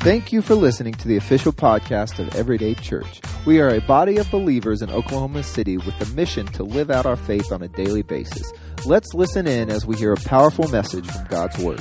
Thank 0.00 0.32
you 0.32 0.42
for 0.42 0.54
listening 0.54 0.94
to 0.94 1.08
the 1.08 1.16
official 1.16 1.52
podcast 1.52 2.20
of 2.20 2.32
Everyday 2.36 2.74
Church. 2.74 3.20
We 3.44 3.60
are 3.60 3.70
a 3.70 3.80
body 3.80 4.18
of 4.18 4.30
believers 4.30 4.80
in 4.80 4.90
Oklahoma 4.90 5.42
City 5.42 5.76
with 5.76 5.98
the 5.98 6.06
mission 6.14 6.46
to 6.46 6.62
live 6.62 6.88
out 6.88 7.04
our 7.04 7.16
faith 7.16 7.50
on 7.50 7.62
a 7.62 7.68
daily 7.68 8.02
basis. 8.02 8.52
Let's 8.86 9.12
listen 9.12 9.48
in 9.48 9.70
as 9.70 9.86
we 9.86 9.96
hear 9.96 10.12
a 10.12 10.16
powerful 10.16 10.68
message 10.68 11.04
from 11.04 11.26
God's 11.26 11.58
Word. 11.58 11.80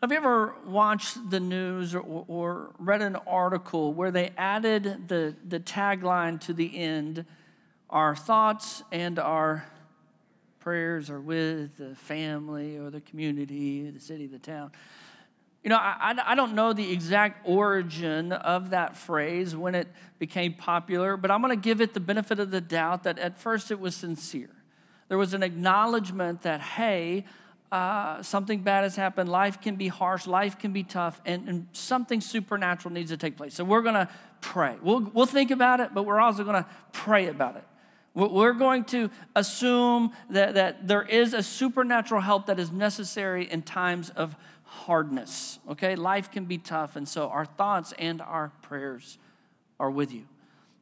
Have 0.00 0.12
you 0.12 0.18
ever 0.18 0.54
watched 0.64 1.30
the 1.30 1.40
news 1.40 1.92
or, 1.92 2.24
or, 2.28 2.70
read 2.78 3.02
an 3.02 3.16
article 3.26 3.92
where 3.92 4.12
they 4.12 4.30
added 4.38 5.08
the, 5.08 5.34
the 5.44 5.58
tagline 5.58 6.40
to 6.42 6.52
the 6.52 6.78
end 6.78 7.26
Our 7.90 8.14
thoughts 8.14 8.84
and 8.92 9.18
our 9.18 9.64
prayers 10.66 11.10
are 11.10 11.20
with 11.20 11.76
the 11.76 11.94
family 11.94 12.76
or 12.76 12.90
the 12.90 13.00
community, 13.00 13.88
the 13.88 14.00
city, 14.00 14.26
the 14.26 14.36
town? 14.36 14.72
You 15.62 15.70
know, 15.70 15.76
I, 15.76 16.12
I 16.26 16.34
don't 16.34 16.56
know 16.56 16.72
the 16.72 16.92
exact 16.92 17.46
origin 17.48 18.32
of 18.32 18.70
that 18.70 18.96
phrase 18.96 19.54
when 19.54 19.76
it 19.76 19.86
became 20.18 20.54
popular, 20.54 21.16
but 21.16 21.30
I'm 21.30 21.40
going 21.40 21.56
to 21.56 21.62
give 21.62 21.80
it 21.80 21.94
the 21.94 22.00
benefit 22.00 22.40
of 22.40 22.50
the 22.50 22.60
doubt 22.60 23.04
that 23.04 23.16
at 23.20 23.38
first 23.38 23.70
it 23.70 23.78
was 23.78 23.94
sincere. 23.94 24.50
There 25.06 25.16
was 25.16 25.34
an 25.34 25.44
acknowledgement 25.44 26.42
that, 26.42 26.60
hey, 26.60 27.26
uh, 27.70 28.20
something 28.24 28.62
bad 28.62 28.82
has 28.82 28.96
happened. 28.96 29.28
Life 29.28 29.60
can 29.60 29.76
be 29.76 29.86
harsh, 29.86 30.26
life 30.26 30.58
can 30.58 30.72
be 30.72 30.82
tough, 30.82 31.20
and, 31.24 31.48
and 31.48 31.68
something 31.70 32.20
supernatural 32.20 32.92
needs 32.92 33.12
to 33.12 33.16
take 33.16 33.36
place. 33.36 33.54
So 33.54 33.62
we're 33.62 33.82
going 33.82 33.94
to 33.94 34.08
pray. 34.40 34.74
We'll, 34.82 35.12
we'll 35.14 35.26
think 35.26 35.52
about 35.52 35.78
it, 35.78 35.94
but 35.94 36.02
we're 36.02 36.20
also 36.20 36.42
going 36.42 36.60
to 36.60 36.68
pray 36.90 37.28
about 37.28 37.54
it. 37.54 37.64
We're 38.16 38.54
going 38.54 38.84
to 38.86 39.10
assume 39.34 40.12
that, 40.30 40.54
that 40.54 40.88
there 40.88 41.02
is 41.02 41.34
a 41.34 41.42
supernatural 41.42 42.22
help 42.22 42.46
that 42.46 42.58
is 42.58 42.72
necessary 42.72 43.44
in 43.48 43.60
times 43.60 44.08
of 44.08 44.34
hardness. 44.64 45.58
Okay? 45.68 45.96
Life 45.96 46.30
can 46.30 46.46
be 46.46 46.56
tough, 46.56 46.96
and 46.96 47.06
so 47.06 47.28
our 47.28 47.44
thoughts 47.44 47.92
and 47.98 48.22
our 48.22 48.52
prayers 48.62 49.18
are 49.78 49.90
with 49.90 50.14
you. 50.14 50.22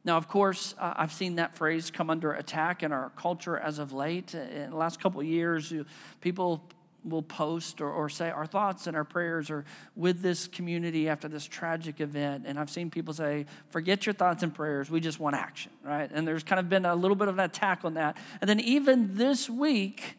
Now, 0.05 0.15
of 0.15 0.29
course, 0.29 0.75
uh, 0.79 0.93
I've 0.95 1.11
seen 1.11 1.35
that 1.35 1.55
phrase 1.55 1.91
come 1.91 2.09
under 2.09 2.31
attack 2.31 2.83
in 2.83 2.93
our 2.93 3.11
culture 3.17 3.57
as 3.57 3.79
of 3.79 3.91
late. 3.91 4.33
In 4.33 4.69
the 4.69 4.77
last 4.77 5.01
couple 5.01 5.21
years, 5.21 5.73
people 6.21 6.63
will 7.05 7.21
post 7.21 7.81
or, 7.81 7.89
or 7.89 8.09
say 8.09 8.29
our 8.29 8.45
thoughts 8.45 8.87
and 8.87 8.97
our 8.97 9.03
prayers 9.03 9.49
are 9.49 9.65
with 9.95 10.21
this 10.21 10.47
community 10.47 11.07
after 11.07 11.27
this 11.27 11.45
tragic 11.45 12.01
event. 12.01 12.45
And 12.47 12.59
I've 12.59 12.69
seen 12.69 12.89
people 12.89 13.13
say, 13.13 13.45
forget 13.69 14.05
your 14.05 14.13
thoughts 14.13 14.43
and 14.43 14.53
prayers, 14.53 14.89
we 14.89 14.99
just 14.99 15.19
want 15.19 15.35
action, 15.35 15.71
right? 15.83 16.09
And 16.11 16.27
there's 16.27 16.43
kind 16.43 16.59
of 16.59 16.69
been 16.69 16.85
a 16.85 16.95
little 16.95 17.15
bit 17.15 17.27
of 17.27 17.37
an 17.37 17.45
attack 17.45 17.85
on 17.85 17.93
that. 17.93 18.17
And 18.41 18.49
then 18.49 18.59
even 18.59 19.15
this 19.15 19.49
week, 19.49 20.17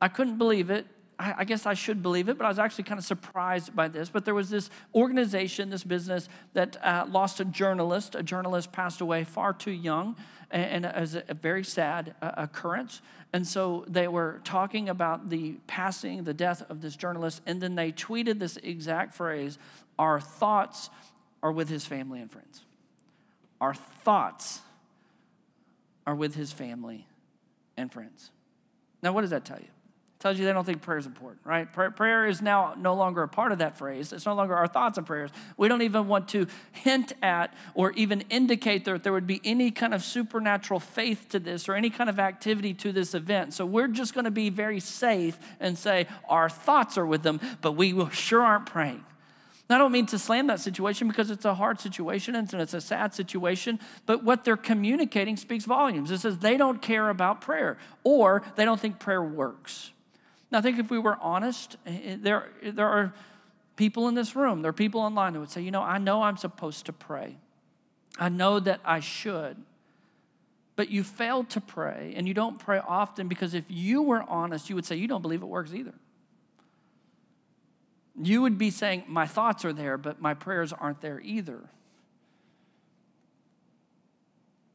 I 0.00 0.08
couldn't 0.08 0.38
believe 0.38 0.70
it. 0.70 0.86
I, 1.18 1.34
I 1.38 1.44
guess 1.44 1.66
I 1.66 1.74
should 1.74 2.02
believe 2.02 2.28
it, 2.28 2.38
but 2.38 2.44
I 2.44 2.48
was 2.48 2.58
actually 2.58 2.84
kind 2.84 2.98
of 2.98 3.04
surprised 3.04 3.74
by 3.74 3.88
this. 3.88 4.08
But 4.08 4.24
there 4.24 4.34
was 4.34 4.50
this 4.50 4.70
organization, 4.94 5.70
this 5.70 5.84
business 5.84 6.28
that 6.52 6.76
uh, 6.84 7.06
lost 7.08 7.40
a 7.40 7.44
journalist. 7.44 8.14
A 8.14 8.22
journalist 8.22 8.72
passed 8.72 9.00
away 9.00 9.24
far 9.24 9.52
too 9.52 9.70
young, 9.70 10.16
and, 10.50 10.84
and 10.84 10.86
it 10.86 11.00
was 11.00 11.16
a 11.16 11.34
very 11.34 11.64
sad 11.64 12.14
uh, 12.20 12.32
occurrence. 12.36 13.00
And 13.32 13.46
so 13.46 13.84
they 13.88 14.08
were 14.08 14.40
talking 14.44 14.88
about 14.88 15.30
the 15.30 15.56
passing, 15.66 16.24
the 16.24 16.34
death 16.34 16.62
of 16.68 16.80
this 16.80 16.96
journalist, 16.96 17.42
and 17.46 17.60
then 17.60 17.74
they 17.74 17.92
tweeted 17.92 18.38
this 18.38 18.56
exact 18.58 19.14
phrase 19.14 19.58
Our 19.98 20.20
thoughts 20.20 20.90
are 21.42 21.52
with 21.52 21.68
his 21.68 21.86
family 21.86 22.20
and 22.20 22.30
friends. 22.30 22.62
Our 23.60 23.74
thoughts 23.74 24.60
are 26.06 26.14
with 26.14 26.34
his 26.34 26.52
family 26.52 27.06
and 27.76 27.92
friends. 27.92 28.30
Now, 29.02 29.12
what 29.12 29.22
does 29.22 29.30
that 29.30 29.44
tell 29.44 29.58
you? 29.58 29.73
Tells 30.24 30.38
you 30.38 30.46
they 30.46 30.54
don't 30.54 30.64
think 30.64 30.80
prayer 30.80 30.96
is 30.96 31.04
important, 31.04 31.42
right? 31.44 31.70
Prayer 31.70 32.26
is 32.26 32.40
now 32.40 32.72
no 32.78 32.94
longer 32.94 33.22
a 33.22 33.28
part 33.28 33.52
of 33.52 33.58
that 33.58 33.76
phrase. 33.76 34.10
It's 34.10 34.24
no 34.24 34.34
longer 34.34 34.54
our 34.56 34.66
thoughts 34.66 34.96
and 34.96 35.06
prayers. 35.06 35.28
We 35.58 35.68
don't 35.68 35.82
even 35.82 36.08
want 36.08 36.30
to 36.30 36.46
hint 36.72 37.12
at 37.20 37.52
or 37.74 37.92
even 37.92 38.22
indicate 38.30 38.86
that 38.86 39.02
there 39.02 39.12
would 39.12 39.26
be 39.26 39.42
any 39.44 39.70
kind 39.70 39.92
of 39.92 40.02
supernatural 40.02 40.80
faith 40.80 41.28
to 41.28 41.38
this 41.38 41.68
or 41.68 41.74
any 41.74 41.90
kind 41.90 42.08
of 42.08 42.18
activity 42.18 42.72
to 42.72 42.90
this 42.90 43.14
event. 43.14 43.52
So 43.52 43.66
we're 43.66 43.86
just 43.86 44.14
going 44.14 44.24
to 44.24 44.30
be 44.30 44.48
very 44.48 44.80
safe 44.80 45.38
and 45.60 45.76
say 45.76 46.06
our 46.26 46.48
thoughts 46.48 46.96
are 46.96 47.04
with 47.04 47.22
them, 47.22 47.38
but 47.60 47.72
we 47.72 47.94
sure 48.08 48.40
aren't 48.40 48.64
praying. 48.64 49.04
I 49.68 49.76
don't 49.76 49.92
mean 49.92 50.06
to 50.06 50.18
slam 50.18 50.46
that 50.46 50.60
situation 50.60 51.06
because 51.06 51.30
it's 51.30 51.44
a 51.44 51.54
hard 51.54 51.80
situation 51.80 52.34
and 52.34 52.50
it's 52.54 52.72
a 52.72 52.80
sad 52.80 53.12
situation, 53.12 53.78
but 54.06 54.24
what 54.24 54.44
they're 54.44 54.56
communicating 54.56 55.36
speaks 55.36 55.66
volumes. 55.66 56.10
It 56.10 56.20
says 56.20 56.38
they 56.38 56.56
don't 56.56 56.80
care 56.80 57.10
about 57.10 57.42
prayer 57.42 57.76
or 58.04 58.42
they 58.56 58.64
don't 58.64 58.80
think 58.80 58.98
prayer 58.98 59.22
works. 59.22 59.90
Now, 60.54 60.58
I 60.58 60.62
think 60.62 60.78
if 60.78 60.88
we 60.88 61.00
were 61.00 61.18
honest, 61.20 61.76
eh, 61.84 61.98
eh, 62.04 62.16
there, 62.20 62.46
there 62.62 62.86
are 62.86 63.12
people 63.74 64.06
in 64.06 64.14
this 64.14 64.36
room, 64.36 64.62
there 64.62 64.68
are 64.68 64.72
people 64.72 65.00
online 65.00 65.34
who 65.34 65.40
would 65.40 65.50
say, 65.50 65.60
you 65.60 65.72
know, 65.72 65.82
I 65.82 65.98
know 65.98 66.22
I'm 66.22 66.36
supposed 66.36 66.86
to 66.86 66.92
pray. 66.92 67.38
I 68.20 68.28
know 68.28 68.60
that 68.60 68.78
I 68.84 69.00
should. 69.00 69.56
But 70.76 70.90
you 70.90 71.02
fail 71.02 71.42
to 71.42 71.60
pray, 71.60 72.14
and 72.16 72.28
you 72.28 72.34
don't 72.34 72.56
pray 72.56 72.80
often 72.86 73.26
because 73.26 73.52
if 73.52 73.64
you 73.66 74.00
were 74.02 74.22
honest, 74.28 74.68
you 74.68 74.76
would 74.76 74.86
say, 74.86 74.94
you 74.94 75.08
don't 75.08 75.22
believe 75.22 75.42
it 75.42 75.46
works 75.46 75.74
either. 75.74 75.94
You 78.22 78.40
would 78.42 78.56
be 78.56 78.70
saying, 78.70 79.02
my 79.08 79.26
thoughts 79.26 79.64
are 79.64 79.72
there, 79.72 79.98
but 79.98 80.22
my 80.22 80.34
prayers 80.34 80.72
aren't 80.72 81.00
there 81.00 81.20
either. 81.24 81.68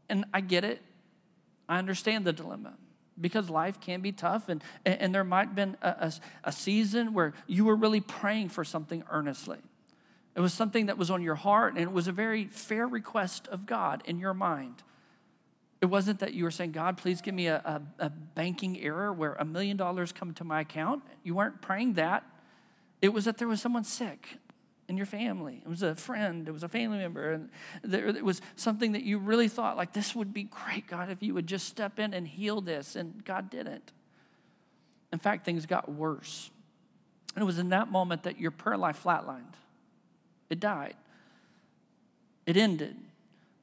And 0.10 0.26
I 0.34 0.42
get 0.42 0.66
it. 0.66 0.82
I 1.70 1.78
understand 1.78 2.26
the 2.26 2.34
dilemma 2.34 2.74
because 3.20 3.50
life 3.50 3.80
can 3.80 4.02
be 4.02 4.12
tough 4.12 4.50
and, 4.50 4.64
and 4.86 5.14
there 5.14 5.24
might 5.24 5.48
have 5.48 5.56
been 5.56 5.78
a, 5.82 5.88
a, 5.88 6.14
a, 6.46 6.52
season 6.52 7.14
where 7.14 7.34
you 7.48 7.66
were 7.66 7.76
really 7.76 8.02
praying 8.02 8.50
for 8.50 8.64
something 8.64 9.04
earnestly. 9.10 9.58
It 10.36 10.42
was 10.42 10.54
something 10.54 10.86
that 10.86 10.98
was 10.98 11.10
on 11.10 11.22
your 11.22 11.36
heart 11.36 11.74
and 11.74 11.84
it 11.84 11.92
was 11.92 12.08
a 12.08 12.12
very 12.12 12.46
fair 12.46 12.88
request 12.88 13.48
of 13.48 13.66
god 13.66 14.04
in 14.06 14.20
your 14.20 14.34
mind. 14.34 14.84
It 15.82 15.86
wasn't 15.86 16.20
that 16.20 16.34
you 16.34 16.44
were 16.44 16.52
saying 16.52 16.72
god 16.72 16.98
please 16.98 17.22
give 17.22 17.34
me 17.34 17.48
a, 17.48 17.58
a, 17.58 18.06
a 18.06 18.10
banking 18.10 18.80
error 18.80 19.12
where 19.12 19.34
a 19.34 19.46
million 19.46 19.78
dollars 19.78 20.12
come 20.12 20.34
to 20.36 20.44
my 20.44 20.62
account. 20.62 21.04
You 21.24 21.36
weren't 21.36 21.62
praying 21.62 21.94
that. 21.94 22.24
It 23.02 23.14
was 23.14 23.26
that 23.26 23.38
there 23.38 23.48
was 23.48 23.62
someone 23.62 23.84
sick 23.84 24.40
in 24.90 24.98
your 24.98 25.06
family. 25.06 25.62
It 25.64 25.70
was 25.70 25.84
a 25.84 25.96
friend, 25.96 26.48
it 26.48 26.52
was 26.52 26.64
a 26.64 26.68
family 26.68 26.98
member, 26.98 27.32
and 27.32 27.50
there, 27.84 28.08
it 28.08 28.26
was 28.26 28.42
something 28.56 28.94
that 28.94 29.04
you 29.04 29.20
really 29.20 29.48
thought, 29.48 29.78
like, 29.78 29.94
this 29.94 30.16
would 30.16 30.34
be 30.34 30.44
great, 30.44 30.88
God, 30.88 31.10
if 31.10 31.22
you 31.22 31.34
would 31.36 31.48
just 31.48 31.68
step 31.68 32.00
in 32.00 32.14
and 32.14 32.28
heal 32.28 32.60
this. 32.60 32.96
And 32.96 33.24
God 33.24 33.50
didn't. 33.50 33.92
In 35.14 35.20
fact, 35.20 35.46
things 35.46 35.66
got 35.66 35.92
worse. 35.92 36.50
And 37.36 37.44
it 37.44 37.46
was 37.46 37.60
in 37.60 37.70
that 37.70 37.92
moment 37.92 38.24
that 38.24 38.40
your 38.40 38.52
prayer 38.52 38.78
life 38.78 39.04
flatlined, 39.04 39.54
it 40.50 40.60
died, 40.60 40.96
it 42.46 42.58
ended. 42.58 42.98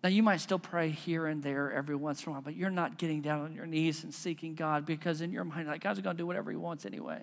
Now, 0.05 0.11
you 0.11 0.23
might 0.23 0.41
still 0.41 0.61
pray 0.61 0.91
here 0.91 1.27
and 1.27 1.43
there 1.43 1.73
every 1.73 1.97
once 1.97 2.23
in 2.23 2.29
a 2.29 2.33
while, 2.33 2.43
but 2.43 2.55
you're 2.55 2.71
not 2.71 2.97
getting 2.97 3.23
down 3.23 3.41
on 3.41 3.55
your 3.55 3.67
knees 3.67 4.05
and 4.05 4.15
seeking 4.15 4.55
God 4.55 4.87
because 4.87 5.21
in 5.21 5.33
your 5.33 5.43
mind, 5.43 5.67
like, 5.67 5.83
God's 5.83 6.01
going 6.01 6.17
to 6.17 6.23
do 6.23 6.27
whatever 6.27 6.53
He 6.53 6.57
wants 6.57 6.87
anyway. 6.87 7.23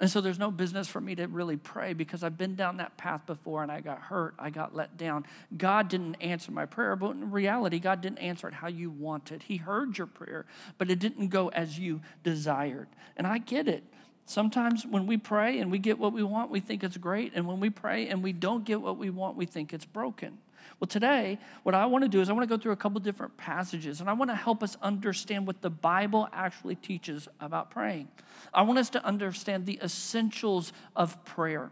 And 0.00 0.10
so 0.10 0.22
there's 0.22 0.38
no 0.38 0.50
business 0.50 0.88
for 0.88 1.00
me 1.00 1.14
to 1.16 1.26
really 1.26 1.58
pray 1.58 1.92
because 1.92 2.24
I've 2.24 2.38
been 2.38 2.54
down 2.54 2.78
that 2.78 2.96
path 2.96 3.26
before 3.26 3.62
and 3.62 3.70
I 3.70 3.82
got 3.82 3.98
hurt, 3.98 4.34
I 4.38 4.48
got 4.48 4.74
let 4.74 4.96
down. 4.96 5.26
God 5.54 5.88
didn't 5.88 6.14
answer 6.22 6.50
my 6.50 6.64
prayer, 6.64 6.96
but 6.96 7.10
in 7.10 7.30
reality, 7.30 7.78
God 7.78 8.00
didn't 8.00 8.18
answer 8.18 8.48
it 8.48 8.54
how 8.54 8.68
you 8.68 8.90
wanted. 8.90 9.42
He 9.42 9.58
heard 9.58 9.98
your 9.98 10.06
prayer, 10.06 10.46
but 10.78 10.90
it 10.90 10.98
didn't 10.98 11.28
go 11.28 11.48
as 11.48 11.78
you 11.78 12.00
desired. 12.22 12.88
And 13.18 13.26
I 13.26 13.38
get 13.38 13.68
it. 13.68 13.84
Sometimes 14.24 14.86
when 14.86 15.06
we 15.06 15.18
pray 15.18 15.58
and 15.58 15.70
we 15.70 15.78
get 15.78 15.98
what 15.98 16.14
we 16.14 16.22
want, 16.22 16.50
we 16.50 16.60
think 16.60 16.82
it's 16.82 16.96
great. 16.96 17.32
And 17.34 17.46
when 17.46 17.60
we 17.60 17.68
pray 17.68 18.08
and 18.08 18.22
we 18.22 18.32
don't 18.32 18.64
get 18.64 18.80
what 18.80 18.96
we 18.96 19.10
want, 19.10 19.36
we 19.36 19.44
think 19.44 19.74
it's 19.74 19.84
broken. 19.84 20.38
Well, 20.80 20.88
today, 20.88 21.38
what 21.62 21.74
I 21.74 21.84
want 21.84 22.04
to 22.04 22.08
do 22.08 22.22
is 22.22 22.30
I 22.30 22.32
want 22.32 22.48
to 22.48 22.56
go 22.56 22.60
through 22.60 22.72
a 22.72 22.76
couple 22.76 23.00
different 23.00 23.36
passages 23.36 24.00
and 24.00 24.08
I 24.08 24.14
want 24.14 24.30
to 24.30 24.34
help 24.34 24.62
us 24.62 24.78
understand 24.80 25.46
what 25.46 25.60
the 25.60 25.68
Bible 25.68 26.26
actually 26.32 26.74
teaches 26.74 27.28
about 27.38 27.70
praying. 27.70 28.08
I 28.54 28.62
want 28.62 28.78
us 28.78 28.88
to 28.90 29.04
understand 29.04 29.66
the 29.66 29.78
essentials 29.82 30.72
of 30.96 31.22
prayer. 31.26 31.70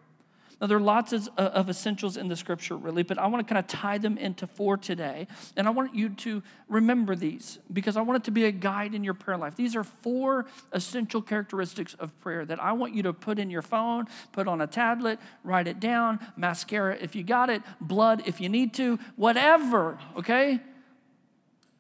Now, 0.60 0.66
there 0.66 0.76
are 0.76 0.80
lots 0.80 1.12
of, 1.12 1.28
uh, 1.38 1.42
of, 1.54 1.70
essentials 1.70 2.16
in 2.16 2.26
the 2.26 2.34
scripture, 2.34 2.76
really, 2.76 3.04
but 3.04 3.16
I 3.16 3.28
want 3.28 3.46
to 3.46 3.54
kind 3.54 3.64
of 3.64 3.68
tie 3.68 3.98
them 3.98 4.18
into 4.18 4.44
four 4.44 4.76
today. 4.76 5.28
And 5.56 5.68
I 5.68 5.70
want 5.70 5.94
you 5.94 6.08
to 6.08 6.42
remember 6.68 7.14
these 7.14 7.60
because 7.72 7.96
I 7.96 8.00
want 8.00 8.16
it 8.16 8.24
to 8.24 8.32
be 8.32 8.44
a 8.44 8.50
guide 8.50 8.92
in 8.92 9.04
your 9.04 9.14
prayer 9.14 9.38
life. 9.38 9.54
These 9.54 9.76
are 9.76 9.84
four 9.84 10.46
essential 10.72 11.22
characteristics 11.22 11.94
of 11.94 12.18
prayer 12.20 12.44
that 12.44 12.60
I 12.60 12.72
want 12.72 12.92
you 12.92 13.04
to 13.04 13.12
put 13.12 13.38
in 13.38 13.50
your 13.50 13.62
phone, 13.62 14.06
put 14.32 14.48
on 14.48 14.60
a 14.60 14.66
tablet, 14.66 15.20
write 15.44 15.68
it 15.68 15.78
down, 15.78 16.18
mascara 16.36 16.96
if 17.00 17.14
you 17.14 17.22
got 17.22 17.50
it, 17.50 17.62
blood 17.80 18.24
if 18.26 18.40
you 18.40 18.48
need 18.48 18.74
to, 18.74 18.98
whatever, 19.14 19.96
okay? 20.16 20.58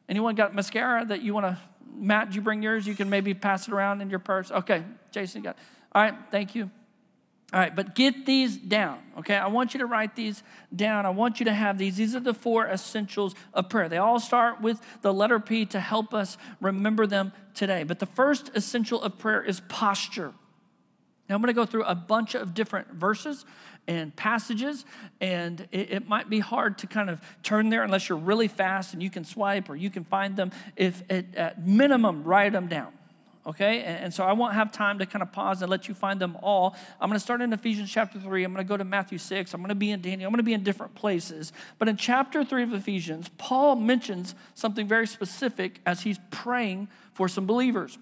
Anyone 0.08 0.36
got 0.36 0.54
mascara 0.54 1.04
that 1.04 1.22
you 1.22 1.34
want 1.34 1.46
to, 1.46 1.58
Matt, 1.96 2.30
do 2.30 2.36
you 2.36 2.42
bring 2.42 2.62
yours? 2.62 2.86
You 2.86 2.94
can 2.94 3.10
maybe 3.10 3.34
pass 3.34 3.66
it 3.66 3.74
around 3.74 4.02
in 4.02 4.08
your 4.08 4.20
purse. 4.20 4.52
Okay, 4.52 4.84
Jason 5.10 5.42
got 5.42 5.56
it. 5.56 5.62
All 5.92 6.02
right, 6.02 6.14
thank 6.30 6.54
you. 6.54 6.70
All 7.50 7.58
right, 7.58 7.74
but 7.74 7.94
get 7.94 8.26
these 8.26 8.58
down, 8.58 8.98
okay? 9.18 9.36
I 9.36 9.46
want 9.46 9.72
you 9.72 9.80
to 9.80 9.86
write 9.86 10.14
these 10.14 10.42
down. 10.74 11.06
I 11.06 11.10
want 11.10 11.40
you 11.40 11.46
to 11.46 11.54
have 11.54 11.78
these. 11.78 11.96
These 11.96 12.14
are 12.14 12.20
the 12.20 12.34
four 12.34 12.66
essentials 12.66 13.34
of 13.54 13.70
prayer. 13.70 13.88
They 13.88 13.96
all 13.96 14.20
start 14.20 14.60
with 14.60 14.82
the 15.00 15.14
letter 15.14 15.40
P 15.40 15.64
to 15.66 15.80
help 15.80 16.12
us 16.12 16.36
remember 16.60 17.06
them 17.06 17.32
today. 17.54 17.84
But 17.84 18.00
the 18.00 18.06
first 18.06 18.50
essential 18.54 19.02
of 19.02 19.16
prayer 19.16 19.42
is 19.42 19.60
posture. 19.68 20.34
Now, 21.28 21.36
I'm 21.36 21.40
going 21.40 21.48
to 21.48 21.54
go 21.54 21.64
through 21.64 21.84
a 21.84 21.94
bunch 21.94 22.34
of 22.34 22.52
different 22.52 22.92
verses 22.92 23.46
and 23.86 24.14
passages, 24.14 24.84
and 25.22 25.66
it, 25.72 25.90
it, 25.90 26.08
might 26.08 26.28
be 26.28 26.40
hard 26.40 26.76
to 26.78 26.86
kind 26.86 27.08
of 27.08 27.22
turn 27.42 27.70
there 27.70 27.82
unless 27.82 28.10
you're 28.10 28.18
really 28.18 28.48
fast 28.48 28.92
and 28.92 29.02
you 29.02 29.08
can 29.08 29.24
swipe 29.24 29.70
or 29.70 29.76
you 29.76 29.88
can 29.88 30.04
find 30.04 30.36
them. 30.36 30.52
If 30.76 31.02
at, 31.08 31.34
at 31.34 31.66
minimum, 31.66 32.24
write 32.24 32.52
them 32.52 32.66
down. 32.66 32.92
Okay, 33.48 33.80
and, 33.80 34.04
and 34.04 34.14
so 34.14 34.24
I 34.24 34.32
won't 34.32 34.52
have 34.52 34.70
time 34.70 34.98
to 34.98 35.06
kind 35.06 35.22
of 35.22 35.32
pause 35.32 35.62
and 35.62 35.70
let 35.70 35.88
you 35.88 35.94
find 35.94 36.20
them 36.20 36.36
all. 36.42 36.76
I'm 37.00 37.08
going 37.08 37.16
to 37.16 37.24
start 37.24 37.40
in 37.40 37.50
Ephesians 37.54 37.90
chapter 37.90 38.20
3. 38.20 38.44
I'm 38.44 38.52
going 38.52 38.62
to 38.62 38.68
go 38.68 38.76
to 38.76 38.84
Matthew 38.84 39.16
6. 39.16 39.54
I'm 39.54 39.62
going 39.62 39.70
to 39.70 39.74
be 39.74 39.90
in 39.90 40.02
Daniel. 40.02 40.28
I'm 40.28 40.32
going 40.32 40.40
to 40.40 40.42
be 40.42 40.52
in 40.52 40.62
different 40.62 40.94
places. 40.94 41.54
But 41.78 41.88
in 41.88 41.96
chapter 41.96 42.44
3 42.44 42.64
of 42.64 42.74
Ephesians, 42.74 43.30
Paul 43.38 43.76
mentions 43.76 44.34
something 44.54 44.86
very 44.86 45.06
specific 45.06 45.80
as 45.86 46.02
he's 46.02 46.18
praying 46.30 46.88
for 47.14 47.26
some 47.26 47.46
believers. 47.46 47.96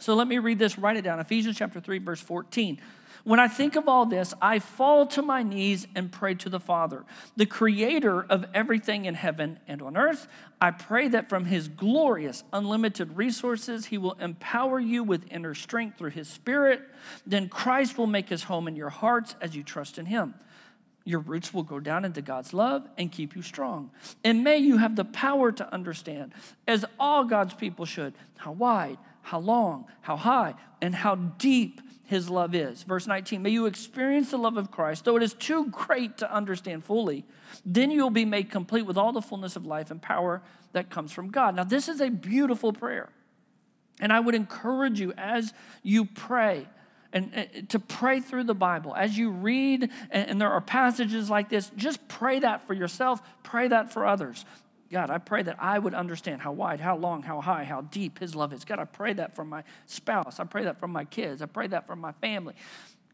So 0.00 0.14
let 0.14 0.26
me 0.26 0.38
read 0.38 0.58
this, 0.58 0.76
write 0.76 0.96
it 0.96 1.02
down. 1.02 1.20
Ephesians 1.20 1.56
chapter 1.56 1.78
3, 1.78 1.98
verse 1.98 2.20
14. 2.20 2.80
When 3.24 3.40
I 3.40 3.48
think 3.48 3.74
of 3.74 3.88
all 3.88 4.04
this, 4.04 4.34
I 4.42 4.58
fall 4.58 5.06
to 5.06 5.22
my 5.22 5.42
knees 5.42 5.86
and 5.94 6.12
pray 6.12 6.34
to 6.34 6.50
the 6.50 6.60
Father, 6.60 7.04
the 7.36 7.46
creator 7.46 8.22
of 8.22 8.44
everything 8.52 9.06
in 9.06 9.14
heaven 9.14 9.58
and 9.66 9.80
on 9.80 9.96
earth. 9.96 10.28
I 10.60 10.70
pray 10.70 11.08
that 11.08 11.30
from 11.30 11.46
his 11.46 11.68
glorious, 11.68 12.44
unlimited 12.52 13.16
resources, 13.16 13.86
he 13.86 13.96
will 13.96 14.12
empower 14.20 14.78
you 14.78 15.02
with 15.02 15.24
inner 15.30 15.54
strength 15.54 15.96
through 15.96 16.10
his 16.10 16.28
Spirit. 16.28 16.82
Then 17.26 17.48
Christ 17.48 17.96
will 17.96 18.06
make 18.06 18.28
his 18.28 18.42
home 18.42 18.68
in 18.68 18.76
your 18.76 18.90
hearts 18.90 19.34
as 19.40 19.56
you 19.56 19.62
trust 19.62 19.96
in 19.96 20.04
him. 20.04 20.34
Your 21.06 21.20
roots 21.20 21.52
will 21.52 21.62
go 21.62 21.80
down 21.80 22.04
into 22.04 22.20
God's 22.20 22.52
love 22.52 22.86
and 22.98 23.10
keep 23.10 23.34
you 23.34 23.40
strong. 23.40 23.90
And 24.22 24.44
may 24.44 24.58
you 24.58 24.76
have 24.76 24.96
the 24.96 25.04
power 25.04 25.50
to 25.50 25.72
understand, 25.72 26.34
as 26.68 26.84
all 27.00 27.24
God's 27.24 27.54
people 27.54 27.86
should, 27.86 28.12
how 28.36 28.52
wide, 28.52 28.98
how 29.22 29.38
long, 29.38 29.86
how 30.02 30.16
high, 30.16 30.54
and 30.82 30.94
how 30.94 31.14
deep 31.14 31.80
his 32.14 32.30
love 32.30 32.54
is. 32.54 32.84
Verse 32.84 33.08
19, 33.08 33.42
may 33.42 33.50
you 33.50 33.66
experience 33.66 34.30
the 34.30 34.38
love 34.38 34.56
of 34.56 34.70
Christ, 34.70 35.04
though 35.04 35.16
it 35.16 35.22
is 35.22 35.34
too 35.34 35.66
great 35.66 36.16
to 36.18 36.32
understand 36.32 36.84
fully. 36.84 37.24
Then 37.66 37.90
you 37.90 38.02
will 38.02 38.10
be 38.10 38.24
made 38.24 38.50
complete 38.50 38.86
with 38.86 38.96
all 38.96 39.12
the 39.12 39.20
fullness 39.20 39.56
of 39.56 39.66
life 39.66 39.90
and 39.90 40.00
power 40.00 40.40
that 40.72 40.90
comes 40.90 41.10
from 41.10 41.30
God. 41.30 41.56
Now, 41.56 41.64
this 41.64 41.88
is 41.88 42.00
a 42.00 42.10
beautiful 42.10 42.72
prayer. 42.72 43.08
And 44.00 44.12
I 44.12 44.20
would 44.20 44.36
encourage 44.36 45.00
you 45.00 45.12
as 45.18 45.52
you 45.82 46.04
pray, 46.04 46.68
and, 47.12 47.32
eh, 47.34 47.46
eh, 47.52 47.60
to 47.70 47.80
pray 47.80 48.20
through 48.20 48.44
the 48.44 48.54
Bible. 48.54 48.94
As 48.94 49.18
you 49.18 49.30
read, 49.30 49.90
and 50.10 50.40
there 50.40 50.50
are 50.50 50.60
passages 50.60 51.28
like 51.28 51.48
this, 51.48 51.72
just 51.76 52.06
pray 52.06 52.38
that 52.38 52.64
for 52.64 52.74
yourself, 52.74 53.20
pray 53.42 53.66
that 53.68 53.92
for 53.92 54.06
others. 54.06 54.44
God, 54.94 55.10
I 55.10 55.18
pray 55.18 55.42
that 55.42 55.56
I 55.58 55.76
would 55.76 55.92
understand 55.92 56.40
how 56.40 56.52
wide, 56.52 56.78
how 56.78 56.96
long, 56.96 57.24
how 57.24 57.40
high, 57.40 57.64
how 57.64 57.80
deep 57.80 58.20
His 58.20 58.36
love 58.36 58.52
is. 58.52 58.64
God, 58.64 58.78
I 58.78 58.84
pray 58.84 59.12
that 59.14 59.34
for 59.34 59.44
my 59.44 59.64
spouse. 59.86 60.38
I 60.38 60.44
pray 60.44 60.62
that 60.66 60.78
for 60.78 60.86
my 60.86 61.04
kids. 61.04 61.42
I 61.42 61.46
pray 61.46 61.66
that 61.66 61.88
for 61.88 61.96
my 61.96 62.12
family. 62.12 62.54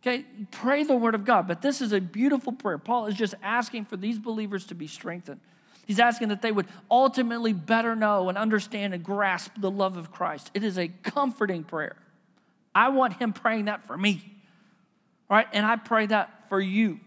Okay, 0.01 0.27
pray 0.51 0.85
the 0.85 0.95
word 0.95 1.15
of 1.15 1.25
God. 1.25 1.49
But 1.49 1.63
this 1.63 1.81
is 1.81 1.95
a 1.95 1.99
beautiful 1.99 2.53
prayer. 2.53 2.77
Paul 2.77 3.07
is 3.07 3.15
just 3.15 3.35
asking 3.43 3.87
for 3.87 3.97
these 3.97 4.19
believers 4.19 4.67
to 4.67 4.75
be 4.75 4.87
strengthened. 4.87 5.41
He's 5.87 5.99
asking 5.99 6.29
that 6.29 6.43
they 6.43 6.53
would 6.53 6.67
ultimately 6.91 7.55
better 7.55 7.97
know 7.97 8.29
and 8.29 8.37
understand 8.37 8.93
and 8.93 9.03
grasp 9.03 9.53
the 9.57 9.71
love 9.71 9.97
of 9.97 10.13
Christ. 10.13 10.51
It 10.53 10.63
is 10.63 10.77
a 10.77 10.89
comforting 10.89 11.65
prayer. 11.65 11.97
I 12.75 12.91
want 12.91 13.15
him 13.15 13.33
praying 13.33 13.65
that 13.65 13.87
for 13.87 13.97
me, 13.97 14.23
right? 15.31 15.47
And 15.55 15.65
I 15.65 15.77
pray 15.77 16.05
that 16.05 16.47
for 16.51 16.61
you. 16.61 17.01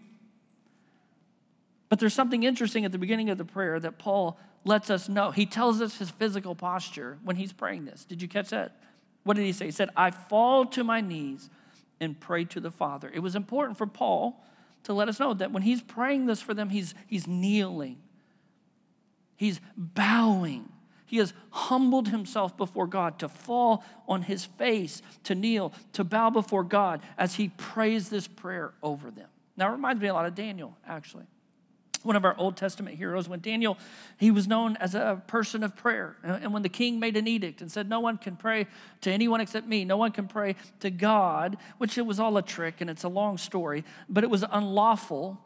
But 1.88 2.00
there's 2.00 2.12
something 2.12 2.42
interesting 2.42 2.84
at 2.84 2.90
the 2.90 2.98
beginning 2.98 3.30
of 3.30 3.38
the 3.38 3.44
prayer 3.44 3.78
that 3.78 3.98
Paul 3.98 4.36
lets 4.64 4.90
us 4.90 5.08
know. 5.08 5.30
He 5.30 5.46
tells 5.46 5.80
us 5.80 5.98
his 5.98 6.10
physical 6.10 6.54
posture 6.54 7.18
when 7.22 7.36
he's 7.36 7.52
praying 7.52 7.84
this. 7.84 8.04
Did 8.04 8.22
you 8.22 8.28
catch 8.28 8.50
that? 8.50 8.76
What 9.24 9.36
did 9.36 9.44
he 9.44 9.52
say? 9.52 9.66
He 9.66 9.70
said, 9.70 9.90
I 9.96 10.10
fall 10.10 10.66
to 10.66 10.84
my 10.84 11.00
knees 11.00 11.50
and 12.00 12.18
pray 12.18 12.44
to 12.46 12.60
the 12.60 12.70
Father. 12.70 13.10
It 13.12 13.20
was 13.20 13.36
important 13.36 13.78
for 13.78 13.86
Paul 13.86 14.42
to 14.84 14.92
let 14.92 15.08
us 15.08 15.20
know 15.20 15.34
that 15.34 15.52
when 15.52 15.62
he's 15.62 15.82
praying 15.82 16.26
this 16.26 16.40
for 16.40 16.54
them, 16.54 16.70
he's, 16.70 16.94
he's 17.06 17.26
kneeling, 17.26 17.98
he's 19.36 19.60
bowing. 19.76 20.68
He 21.06 21.18
has 21.18 21.32
humbled 21.50 22.08
himself 22.08 22.56
before 22.56 22.86
God 22.86 23.18
to 23.20 23.28
fall 23.28 23.84
on 24.08 24.22
his 24.22 24.46
face, 24.46 25.00
to 25.24 25.34
kneel, 25.34 25.72
to 25.92 26.02
bow 26.02 26.30
before 26.30 26.64
God 26.64 27.02
as 27.16 27.34
he 27.36 27.48
prays 27.50 28.08
this 28.08 28.26
prayer 28.26 28.72
over 28.82 29.10
them. 29.10 29.28
Now, 29.56 29.68
it 29.68 29.72
reminds 29.72 30.02
me 30.02 30.08
a 30.08 30.14
lot 30.14 30.26
of 30.26 30.34
Daniel, 30.34 30.76
actually 30.86 31.26
one 32.04 32.16
of 32.16 32.24
our 32.24 32.36
Old 32.38 32.56
Testament 32.56 32.96
heroes. 32.96 33.28
When 33.28 33.40
Daniel, 33.40 33.78
he 34.18 34.30
was 34.30 34.46
known 34.46 34.76
as 34.76 34.94
a 34.94 35.22
person 35.26 35.62
of 35.62 35.76
prayer. 35.76 36.16
And 36.22 36.52
when 36.52 36.62
the 36.62 36.68
king 36.68 37.00
made 37.00 37.16
an 37.16 37.26
edict 37.26 37.60
and 37.60 37.70
said, 37.70 37.88
No 37.88 38.00
one 38.00 38.18
can 38.18 38.36
pray 38.36 38.66
to 39.02 39.10
anyone 39.10 39.40
except 39.40 39.66
me, 39.66 39.84
no 39.84 39.96
one 39.96 40.12
can 40.12 40.28
pray 40.28 40.56
to 40.80 40.90
God, 40.90 41.56
which 41.78 41.98
it 41.98 42.06
was 42.06 42.20
all 42.20 42.36
a 42.36 42.42
trick 42.42 42.80
and 42.80 42.90
it's 42.90 43.04
a 43.04 43.08
long 43.08 43.38
story, 43.38 43.84
but 44.08 44.24
it 44.24 44.30
was 44.30 44.44
unlawful. 44.50 45.40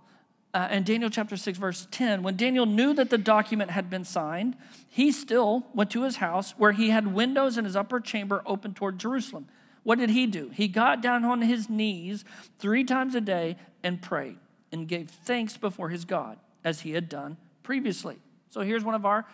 Uh, 0.55 0.67
in 0.71 0.83
Daniel 0.83 1.11
chapter 1.11 1.37
6, 1.37 1.59
verse 1.59 1.87
10, 1.91 2.23
when 2.23 2.35
Daniel 2.35 2.65
knew 2.65 2.95
that 2.95 3.11
the 3.11 3.19
document 3.19 3.71
had 3.71 3.91
been 3.91 4.05
signed, 4.05 4.57
he 4.89 5.13
still 5.13 5.67
went 5.75 5.91
to 5.91 6.05
his 6.05 6.17
house 6.17 6.55
where 6.57 6.73
he 6.73 6.89
had 6.89 7.15
windows 7.15 7.59
in 7.59 7.67
his 7.67 7.77
upper 7.77 8.01
chamber 8.01 8.43
open 8.47 8.73
toward 8.73 8.99
Jerusalem. 8.99 9.47
What 9.83 9.99
did 9.99 10.11
he 10.11 10.27
do? 10.27 10.51
He 10.53 10.67
got 10.67 11.03
down 11.03 11.25
on 11.25 11.43
his 11.43 11.69
knees 11.69 12.25
three 12.59 12.83
times 12.83 13.15
a 13.15 13.21
day 13.21 13.57
and 13.83 14.01
prayed 14.01 14.39
and 14.73 14.89
gave 14.89 15.11
thanks 15.11 15.57
before 15.57 15.91
his 15.91 16.05
God 16.05 16.39
as 16.65 16.81
he 16.81 16.93
had 16.93 17.09
done 17.09 17.37
previously. 17.63 18.17
So 18.51 18.63
here's 18.63 18.85
one 18.85 18.95
of 18.95 19.05
our 19.05 19.27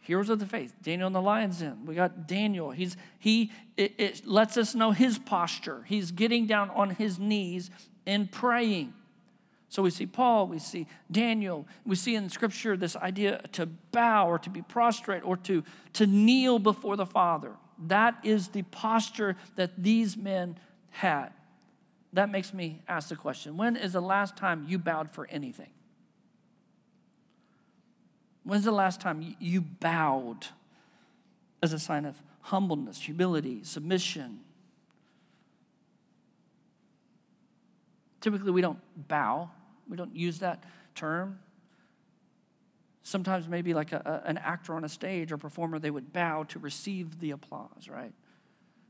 heroes 0.00 0.30
of 0.30 0.38
the 0.38 0.46
faith 0.46 0.74
daniel 0.82 1.06
in 1.06 1.12
the 1.12 1.20
lion's 1.20 1.58
den. 1.58 1.84
We 1.84 1.94
got 1.94 2.26
daniel. 2.26 2.70
He's 2.70 2.96
he 3.18 3.52
it, 3.76 3.94
it, 3.98 4.26
lets 4.26 4.56
us 4.56 4.74
know 4.74 4.90
his 4.90 5.18
posture. 5.18 5.84
He's 5.86 6.10
getting 6.10 6.46
down 6.46 6.70
on 6.70 6.90
his 6.90 7.18
knees 7.18 7.70
and 8.06 8.30
praying. 8.30 8.94
So 9.68 9.82
we 9.82 9.90
see 9.90 10.06
paul 10.06 10.46
we 10.46 10.58
see 10.58 10.86
daniel 11.10 11.66
we 11.84 11.94
see 11.94 12.14
in 12.14 12.30
scripture 12.30 12.76
this 12.76 12.96
idea 12.96 13.42
to 13.52 13.66
bow 13.66 14.28
or 14.28 14.38
to 14.38 14.50
be 14.50 14.62
prostrate 14.62 15.22
or 15.24 15.36
to 15.38 15.62
to 15.94 16.06
kneel 16.06 16.58
before 16.58 16.96
the 16.96 17.06
father. 17.06 17.52
That 17.86 18.16
is 18.24 18.48
the 18.48 18.62
posture 18.62 19.36
that 19.56 19.82
these 19.82 20.16
men 20.16 20.58
had. 20.90 21.28
That 22.14 22.30
makes 22.30 22.54
me 22.54 22.80
ask 22.88 23.10
the 23.10 23.16
question 23.16 23.56
when 23.56 23.76
is 23.76 23.92
the 23.92 24.00
last 24.00 24.36
time 24.36 24.64
you 24.68 24.78
bowed 24.78 25.10
for 25.10 25.26
anything 25.26 25.68
When's 28.48 28.64
the 28.64 28.72
last 28.72 29.02
time 29.02 29.36
you 29.38 29.60
bowed 29.60 30.46
as 31.62 31.74
a 31.74 31.78
sign 31.78 32.06
of 32.06 32.22
humbleness, 32.40 32.98
humility, 32.98 33.60
submission? 33.62 34.40
Typically, 38.22 38.50
we 38.50 38.62
don't 38.62 38.78
bow, 38.96 39.50
we 39.86 39.98
don't 39.98 40.16
use 40.16 40.38
that 40.38 40.64
term. 40.94 41.40
Sometimes, 43.02 43.46
maybe 43.48 43.74
like 43.74 43.92
a, 43.92 44.22
an 44.24 44.38
actor 44.38 44.72
on 44.72 44.82
a 44.82 44.88
stage 44.88 45.30
or 45.30 45.36
performer, 45.36 45.78
they 45.78 45.90
would 45.90 46.14
bow 46.14 46.44
to 46.44 46.58
receive 46.58 47.20
the 47.20 47.32
applause, 47.32 47.86
right? 47.86 48.14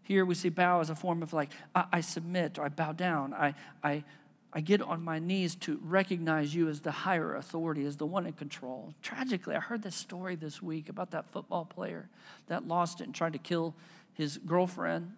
Here 0.05 0.25
we 0.25 0.37
see 0.37 0.51
bow 0.51 0.79
as 0.79 0.89
a 0.89 0.95
form 0.95 1.21
of 1.21 1.33
like, 1.33 1.51
I, 1.75 1.85
I 1.95 2.01
submit 2.01 2.61
or 2.61 2.65
I 2.65 2.69
bow 2.69 2.93
down, 2.93 3.35
I, 3.35 3.55
I 3.83 4.05
I 4.53 4.61
get 4.61 4.81
on 4.81 5.03
my 5.03 5.19
knees 5.19 5.55
to 5.57 5.79
recognize 5.83 6.55
you 6.55 6.69
as 6.69 6.81
the 6.81 6.91
higher 6.91 7.35
authority, 7.37 7.85
as 7.85 7.97
the 7.97 8.07
one 8.07 8.27
in 8.27 8.33
control. 8.33 8.95
Tragically, 9.03 9.55
I 9.55 9.61
heard 9.61 9.83
this 9.83 9.95
story 9.95 10.37
this 10.37 10.63
week 10.63 10.89
about 10.89 11.11
that 11.11 11.31
football 11.31 11.67
player 11.67 12.09
that 12.47 12.67
lost 12.67 13.01
it 13.01 13.05
and 13.05 13.15
tried 13.15 13.35
to 13.35 13.39
kill 13.39 13.75
his 14.15 14.39
girlfriend. 14.39 15.13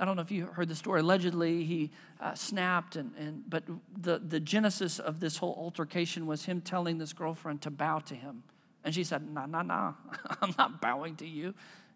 I 0.00 0.04
don't 0.04 0.16
know 0.16 0.22
if 0.22 0.32
you 0.32 0.46
heard 0.46 0.68
the 0.68 0.74
story. 0.74 1.00
Allegedly, 1.00 1.62
he 1.62 1.90
uh, 2.20 2.34
snapped, 2.34 2.96
and, 2.96 3.12
and 3.16 3.48
but 3.48 3.62
the, 3.96 4.18
the 4.18 4.40
genesis 4.40 4.98
of 4.98 5.20
this 5.20 5.36
whole 5.36 5.54
altercation 5.56 6.26
was 6.26 6.46
him 6.46 6.60
telling 6.60 6.98
this 6.98 7.12
girlfriend 7.12 7.62
to 7.62 7.70
bow 7.70 8.00
to 8.00 8.16
him. 8.16 8.42
And 8.84 8.92
she 8.92 9.04
said, 9.04 9.32
Nah, 9.32 9.46
nah, 9.46 9.62
nah, 9.62 9.92
I'm 10.42 10.54
not 10.58 10.80
bowing 10.80 11.14
to 11.16 11.26
you. 11.26 11.54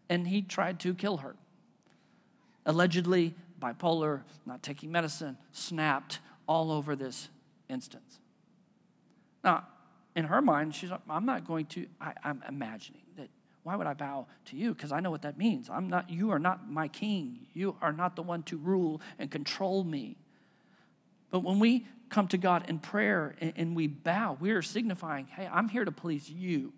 And 0.08 0.28
he 0.28 0.40
tried 0.40 0.78
to 0.80 0.94
kill 0.94 1.16
her. 1.16 1.34
Allegedly, 2.64 3.34
bipolar, 3.60 4.22
not 4.44 4.62
taking 4.62 4.92
medicine, 4.92 5.36
snapped, 5.52 6.20
all 6.46 6.70
over 6.70 6.96
this 6.96 7.28
instance. 7.68 8.18
Now, 9.42 9.66
in 10.14 10.24
her 10.24 10.40
mind, 10.40 10.74
she's 10.74 10.90
like, 10.90 11.00
I'm 11.08 11.26
not 11.26 11.46
going 11.46 11.66
to, 11.66 11.86
I, 12.00 12.10
am 12.10 12.14
I'm 12.24 12.42
imagining 12.48 13.02
that 13.16 13.28
why 13.62 13.76
would 13.76 13.86
I 13.86 13.94
bow 13.94 14.26
to 14.46 14.56
you? 14.56 14.74
Because 14.74 14.92
I 14.92 15.00
know 15.00 15.10
what 15.10 15.22
that 15.22 15.36
means. 15.36 15.68
I'm 15.68 15.88
not, 15.88 16.08
you 16.08 16.30
are 16.30 16.38
not 16.38 16.70
my 16.70 16.88
king. 16.88 17.46
You 17.52 17.76
are 17.82 17.92
not 17.92 18.16
the 18.16 18.22
one 18.22 18.42
to 18.44 18.56
rule 18.56 19.00
and 19.18 19.30
control 19.30 19.84
me. 19.84 20.16
But 21.30 21.40
when 21.40 21.58
we 21.58 21.86
come 22.08 22.28
to 22.28 22.38
God 22.38 22.68
in 22.68 22.78
prayer 22.78 23.34
and, 23.40 23.52
and 23.56 23.76
we 23.76 23.88
bow, 23.88 24.36
we 24.40 24.52
are 24.52 24.62
signifying, 24.62 25.26
hey, 25.26 25.48
I'm 25.52 25.68
here 25.68 25.84
to 25.84 25.92
please 25.92 26.30
you. 26.30 26.72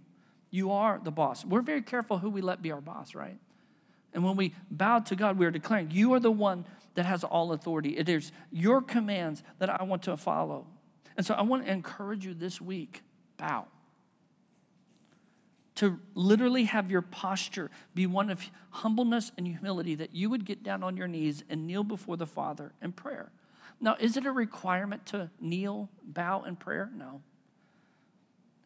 You 0.51 0.73
are 0.73 1.01
the 1.03 1.11
boss. 1.11 1.45
We're 1.45 1.61
very 1.61 1.83
careful 1.83 2.19
who 2.19 2.31
we 2.31 2.41
let 2.41 2.63
be 2.63 2.73
our 2.73 2.81
boss, 2.81 3.15
right? 3.15 3.39
And 4.15 4.25
when 4.25 4.37
we 4.37 4.55
bow 4.71 5.01
to 5.01 5.17
God, 5.17 5.39
we 5.39 5.47
are 5.47 5.51
declaring, 5.51 5.91
You 5.91 6.15
are 6.15 6.21
the 6.21 6.31
one 6.31 6.65
that 6.99 7.07
has 7.07 7.23
all 7.23 7.53
authority. 7.53 7.97
It 7.97 8.09
is 8.09 8.33
your 8.51 8.83
commands 8.83 9.45
that 9.61 9.71
I 9.71 9.85
want 9.85 10.03
to 10.03 10.17
follow. 10.17 10.67
And 11.17 11.25
so 11.25 11.33
I 11.33 11.43
want 11.43 11.65
to 11.65 11.71
encourage 11.71 12.27
you 12.27 12.35
this 12.35 12.61
week 12.61 13.03
bow. 13.37 13.67
To 15.77 16.01
literally 16.17 16.65
have 16.65 16.91
your 16.91 17.03
posture 17.03 17.71
be 17.95 18.09
one 18.09 18.31
of 18.31 18.51
humbleness 18.71 19.31
and 19.39 19.47
humility, 19.47 19.95
that 19.95 20.13
you 20.13 20.29
would 20.29 20.45
get 20.45 20.65
down 20.65 20.83
on 20.83 20.97
your 20.97 21.07
knees 21.07 21.45
and 21.49 21.69
kneel 21.69 21.85
before 21.85 22.17
the 22.17 22.27
Father 22.27 22.73
in 22.83 22.91
prayer. 22.91 23.31
Now, 23.81 23.95
is 24.01 24.17
it 24.17 24.27
a 24.27 24.33
requirement 24.33 25.07
to 25.07 25.31
kneel, 25.41 25.91
bow 26.03 26.43
in 26.43 26.57
prayer? 26.57 26.91
No. 26.93 27.23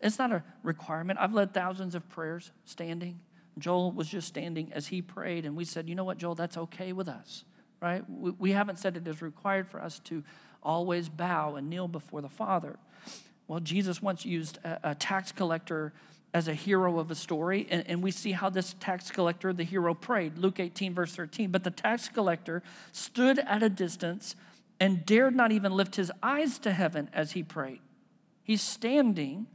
It's 0.00 0.18
not 0.18 0.32
a 0.32 0.42
requirement. 0.62 1.18
I've 1.18 1.34
led 1.34 1.52
thousands 1.52 1.94
of 1.94 2.08
prayers 2.08 2.50
standing. 2.64 3.20
Joel 3.58 3.92
was 3.92 4.08
just 4.08 4.26
standing 4.26 4.72
as 4.72 4.86
he 4.86 5.02
prayed, 5.02 5.44
and 5.44 5.54
we 5.54 5.66
said, 5.66 5.86
you 5.86 5.94
know 5.94 6.04
what, 6.04 6.16
Joel, 6.16 6.34
that's 6.34 6.56
okay 6.56 6.94
with 6.94 7.08
us, 7.08 7.44
right? 7.82 8.08
We, 8.08 8.30
we 8.38 8.52
haven't 8.52 8.78
said 8.78 8.96
it 8.96 9.06
is 9.06 9.20
required 9.20 9.68
for 9.68 9.82
us 9.82 9.98
to 10.04 10.22
always 10.62 11.08
bow 11.08 11.56
and 11.56 11.68
kneel 11.68 11.88
before 11.88 12.22
the 12.22 12.28
Father. 12.28 12.78
Well, 13.48 13.60
Jesus 13.60 14.00
once 14.00 14.24
used 14.24 14.58
a, 14.64 14.90
a 14.90 14.94
tax 14.94 15.32
collector 15.32 15.92
as 16.32 16.48
a 16.48 16.54
hero 16.54 16.98
of 16.98 17.10
a 17.10 17.14
story, 17.14 17.66
and, 17.68 17.84
and 17.86 18.02
we 18.02 18.10
see 18.10 18.32
how 18.32 18.48
this 18.48 18.74
tax 18.80 19.10
collector, 19.10 19.52
the 19.52 19.64
hero, 19.64 19.92
prayed. 19.92 20.38
Luke 20.38 20.60
18, 20.60 20.94
verse 20.94 21.14
13. 21.14 21.50
But 21.50 21.64
the 21.64 21.70
tax 21.70 22.08
collector 22.08 22.62
stood 22.92 23.38
at 23.40 23.62
a 23.62 23.68
distance 23.68 24.36
and 24.80 25.04
dared 25.04 25.34
not 25.36 25.52
even 25.52 25.72
lift 25.72 25.96
his 25.96 26.10
eyes 26.22 26.58
to 26.60 26.72
heaven 26.72 27.10
as 27.12 27.32
he 27.32 27.42
prayed. 27.42 27.80
He's 28.42 28.62
standing 28.62 29.46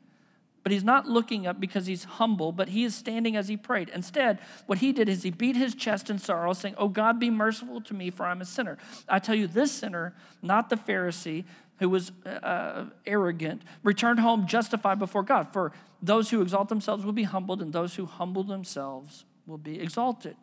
but 0.68 0.74
he's 0.74 0.84
not 0.84 1.08
looking 1.08 1.48
up 1.48 1.62
because 1.62 1.86
he's 1.86 2.04
humble, 2.04 2.52
but 2.52 2.68
he 2.68 2.84
is 2.84 2.94
standing 2.94 3.38
as 3.38 3.48
he 3.48 3.56
prayed. 3.56 3.88
Instead, 3.96 4.38
what 4.66 4.80
he 4.80 4.92
did 4.92 5.08
is 5.08 5.24
he 5.24 5.32
beat 5.32 5.56
his 5.56 5.74
chest 5.74 6.10
in 6.10 6.20
sorrow, 6.20 6.52
saying, 6.52 6.76
Oh 6.78 6.90
God, 6.90 7.22
be 7.22 7.30
merciful 7.30 7.80
to 7.80 7.94
me, 7.94 8.10
for 8.10 8.26
I'm 8.26 8.42
a 8.42 8.46
sinner. 8.46 8.78
I 9.08 9.20
tell 9.20 9.34
you, 9.34 9.48
this 9.48 9.72
sinner, 9.72 10.14
not 10.42 10.70
the 10.70 10.76
Pharisee, 10.76 11.46
who 11.80 11.88
was 11.88 12.12
uh, 12.26 12.88
arrogant, 13.06 13.62
returned 13.82 14.20
home 14.20 14.46
justified 14.46 15.00
before 15.00 15.24
God. 15.24 15.54
For 15.54 15.72
those 16.02 16.32
who 16.32 16.42
exalt 16.42 16.68
themselves 16.68 17.06
will 17.06 17.14
be 17.14 17.24
humbled, 17.24 17.62
and 17.62 17.72
those 17.72 17.96
who 17.96 18.06
humble 18.06 18.44
themselves 18.44 19.24
will 19.46 19.58
be 19.58 19.80
exalted. 19.80 20.36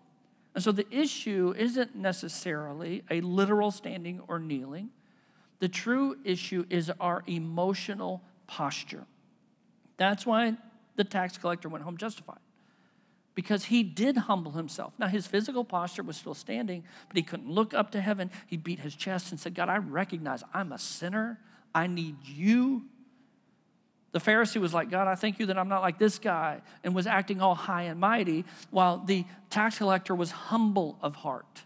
And 0.54 0.64
so 0.64 0.72
the 0.72 0.86
issue 0.90 1.52
isn't 1.54 1.94
necessarily 1.94 3.04
a 3.10 3.20
literal 3.20 3.70
standing 3.70 4.22
or 4.26 4.38
kneeling. 4.38 4.88
The 5.58 5.68
true 5.68 6.16
issue 6.24 6.64
is 6.70 6.90
our 6.98 7.22
emotional 7.26 8.22
posture. 8.46 9.04
That's 9.96 10.26
why 10.26 10.56
the 10.96 11.04
tax 11.04 11.38
collector 11.38 11.68
went 11.68 11.84
home 11.84 11.96
justified, 11.96 12.38
because 13.34 13.64
he 13.64 13.82
did 13.82 14.16
humble 14.16 14.52
himself. 14.52 14.92
Now, 14.98 15.08
his 15.08 15.26
physical 15.26 15.64
posture 15.64 16.02
was 16.02 16.16
still 16.16 16.34
standing, 16.34 16.84
but 17.08 17.16
he 17.16 17.22
couldn't 17.22 17.50
look 17.50 17.74
up 17.74 17.90
to 17.92 18.00
heaven. 18.00 18.30
He 18.46 18.56
beat 18.56 18.80
his 18.80 18.94
chest 18.94 19.30
and 19.30 19.40
said, 19.40 19.54
God, 19.54 19.68
I 19.68 19.78
recognize 19.78 20.42
I'm 20.52 20.72
a 20.72 20.78
sinner. 20.78 21.38
I 21.74 21.86
need 21.88 22.16
you. 22.24 22.84
The 24.12 24.20
Pharisee 24.20 24.60
was 24.60 24.72
like, 24.72 24.90
God, 24.90 25.08
I 25.08 25.16
thank 25.16 25.40
you 25.40 25.46
that 25.46 25.58
I'm 25.58 25.68
not 25.68 25.82
like 25.82 25.98
this 25.98 26.20
guy, 26.20 26.62
and 26.84 26.94
was 26.94 27.08
acting 27.08 27.40
all 27.40 27.56
high 27.56 27.82
and 27.82 27.98
mighty, 27.98 28.44
while 28.70 28.98
the 28.98 29.24
tax 29.50 29.78
collector 29.78 30.14
was 30.14 30.30
humble 30.30 30.96
of 31.02 31.16
heart. 31.16 31.62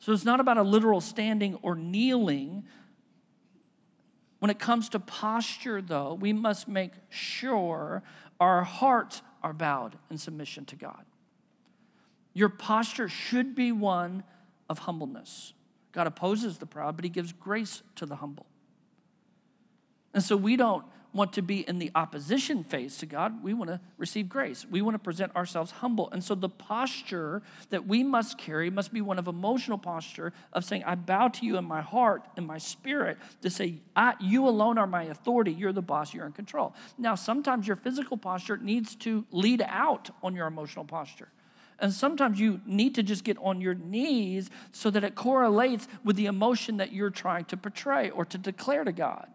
So 0.00 0.12
it's 0.12 0.24
not 0.24 0.40
about 0.40 0.58
a 0.58 0.62
literal 0.62 1.00
standing 1.00 1.58
or 1.62 1.76
kneeling, 1.76 2.64
when 4.46 4.50
it 4.52 4.60
comes 4.60 4.88
to 4.90 5.00
posture, 5.00 5.82
though, 5.82 6.14
we 6.14 6.32
must 6.32 6.68
make 6.68 6.92
sure 7.08 8.04
our 8.38 8.62
hearts 8.62 9.20
are 9.42 9.52
bowed 9.52 9.98
in 10.08 10.18
submission 10.18 10.64
to 10.66 10.76
God. 10.76 11.04
Your 12.32 12.48
posture 12.48 13.08
should 13.08 13.56
be 13.56 13.72
one 13.72 14.22
of 14.70 14.78
humbleness. 14.78 15.52
God 15.90 16.06
opposes 16.06 16.58
the 16.58 16.66
proud, 16.66 16.94
but 16.94 17.04
He 17.04 17.08
gives 17.08 17.32
grace 17.32 17.82
to 17.96 18.06
the 18.06 18.14
humble. 18.14 18.46
And 20.14 20.22
so 20.22 20.36
we 20.36 20.54
don't 20.54 20.84
want 21.16 21.32
to 21.32 21.42
be 21.42 21.66
in 21.66 21.78
the 21.78 21.90
opposition 21.94 22.62
phase 22.62 22.98
to 22.98 23.06
God. 23.06 23.42
We 23.42 23.54
want 23.54 23.70
to 23.70 23.80
receive 23.98 24.28
grace. 24.28 24.66
We 24.70 24.82
want 24.82 24.94
to 24.94 24.98
present 24.98 25.34
ourselves 25.34 25.70
humble. 25.70 26.10
And 26.12 26.22
so 26.22 26.34
the 26.34 26.48
posture 26.48 27.42
that 27.70 27.86
we 27.86 28.02
must 28.02 28.38
carry 28.38 28.70
must 28.70 28.92
be 28.92 29.00
one 29.00 29.18
of 29.18 29.26
emotional 29.26 29.78
posture 29.78 30.32
of 30.52 30.64
saying, 30.64 30.84
I 30.84 30.94
bow 30.94 31.28
to 31.28 31.46
you 31.46 31.56
in 31.56 31.64
my 31.64 31.80
heart, 31.80 32.24
in 32.36 32.46
my 32.46 32.58
spirit, 32.58 33.18
to 33.42 33.50
say, 33.50 33.76
You 34.20 34.46
alone 34.46 34.78
are 34.78 34.86
my 34.86 35.04
authority. 35.04 35.52
You're 35.52 35.72
the 35.72 35.82
boss. 35.82 36.14
You're 36.14 36.26
in 36.26 36.32
control. 36.32 36.74
Now, 36.98 37.14
sometimes 37.14 37.66
your 37.66 37.76
physical 37.76 38.16
posture 38.16 38.56
needs 38.58 38.94
to 38.96 39.24
lead 39.32 39.62
out 39.66 40.10
on 40.22 40.36
your 40.36 40.46
emotional 40.46 40.84
posture. 40.84 41.28
And 41.78 41.92
sometimes 41.92 42.40
you 42.40 42.60
need 42.64 42.94
to 42.94 43.02
just 43.02 43.24
get 43.24 43.36
on 43.38 43.60
your 43.60 43.74
knees 43.74 44.50
so 44.72 44.90
that 44.90 45.04
it 45.04 45.14
correlates 45.14 45.88
with 46.04 46.16
the 46.16 46.26
emotion 46.26 46.78
that 46.78 46.92
you're 46.92 47.10
trying 47.10 47.44
to 47.46 47.56
portray 47.56 48.10
or 48.10 48.24
to 48.24 48.38
declare 48.38 48.84
to 48.84 48.92
God. 48.92 49.28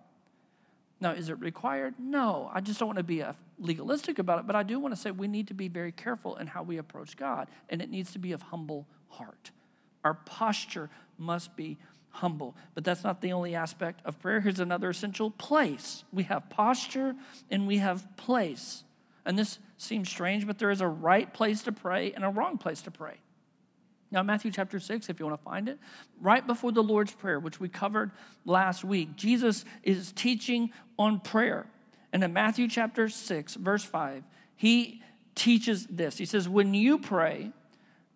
Now, 1.02 1.12
is 1.12 1.30
it 1.30 1.40
required? 1.40 1.96
No. 2.00 2.50
I 2.54 2.62
just 2.62 2.80
don't 2.80 2.88
want 2.88 2.98
to 2.98 3.04
be 3.04 3.24
legalistic 3.60 4.20
about 4.20 4.40
it, 4.40 4.48
but 4.48 4.56
I 4.56 4.64
do 4.64 4.80
want 4.80 4.96
to 4.96 5.02
say 5.02 5.12
we 5.12 5.28
need 5.28 5.48
to 5.48 5.54
be 5.54 5.68
very 5.68 5.92
careful 5.92 6.38
in 6.38 6.48
how 6.48 6.64
we 6.64 6.78
approach 6.78 7.18
God, 7.18 7.50
and 7.70 7.82
it 7.82 7.90
needs 7.90 8.14
to 8.14 8.20
be 8.20 8.32
of 8.32 8.44
humble 8.44 8.88
heart. 9.10 9.52
Our 10.04 10.14
posture 10.14 10.90
must 11.18 11.56
be 11.56 11.78
humble. 12.12 12.56
But 12.76 12.84
that's 12.84 13.04
not 13.04 13.22
the 13.22 13.32
only 13.32 13.56
aspect 13.56 14.02
of 14.06 14.20
prayer. 14.20 14.42
Here's 14.42 14.60
another 14.60 14.90
essential 14.90 15.32
place. 15.32 16.04
We 16.12 16.24
have 16.24 16.50
posture 16.50 17.16
and 17.50 17.68
we 17.68 17.78
have 17.78 18.06
place. 18.18 18.84
And 19.26 19.38
this 19.38 19.60
seems 19.78 20.10
strange, 20.10 20.46
but 20.46 20.60
there 20.60 20.72
is 20.72 20.82
a 20.82 20.88
right 20.88 21.32
place 21.34 21.64
to 21.64 21.72
pray 21.72 22.12
and 22.14 22.24
a 22.24 22.30
wrong 22.30 22.58
place 22.58 22.82
to 22.84 22.92
pray. 22.92 23.16
Now, 24.12 24.24
Matthew 24.24 24.52
chapter 24.52 24.80
6, 24.80 25.10
if 25.10 25.20
you 25.20 25.26
want 25.26 25.40
to 25.40 25.44
find 25.44 25.70
it, 25.70 25.80
right 26.20 26.46
before 26.46 26.74
the 26.74 26.84
Lord's 26.84 27.14
Prayer, 27.14 27.40
which 27.40 27.60
we 27.62 27.70
covered 27.70 28.12
last 28.46 28.84
week, 28.84 29.16
Jesus 29.16 29.64
is 29.84 30.12
teaching 30.12 30.72
on 31.00 31.22
prayer. 31.22 31.66
And 32.12 32.24
in 32.24 32.34
Matthew 32.34 32.68
chapter 32.68 33.08
6, 33.08 33.56
verse 33.56 33.86
5, 33.86 34.24
he 34.56 35.02
teaches 35.34 35.88
this. 35.88 36.18
He 36.18 36.26
says, 36.26 36.50
When 36.50 36.74
you 36.74 37.00
pray, 37.00 37.52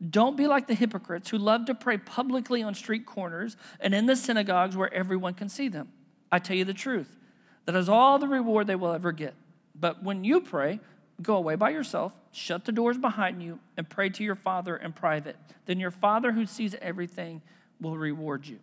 don't 0.10 0.36
be 0.36 0.48
like 0.48 0.68
the 0.68 0.74
hypocrites 0.74 1.30
who 1.30 1.38
love 1.38 1.66
to 1.66 1.76
pray 1.76 1.98
publicly 1.98 2.62
on 2.62 2.76
street 2.76 3.06
corners 3.06 3.56
and 3.80 3.96
in 3.96 4.06
the 4.06 4.18
synagogues 4.18 4.76
where 4.76 4.94
everyone 4.94 5.34
can 5.34 5.48
see 5.48 5.70
them. 5.70 5.90
I 6.30 6.40
tell 6.40 6.58
you 6.58 6.66
the 6.66 6.74
truth, 6.74 7.18
that 7.66 7.76
is 7.76 7.88
all 7.88 8.20
the 8.20 8.28
reward 8.28 8.68
they 8.68 8.76
will 8.76 8.92
ever 8.92 9.14
get. 9.14 9.34
But 9.74 10.04
when 10.04 10.24
you 10.26 10.42
pray, 10.42 10.82
Go 11.22 11.38
away 11.38 11.56
by 11.56 11.70
yourself, 11.70 12.14
shut 12.32 12.66
the 12.66 12.72
doors 12.72 12.98
behind 12.98 13.42
you, 13.42 13.60
and 13.78 13.90
pray 13.90 14.10
to 14.10 14.24
your 14.24 14.36
Father 14.36 14.76
in 14.76 14.92
private. 14.92 15.38
Then 15.66 15.80
your 15.80 15.92
Father 15.92 16.34
who 16.34 16.46
sees 16.46 16.76
everything 16.82 17.42
will 17.80 17.98
reward 17.98 18.46
you. 18.46 18.60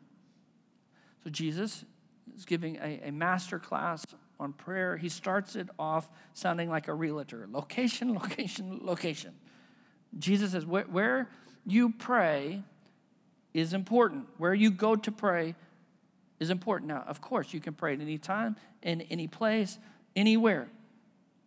So 1.24 1.30
Jesus 1.30 1.84
is 2.36 2.44
giving 2.44 2.76
a, 2.76 3.00
a 3.04 3.10
master 3.10 3.58
class 3.58 4.04
on 4.38 4.52
prayer. 4.52 4.96
He 4.96 5.08
starts 5.08 5.56
it 5.56 5.68
off 5.78 6.10
sounding 6.34 6.68
like 6.68 6.88
a 6.88 6.94
realtor 6.94 7.48
location, 7.50 8.14
location, 8.20 8.80
location. 8.82 9.32
Jesus 10.18 10.52
says, 10.52 10.66
where, 10.66 10.84
where 10.84 11.28
you 11.64 11.90
pray 11.90 12.62
is 13.54 13.72
important. 13.72 14.26
Where 14.36 14.54
you 14.54 14.70
go 14.70 14.96
to 14.96 15.12
pray 15.12 15.54
is 16.40 16.50
important. 16.50 16.88
Now, 16.88 17.04
of 17.06 17.20
course, 17.20 17.54
you 17.54 17.60
can 17.60 17.72
pray 17.72 17.94
at 17.94 18.00
any 18.00 18.18
time, 18.18 18.56
in 18.82 19.02
any 19.02 19.28
place, 19.28 19.78
anywhere. 20.16 20.68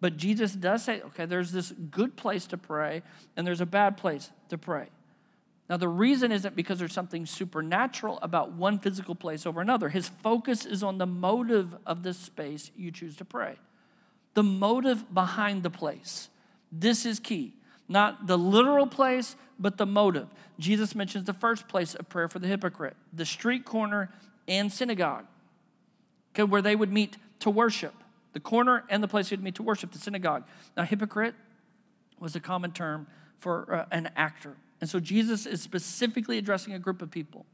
But 0.06 0.18
Jesus 0.18 0.54
does 0.54 0.84
say, 0.84 1.02
okay, 1.02 1.26
there's 1.26 1.52
this 1.52 1.72
good 1.72 2.16
place 2.16 2.46
to 2.46 2.60
pray 2.60 3.02
and 3.36 3.48
there's 3.48 3.60
a 3.60 3.66
bad 3.66 3.98
place 3.98 4.30
to 4.50 4.58
pray. 4.60 4.90
Now, 5.68 5.78
the 5.78 5.88
reason 5.88 6.32
isn't 6.32 6.56
because 6.56 6.78
there's 6.78 6.94
something 6.94 7.26
supernatural 7.26 8.20
about 8.22 8.52
one 8.52 8.78
physical 8.78 9.16
place 9.16 9.48
over 9.48 9.62
another. 9.62 9.90
His 9.90 10.10
focus 10.10 10.64
is 10.64 10.84
on 10.84 11.00
the 11.00 11.08
motive 11.08 11.76
of 11.88 12.04
the 12.04 12.14
space 12.14 12.70
you 12.78 12.92
choose 12.92 13.16
to 13.16 13.26
pray, 13.26 13.56
the 14.36 14.44
motive 14.44 15.12
behind 15.12 15.64
the 15.64 15.72
place. 15.72 16.30
This 16.72 17.04
is 17.04 17.20
key. 17.20 17.56
Not 17.90 18.28
the 18.28 18.38
literal 18.38 18.86
place, 18.86 19.36
but 19.58 19.78
the 19.80 19.88
motive. 19.88 20.28
Jesus 20.60 20.94
mentions 20.94 21.26
the 21.26 21.34
first 21.34 21.68
place 21.68 21.96
of 21.96 22.10
prayer 22.10 22.28
for 22.28 22.38
the 22.38 22.48
hypocrite, 22.48 22.96
the 23.12 23.26
street 23.26 23.66
corner 23.66 24.12
and 24.48 24.72
synagogue, 24.72 25.26
okay, 26.36 26.44
where 26.44 26.62
they 26.62 26.76
would 26.76 26.94
meet 26.94 27.18
to 27.40 27.50
worship 27.50 27.96
the 28.36 28.40
corner 28.42 28.84
and 28.90 29.02
the 29.02 29.08
place 29.08 29.32
you'd 29.32 29.42
meet 29.42 29.56
to 29.56 29.64
worship, 29.64 29.94
the 29.94 29.98
synagogue. 29.98 30.44
Now, 30.76 30.84
hypocrite 30.84 31.36
was 32.20 32.36
a 32.36 32.42
common 32.42 32.74
term 32.74 33.08
for 33.40 33.74
uh, 33.74 33.86
an 33.92 34.10
actor. 34.18 34.58
And 34.82 34.90
so 34.90 35.00
Jesus 35.00 35.46
is 35.46 35.62
specifically 35.62 36.38
addressing 36.38 36.74
a 36.74 36.80
group 36.80 37.02
of 37.02 37.10
people 37.10 37.46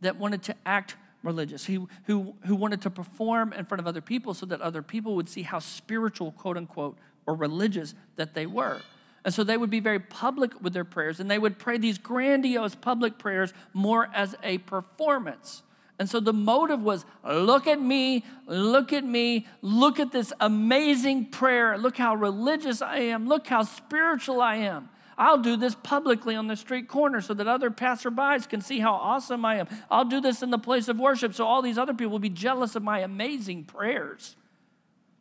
that 0.00 0.16
wanted 0.16 0.42
to 0.42 0.56
act 0.66 0.96
religious, 1.22 1.66
who, 1.66 1.88
who, 2.06 2.34
who 2.46 2.56
wanted 2.56 2.82
to 2.82 2.90
perform 2.90 3.52
in 3.52 3.64
front 3.64 3.78
of 3.78 3.86
other 3.86 4.00
people 4.00 4.34
so 4.34 4.44
that 4.46 4.60
other 4.60 4.82
people 4.82 5.14
would 5.14 5.28
see 5.28 5.42
how 5.42 5.60
spiritual, 5.60 6.32
quote 6.32 6.56
unquote, 6.56 6.98
or 7.24 7.36
religious 7.36 7.94
that 8.16 8.34
they 8.34 8.46
were. 8.46 8.80
And 9.24 9.32
so 9.32 9.44
they 9.44 9.56
would 9.56 9.70
be 9.70 9.78
very 9.78 10.00
public 10.00 10.60
with 10.60 10.72
their 10.72 10.84
prayers, 10.84 11.20
and 11.20 11.30
they 11.30 11.38
would 11.38 11.60
pray 11.60 11.78
these 11.78 11.98
grandiose 11.98 12.74
public 12.74 13.18
prayers 13.18 13.52
more 13.72 14.08
as 14.12 14.34
a 14.42 14.58
performance. 14.58 15.62
And 16.00 16.08
so 16.08 16.18
the 16.18 16.32
motive 16.32 16.80
was 16.82 17.04
look 17.22 17.66
at 17.66 17.78
me, 17.78 18.24
look 18.46 18.90
at 18.94 19.04
me, 19.04 19.46
look 19.60 20.00
at 20.00 20.12
this 20.12 20.32
amazing 20.40 21.26
prayer. 21.26 21.76
Look 21.76 21.98
how 21.98 22.14
religious 22.14 22.80
I 22.80 23.00
am, 23.00 23.28
look 23.28 23.46
how 23.46 23.64
spiritual 23.64 24.40
I 24.40 24.56
am. 24.56 24.88
I'll 25.18 25.36
do 25.36 25.58
this 25.58 25.74
publicly 25.74 26.34
on 26.36 26.46
the 26.46 26.56
street 26.56 26.88
corner 26.88 27.20
so 27.20 27.34
that 27.34 27.46
other 27.46 27.70
passerbys 27.70 28.48
can 28.48 28.62
see 28.62 28.80
how 28.80 28.94
awesome 28.94 29.44
I 29.44 29.56
am. 29.56 29.68
I'll 29.90 30.06
do 30.06 30.22
this 30.22 30.42
in 30.42 30.48
the 30.48 30.58
place 30.58 30.88
of 30.88 30.98
worship 30.98 31.34
so 31.34 31.44
all 31.44 31.60
these 31.60 31.76
other 31.76 31.92
people 31.92 32.12
will 32.12 32.18
be 32.18 32.30
jealous 32.30 32.74
of 32.74 32.82
my 32.82 33.00
amazing 33.00 33.64
prayers. 33.64 34.36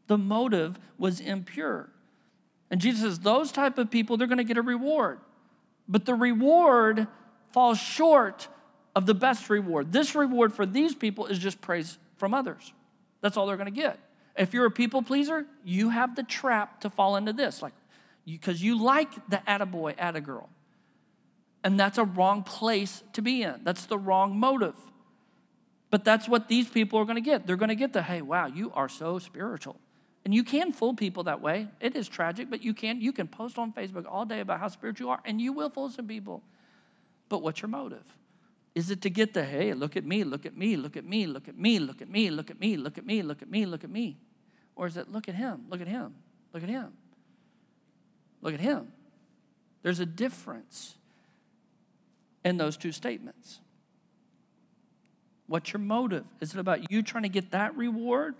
The 0.07 0.17
motive 0.17 0.79
was 0.97 1.19
impure. 1.19 1.89
And 2.71 2.79
Jesus 2.79 3.01
says, 3.01 3.19
those 3.19 3.51
type 3.51 3.77
of 3.77 3.91
people, 3.91 4.15
they're 4.15 4.27
going 4.27 4.37
to 4.37 4.45
get 4.45 4.57
a 4.57 4.61
reward. 4.61 5.19
But 5.89 6.05
the 6.05 6.15
reward 6.15 7.07
falls 7.51 7.79
short 7.79 8.47
of 8.95 9.05
the 9.05 9.13
best 9.13 9.49
reward. 9.49 9.91
This 9.91 10.15
reward 10.15 10.53
for 10.53 10.65
these 10.65 10.95
people 10.95 11.27
is 11.27 11.39
just 11.39 11.61
praise 11.61 11.97
from 12.17 12.33
others. 12.33 12.73
That's 13.21 13.37
all 13.37 13.47
they're 13.47 13.57
going 13.57 13.73
to 13.73 13.81
get. 13.81 13.99
If 14.37 14.53
you're 14.53 14.65
a 14.65 14.71
people 14.71 15.01
pleaser, 15.01 15.45
you 15.63 15.89
have 15.89 16.15
the 16.15 16.23
trap 16.23 16.81
to 16.81 16.89
fall 16.89 17.15
into 17.15 17.33
this, 17.33 17.61
like 17.61 17.73
because 18.25 18.61
you, 18.61 18.75
you 18.75 18.83
like 18.83 19.29
the 19.29 19.41
attaboy, 19.47 19.95
attagirl. 19.97 20.47
And 21.63 21.79
that's 21.79 21.97
a 21.97 22.05
wrong 22.05 22.43
place 22.43 23.03
to 23.13 23.21
be 23.21 23.43
in. 23.43 23.61
That's 23.63 23.85
the 23.85 23.97
wrong 23.97 24.39
motive. 24.39 24.75
But 25.89 26.05
that's 26.05 26.27
what 26.29 26.47
these 26.47 26.69
people 26.69 26.99
are 26.99 27.05
going 27.05 27.15
to 27.15 27.21
get. 27.21 27.47
They're 27.47 27.57
going 27.57 27.69
to 27.69 27.75
get 27.75 27.93
the, 27.93 28.01
hey, 28.01 28.21
wow, 28.21 28.45
you 28.45 28.71
are 28.75 28.87
so 28.87 29.19
spiritual. 29.19 29.75
And 30.23 30.33
you 30.33 30.43
can 30.43 30.71
fool 30.71 30.93
people 30.93 31.23
that 31.23 31.41
way. 31.41 31.67
It 31.79 31.95
is 31.95 32.07
tragic, 32.07 32.49
but 32.49 32.63
you 32.63 32.73
can 32.73 33.01
you 33.01 33.11
can 33.11 33.27
post 33.27 33.57
on 33.57 33.73
Facebook 33.73 34.05
all 34.07 34.25
day 34.25 34.41
about 34.41 34.59
how 34.59 34.67
spiritual 34.67 35.07
you 35.07 35.11
are, 35.11 35.19
and 35.25 35.41
you 35.41 35.53
will 35.53 35.69
fool 35.69 35.89
some 35.89 36.07
people. 36.07 36.43
But 37.29 37.41
what's 37.41 37.61
your 37.61 37.69
motive? 37.69 38.03
Is 38.79 38.89
it 38.89 39.01
to 39.01 39.09
get 39.09 39.33
the, 39.33 39.43
hey, 39.43 39.73
look 39.73 39.97
at 39.97 40.05
me, 40.05 40.23
look 40.23 40.45
at 40.45 40.55
me, 40.55 40.77
look 40.77 40.95
at 40.95 41.03
me, 41.03 41.27
look 41.27 41.49
at 41.49 41.57
me, 41.57 41.79
look 41.79 41.99
at 41.99 42.09
me, 42.09 42.29
look 42.29 42.49
at 42.49 42.61
me, 42.61 42.77
look 42.77 42.97
at 42.97 43.05
me, 43.05 43.21
look 43.21 43.41
at 43.41 43.51
me, 43.51 43.65
look 43.65 43.83
at 43.83 43.89
me? 43.89 44.15
Or 44.77 44.87
is 44.87 44.95
it 44.95 45.11
look 45.11 45.27
at 45.27 45.35
him, 45.35 45.65
look 45.69 45.81
at 45.81 45.87
him, 45.89 46.15
look 46.53 46.63
at 46.63 46.69
him, 46.69 46.93
look 48.41 48.53
at 48.53 48.61
him? 48.61 48.93
There's 49.83 49.99
a 49.99 50.05
difference 50.05 50.95
in 52.45 52.55
those 52.55 52.77
two 52.77 52.93
statements. 52.93 53.59
What's 55.47 55.73
your 55.73 55.81
motive? 55.81 56.23
Is 56.39 56.53
it 56.53 56.59
about 56.61 56.89
you 56.89 57.03
trying 57.03 57.23
to 57.23 57.29
get 57.29 57.51
that 57.51 57.75
reward? 57.75 58.35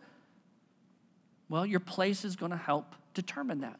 Well, 1.50 1.66
your 1.66 1.82
place 1.82 2.24
is 2.24 2.38
going 2.38 2.52
to 2.52 2.58
help 2.58 2.96
determine 3.14 3.60
that. 3.60 3.78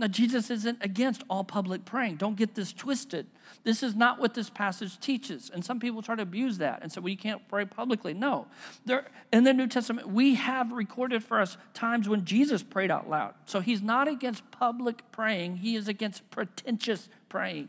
Now, 0.00 0.06
Jesus 0.06 0.48
isn't 0.48 0.78
against 0.80 1.24
all 1.28 1.42
public 1.42 1.84
praying. 1.84 2.16
Don't 2.16 2.36
get 2.36 2.54
this 2.54 2.72
twisted. 2.72 3.26
This 3.64 3.82
is 3.82 3.96
not 3.96 4.20
what 4.20 4.34
this 4.34 4.48
passage 4.48 5.00
teaches. 5.00 5.50
And 5.52 5.64
some 5.64 5.80
people 5.80 6.02
try 6.02 6.14
to 6.14 6.22
abuse 6.22 6.58
that 6.58 6.82
and 6.82 6.92
say, 6.92 7.00
well, 7.00 7.08
you 7.08 7.16
can't 7.16 7.46
pray 7.48 7.64
publicly. 7.64 8.14
No. 8.14 8.46
There, 8.84 9.06
in 9.32 9.42
the 9.42 9.52
New 9.52 9.66
Testament, 9.66 10.08
we 10.08 10.36
have 10.36 10.70
recorded 10.70 11.24
for 11.24 11.40
us 11.40 11.56
times 11.74 12.08
when 12.08 12.24
Jesus 12.24 12.62
prayed 12.62 12.92
out 12.92 13.10
loud. 13.10 13.34
So 13.46 13.58
he's 13.58 13.82
not 13.82 14.06
against 14.06 14.48
public 14.52 15.02
praying, 15.10 15.56
he 15.56 15.74
is 15.74 15.88
against 15.88 16.30
pretentious 16.30 17.08
praying. 17.28 17.68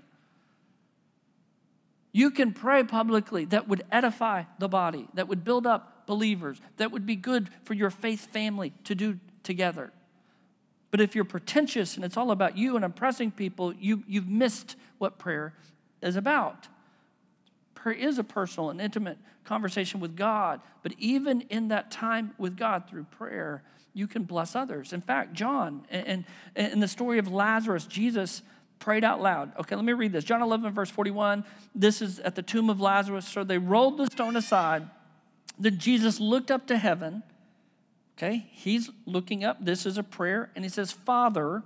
You 2.11 2.29
can 2.29 2.53
pray 2.53 2.83
publicly 2.83 3.45
that 3.45 3.67
would 3.67 3.83
edify 3.91 4.43
the 4.59 4.67
body, 4.67 5.07
that 5.15 5.27
would 5.27 5.43
build 5.43 5.65
up 5.65 6.05
believers, 6.05 6.59
that 6.77 6.91
would 6.91 7.05
be 7.07 7.15
good 7.15 7.49
for 7.63 7.73
your 7.73 7.89
faith 7.89 8.27
family 8.27 8.73
to 8.83 8.93
do 8.93 9.19
together. 9.41 9.91
But 10.91 11.01
if 11.01 11.15
you're 11.15 11.25
pretentious 11.25 11.95
and 11.95 12.03
it's 12.03 12.17
all 12.17 12.31
about 12.31 12.57
you 12.57 12.75
and 12.75 12.83
impressing 12.83 13.31
people, 13.31 13.73
you, 13.73 14.03
you've 14.07 14.27
missed 14.27 14.75
what 14.97 15.17
prayer 15.17 15.53
is 16.01 16.15
about. 16.15 16.67
Prayer 17.75 17.95
is 17.95 18.17
a 18.17 18.23
personal 18.23 18.69
and 18.69 18.81
intimate 18.81 19.17
conversation 19.43 19.99
with 19.99 20.15
God, 20.15 20.61
but 20.83 20.93
even 20.97 21.41
in 21.41 21.69
that 21.69 21.91
time 21.91 22.33
with 22.37 22.57
God 22.57 22.89
through 22.89 23.05
prayer, 23.05 23.63
you 23.93 24.07
can 24.07 24.23
bless 24.23 24.55
others. 24.55 24.93
In 24.93 25.01
fact, 25.01 25.33
John, 25.33 25.85
and 25.89 26.25
in 26.55 26.79
the 26.79 26.87
story 26.87 27.19
of 27.19 27.31
Lazarus, 27.31 27.85
Jesus 27.85 28.41
prayed 28.79 29.03
out 29.03 29.21
loud. 29.21 29.51
Okay, 29.59 29.75
let 29.75 29.85
me 29.85 29.93
read 29.93 30.11
this. 30.11 30.23
John 30.23 30.41
11, 30.41 30.71
verse 30.73 30.89
41. 30.89 31.43
This 31.75 32.01
is 32.01 32.19
at 32.19 32.35
the 32.35 32.41
tomb 32.41 32.69
of 32.69 32.79
Lazarus. 32.79 33.27
So 33.27 33.43
they 33.43 33.57
rolled 33.57 33.97
the 33.97 34.07
stone 34.07 34.35
aside. 34.35 34.89
Then 35.57 35.77
Jesus 35.77 36.19
looked 36.19 36.49
up 36.49 36.67
to 36.67 36.77
heaven. 36.77 37.23
Okay, 38.21 38.47
he's 38.51 38.89
looking 39.05 39.45
up. 39.45 39.63
This 39.63 39.85
is 39.85 39.97
a 39.97 40.03
prayer. 40.03 40.51
And 40.53 40.65
he 40.65 40.69
says, 40.69 40.91
Father, 40.91 41.63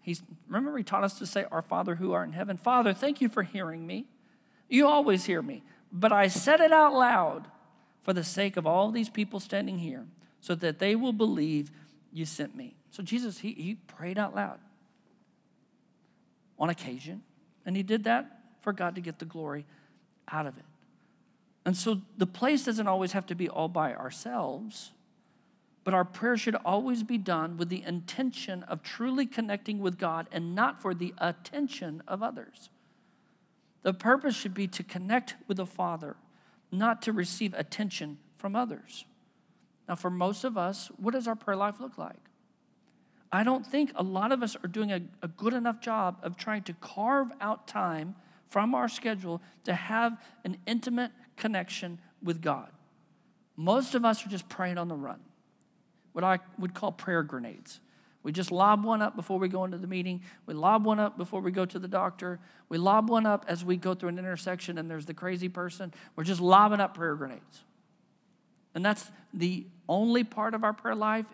he's, 0.00 0.22
remember 0.48 0.76
he 0.76 0.82
taught 0.82 1.04
us 1.04 1.20
to 1.20 1.26
say, 1.26 1.44
Our 1.52 1.62
Father 1.62 1.94
who 1.94 2.12
art 2.12 2.26
in 2.26 2.32
heaven. 2.32 2.56
Father, 2.56 2.92
thank 2.92 3.20
you 3.20 3.28
for 3.28 3.44
hearing 3.44 3.86
me. 3.86 4.06
You 4.68 4.88
always 4.88 5.24
hear 5.26 5.40
me. 5.40 5.62
But 5.92 6.10
I 6.10 6.26
said 6.26 6.58
it 6.58 6.72
out 6.72 6.94
loud 6.94 7.46
for 8.02 8.12
the 8.12 8.24
sake 8.24 8.56
of 8.56 8.66
all 8.66 8.90
these 8.90 9.08
people 9.08 9.38
standing 9.38 9.78
here, 9.78 10.04
so 10.40 10.56
that 10.56 10.80
they 10.80 10.96
will 10.96 11.12
believe 11.12 11.70
you 12.12 12.24
sent 12.24 12.56
me. 12.56 12.74
So 12.90 13.02
Jesus, 13.02 13.38
he, 13.38 13.52
he 13.52 13.76
prayed 13.86 14.18
out 14.18 14.34
loud 14.34 14.58
on 16.58 16.70
occasion. 16.70 17.22
And 17.64 17.76
he 17.76 17.84
did 17.84 18.04
that 18.04 18.40
for 18.62 18.72
God 18.72 18.96
to 18.96 19.00
get 19.00 19.20
the 19.20 19.24
glory 19.24 19.64
out 20.30 20.46
of 20.46 20.58
it. 20.58 20.64
And 21.64 21.76
so 21.76 22.00
the 22.18 22.26
place 22.26 22.64
doesn't 22.64 22.88
always 22.88 23.12
have 23.12 23.26
to 23.26 23.34
be 23.34 23.48
all 23.48 23.68
by 23.68 23.94
ourselves, 23.94 24.90
but 25.84 25.94
our 25.94 26.04
prayer 26.04 26.36
should 26.36 26.56
always 26.64 27.02
be 27.02 27.18
done 27.18 27.56
with 27.56 27.68
the 27.68 27.82
intention 27.82 28.62
of 28.64 28.82
truly 28.82 29.26
connecting 29.26 29.78
with 29.78 29.98
God 29.98 30.26
and 30.32 30.54
not 30.54 30.80
for 30.80 30.94
the 30.94 31.14
attention 31.18 32.02
of 32.08 32.22
others. 32.22 32.70
The 33.82 33.92
purpose 33.92 34.34
should 34.34 34.54
be 34.54 34.66
to 34.68 34.82
connect 34.82 35.36
with 35.46 35.58
the 35.58 35.66
Father, 35.66 36.16
not 36.72 37.02
to 37.02 37.12
receive 37.12 37.52
attention 37.54 38.18
from 38.38 38.56
others. 38.56 39.04
Now, 39.86 39.94
for 39.94 40.10
most 40.10 40.44
of 40.44 40.56
us, 40.56 40.90
what 40.96 41.12
does 41.12 41.28
our 41.28 41.36
prayer 41.36 41.56
life 41.56 41.78
look 41.78 41.98
like? 41.98 42.16
I 43.30 43.42
don't 43.42 43.66
think 43.66 43.92
a 43.94 44.02
lot 44.02 44.32
of 44.32 44.42
us 44.42 44.56
are 44.62 44.68
doing 44.68 44.92
a, 44.92 45.00
a 45.20 45.28
good 45.28 45.52
enough 45.52 45.80
job 45.80 46.18
of 46.22 46.36
trying 46.36 46.62
to 46.62 46.72
carve 46.74 47.28
out 47.40 47.66
time 47.66 48.14
from 48.48 48.74
our 48.74 48.88
schedule 48.88 49.42
to 49.64 49.74
have 49.74 50.16
an 50.44 50.56
intimate 50.66 51.10
connection 51.36 51.98
with 52.22 52.40
God. 52.40 52.70
Most 53.56 53.94
of 53.94 54.04
us 54.04 54.24
are 54.24 54.28
just 54.28 54.48
praying 54.48 54.78
on 54.78 54.88
the 54.88 54.94
run, 54.94 55.20
what 56.14 56.24
I 56.24 56.38
would 56.58 56.72
call 56.72 56.90
prayer 56.90 57.22
grenades. 57.22 57.80
We 58.22 58.32
just 58.32 58.50
lob 58.50 58.84
one 58.84 59.02
up 59.02 59.14
before 59.14 59.38
we 59.38 59.48
go 59.48 59.64
into 59.64 59.76
the 59.76 59.86
meeting. 59.86 60.22
We 60.46 60.54
lob 60.54 60.86
one 60.86 60.98
up 60.98 61.18
before 61.18 61.42
we 61.42 61.50
go 61.50 61.66
to 61.66 61.78
the 61.78 61.86
doctor. 61.86 62.40
We 62.70 62.78
lob 62.78 63.10
one 63.10 63.26
up 63.26 63.44
as 63.46 63.62
we 63.62 63.76
go 63.76 63.94
through 63.94 64.08
an 64.08 64.18
intersection 64.18 64.78
and 64.78 64.90
there's 64.90 65.04
the 65.04 65.12
crazy 65.12 65.50
person. 65.50 65.92
We're 66.16 66.24
just 66.24 66.40
lobbing 66.40 66.80
up 66.80 66.94
prayer 66.94 67.14
grenades. 67.16 67.64
And 68.74 68.82
that's 68.82 69.12
the 69.34 69.66
only 69.90 70.24
part 70.24 70.54
of 70.54 70.64
our 70.64 70.72
prayer 70.72 70.94
life 70.94 71.26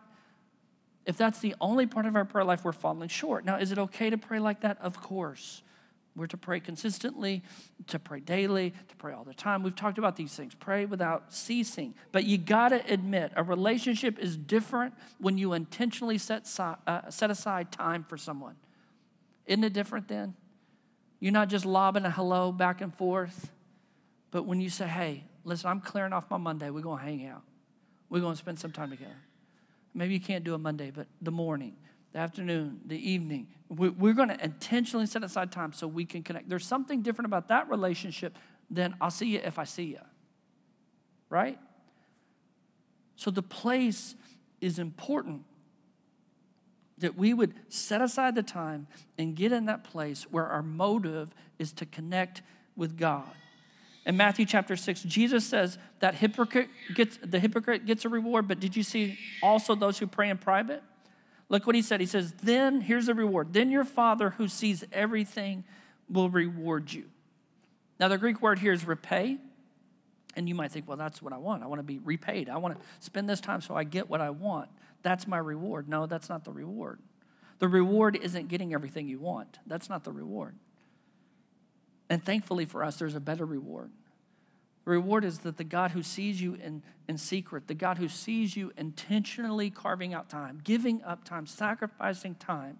if 1.06 1.16
that's 1.16 1.40
the 1.40 1.54
only 1.60 1.86
part 1.86 2.06
of 2.06 2.14
our 2.14 2.24
prayer 2.24 2.44
life, 2.44 2.64
we're 2.64 2.72
falling 2.72 3.08
short. 3.08 3.44
Now, 3.44 3.56
is 3.56 3.72
it 3.72 3.78
okay 3.78 4.10
to 4.10 4.18
pray 4.18 4.38
like 4.38 4.60
that? 4.60 4.78
Of 4.80 5.00
course. 5.00 5.62
We're 6.16 6.26
to 6.26 6.36
pray 6.36 6.60
consistently, 6.60 7.42
to 7.86 7.98
pray 7.98 8.20
daily, 8.20 8.74
to 8.88 8.96
pray 8.96 9.12
all 9.12 9.24
the 9.24 9.32
time. 9.32 9.62
We've 9.62 9.76
talked 9.76 9.96
about 9.96 10.16
these 10.16 10.32
things. 10.32 10.54
Pray 10.54 10.84
without 10.84 11.32
ceasing. 11.32 11.94
But 12.12 12.24
you 12.24 12.36
got 12.36 12.70
to 12.70 12.92
admit, 12.92 13.32
a 13.36 13.42
relationship 13.42 14.18
is 14.18 14.36
different 14.36 14.94
when 15.18 15.38
you 15.38 15.52
intentionally 15.52 16.18
set, 16.18 16.50
uh, 16.58 17.10
set 17.10 17.30
aside 17.30 17.70
time 17.70 18.04
for 18.08 18.16
someone. 18.16 18.56
Isn't 19.46 19.64
it 19.64 19.72
different 19.72 20.08
then? 20.08 20.34
You're 21.20 21.32
not 21.32 21.48
just 21.48 21.64
lobbing 21.64 22.04
a 22.04 22.10
hello 22.10 22.50
back 22.50 22.80
and 22.80 22.94
forth, 22.94 23.50
but 24.30 24.46
when 24.46 24.60
you 24.60 24.70
say, 24.70 24.86
hey, 24.86 25.24
listen, 25.44 25.70
I'm 25.70 25.80
clearing 25.80 26.12
off 26.12 26.30
my 26.30 26.38
Monday, 26.38 26.70
we're 26.70 26.80
going 26.80 26.98
to 26.98 27.04
hang 27.04 27.26
out, 27.26 27.42
we're 28.08 28.20
going 28.20 28.32
to 28.32 28.38
spend 28.38 28.58
some 28.58 28.72
time 28.72 28.90
together. 28.90 29.16
Maybe 29.92 30.14
you 30.14 30.20
can't 30.20 30.44
do 30.44 30.54
a 30.54 30.58
Monday, 30.58 30.90
but 30.90 31.08
the 31.20 31.30
morning, 31.30 31.76
the 32.12 32.18
afternoon, 32.18 32.80
the 32.86 32.96
evening. 33.10 33.48
We're 33.68 34.14
going 34.14 34.30
to 34.30 34.44
intentionally 34.44 35.06
set 35.06 35.22
aside 35.22 35.52
time 35.52 35.72
so 35.72 35.86
we 35.86 36.04
can 36.04 36.22
connect. 36.22 36.48
There's 36.48 36.66
something 36.66 37.02
different 37.02 37.26
about 37.26 37.48
that 37.48 37.70
relationship 37.70 38.36
than 38.68 38.94
I'll 39.00 39.10
see 39.10 39.26
you 39.26 39.40
if 39.44 39.58
I 39.58 39.64
see 39.64 39.84
you. 39.84 40.00
Right? 41.28 41.58
So 43.16 43.30
the 43.30 43.42
place 43.42 44.16
is 44.60 44.78
important 44.78 45.44
that 46.98 47.16
we 47.16 47.32
would 47.32 47.54
set 47.68 48.02
aside 48.02 48.34
the 48.34 48.42
time 48.42 48.86
and 49.16 49.34
get 49.34 49.52
in 49.52 49.66
that 49.66 49.84
place 49.84 50.24
where 50.30 50.46
our 50.46 50.62
motive 50.62 51.34
is 51.58 51.72
to 51.74 51.86
connect 51.86 52.42
with 52.76 52.98
God. 52.98 53.30
In 54.04 54.16
Matthew 54.16 54.46
chapter 54.46 54.76
6, 54.76 55.02
Jesus 55.02 55.46
says 55.46 55.78
that 56.00 56.14
hypocrite 56.14 56.68
gets, 56.94 57.18
the 57.22 57.38
hypocrite 57.38 57.86
gets 57.86 58.04
a 58.04 58.08
reward, 58.08 58.48
but 58.48 58.58
did 58.58 58.74
you 58.74 58.82
see 58.82 59.18
also 59.42 59.74
those 59.74 59.98
who 59.98 60.06
pray 60.06 60.28
in 60.30 60.38
private? 60.38 60.82
Look 61.50 61.66
what 61.66 61.76
he 61.76 61.82
said. 61.82 62.00
He 62.00 62.06
says, 62.06 62.32
Then, 62.42 62.80
here's 62.80 63.06
the 63.06 63.14
reward. 63.14 63.52
Then 63.52 63.70
your 63.70 63.84
Father 63.84 64.30
who 64.30 64.48
sees 64.48 64.84
everything 64.92 65.64
will 66.08 66.30
reward 66.30 66.92
you. 66.92 67.04
Now, 67.98 68.08
the 68.08 68.16
Greek 68.16 68.40
word 68.40 68.58
here 68.58 68.72
is 68.72 68.86
repay. 68.86 69.36
And 70.36 70.48
you 70.48 70.54
might 70.54 70.70
think, 70.70 70.86
well, 70.86 70.96
that's 70.96 71.20
what 71.20 71.32
I 71.32 71.38
want. 71.38 71.64
I 71.64 71.66
want 71.66 71.80
to 71.80 71.84
be 71.84 71.98
repaid. 71.98 72.48
I 72.48 72.56
want 72.56 72.78
to 72.78 72.86
spend 73.00 73.28
this 73.28 73.40
time 73.40 73.60
so 73.60 73.74
I 73.74 73.82
get 73.82 74.08
what 74.08 74.20
I 74.20 74.30
want. 74.30 74.68
That's 75.02 75.26
my 75.26 75.38
reward. 75.38 75.88
No, 75.88 76.06
that's 76.06 76.28
not 76.28 76.44
the 76.44 76.52
reward. 76.52 77.00
The 77.58 77.66
reward 77.66 78.16
isn't 78.16 78.46
getting 78.48 78.72
everything 78.72 79.08
you 79.08 79.18
want. 79.18 79.58
That's 79.66 79.88
not 79.88 80.04
the 80.04 80.12
reward. 80.12 80.54
And 82.08 82.24
thankfully 82.24 82.64
for 82.64 82.84
us, 82.84 82.96
there's 82.96 83.16
a 83.16 83.20
better 83.20 83.44
reward. 83.44 83.90
The 84.90 84.96
reward 84.96 85.24
is 85.24 85.38
that 85.40 85.56
the 85.56 85.62
God 85.62 85.92
who 85.92 86.02
sees 86.02 86.42
you 86.42 86.54
in, 86.54 86.82
in 87.06 87.16
secret, 87.16 87.68
the 87.68 87.74
God 87.74 87.98
who 87.98 88.08
sees 88.08 88.56
you 88.56 88.72
intentionally 88.76 89.70
carving 89.70 90.14
out 90.14 90.28
time, 90.28 90.60
giving 90.64 91.00
up 91.04 91.22
time, 91.22 91.46
sacrificing 91.46 92.34
time 92.34 92.76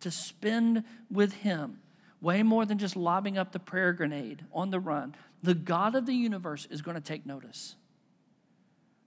to 0.00 0.10
spend 0.10 0.82
with 1.08 1.34
Him, 1.34 1.78
way 2.20 2.42
more 2.42 2.66
than 2.66 2.78
just 2.78 2.96
lobbing 2.96 3.38
up 3.38 3.52
the 3.52 3.60
prayer 3.60 3.92
grenade 3.92 4.44
on 4.52 4.70
the 4.72 4.80
run, 4.80 5.14
the 5.40 5.54
God 5.54 5.94
of 5.94 6.04
the 6.04 6.14
universe 6.14 6.66
is 6.68 6.82
going 6.82 6.96
to 6.96 7.00
take 7.00 7.24
notice. 7.24 7.76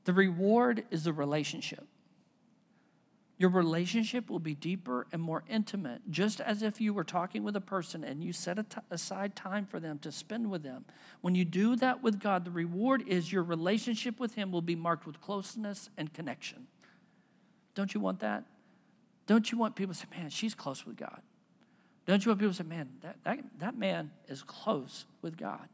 The 0.05 0.13
reward 0.13 0.85
is 0.91 1.03
the 1.03 1.11
relationship. 1.11 1.87
Your 3.39 3.49
relationship 3.49 4.29
will 4.29 4.39
be 4.39 4.53
deeper 4.53 5.07
and 5.13 5.21
more 5.21 5.45
intimate, 5.49 6.01
just 6.11 6.41
as 6.41 6.61
if 6.61 6.81
you 6.81 6.93
were 6.93 7.05
talking 7.05 7.41
with 7.41 7.55
a 7.55 7.61
person 7.61 8.03
and 8.03 8.21
you 8.21 8.33
set 8.33 8.59
aside 8.91 9.33
time 9.33 9.65
for 9.65 9.79
them 9.79 9.97
to 9.99 10.11
spend 10.11 10.51
with 10.51 10.61
them. 10.61 10.83
When 11.21 11.35
you 11.35 11.45
do 11.45 11.77
that 11.77 12.03
with 12.03 12.19
God, 12.19 12.43
the 12.43 12.51
reward 12.51 13.01
is 13.07 13.31
your 13.31 13.43
relationship 13.43 14.19
with 14.19 14.35
Him 14.35 14.51
will 14.51 14.61
be 14.61 14.75
marked 14.75 15.07
with 15.07 15.21
closeness 15.21 15.89
and 15.97 16.13
connection. 16.13 16.67
Don't 17.75 17.93
you 17.93 18.01
want 18.01 18.19
that? 18.19 18.43
Don't 19.25 19.49
you 19.53 19.57
want 19.57 19.73
people 19.77 19.93
to 19.93 19.99
say, 20.01 20.07
man, 20.11 20.29
she's 20.29 20.53
close 20.53 20.85
with 20.85 20.97
God? 20.97 21.21
Don't 22.05 22.25
you 22.25 22.31
want 22.31 22.39
people 22.41 22.51
to 22.51 22.57
say, 22.57 22.67
man, 22.67 22.89
that, 23.01 23.23
that, 23.23 23.39
that 23.59 23.77
man 23.77 24.11
is 24.27 24.43
close 24.43 25.05
with 25.21 25.37
God? 25.37 25.69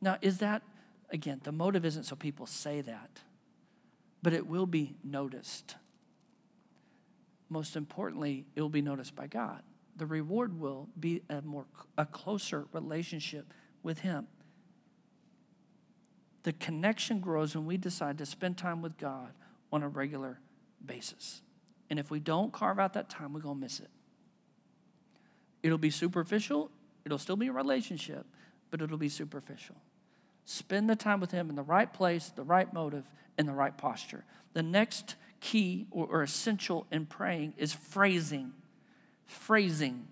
Now, 0.00 0.18
is 0.22 0.38
that, 0.38 0.62
again, 1.10 1.40
the 1.44 1.52
motive 1.52 1.84
isn't 1.84 2.02
so 2.02 2.16
people 2.16 2.46
say 2.46 2.80
that 2.80 3.20
but 4.22 4.32
it 4.32 4.46
will 4.46 4.66
be 4.66 4.96
noticed. 5.04 5.76
Most 7.48 7.76
importantly, 7.76 8.46
it 8.54 8.62
will 8.62 8.68
be 8.68 8.82
noticed 8.82 9.14
by 9.14 9.26
God. 9.26 9.62
The 9.96 10.06
reward 10.06 10.58
will 10.60 10.88
be 10.98 11.22
a 11.28 11.42
more 11.42 11.66
a 11.96 12.06
closer 12.06 12.66
relationship 12.72 13.52
with 13.82 14.00
him. 14.00 14.26
The 16.44 16.52
connection 16.52 17.20
grows 17.20 17.54
when 17.54 17.66
we 17.66 17.76
decide 17.76 18.18
to 18.18 18.26
spend 18.26 18.56
time 18.56 18.80
with 18.80 18.96
God 18.96 19.32
on 19.72 19.82
a 19.82 19.88
regular 19.88 20.38
basis. 20.84 21.42
And 21.90 21.98
if 21.98 22.10
we 22.10 22.20
don't 22.20 22.52
carve 22.52 22.78
out 22.78 22.92
that 22.94 23.08
time, 23.08 23.32
we're 23.32 23.40
going 23.40 23.56
to 23.56 23.60
miss 23.60 23.80
it. 23.80 23.88
It'll 25.62 25.78
be 25.78 25.90
superficial, 25.90 26.70
it'll 27.04 27.18
still 27.18 27.36
be 27.36 27.48
a 27.48 27.52
relationship, 27.52 28.24
but 28.70 28.80
it'll 28.80 28.98
be 28.98 29.08
superficial. 29.08 29.76
Spend 30.44 30.88
the 30.88 30.96
time 30.96 31.20
with 31.20 31.32
Him 31.32 31.50
in 31.50 31.56
the 31.56 31.62
right 31.62 31.92
place, 31.92 32.32
the 32.34 32.44
right 32.44 32.72
motive, 32.72 33.10
and 33.38 33.48
the 33.48 33.52
right 33.52 33.76
posture. 33.76 34.24
The 34.52 34.62
next 34.62 35.14
key 35.40 35.86
or, 35.90 36.06
or 36.06 36.22
essential 36.22 36.86
in 36.90 37.06
praying 37.06 37.54
is 37.56 37.72
phrasing. 37.72 38.52
Phrasing. 39.26 40.06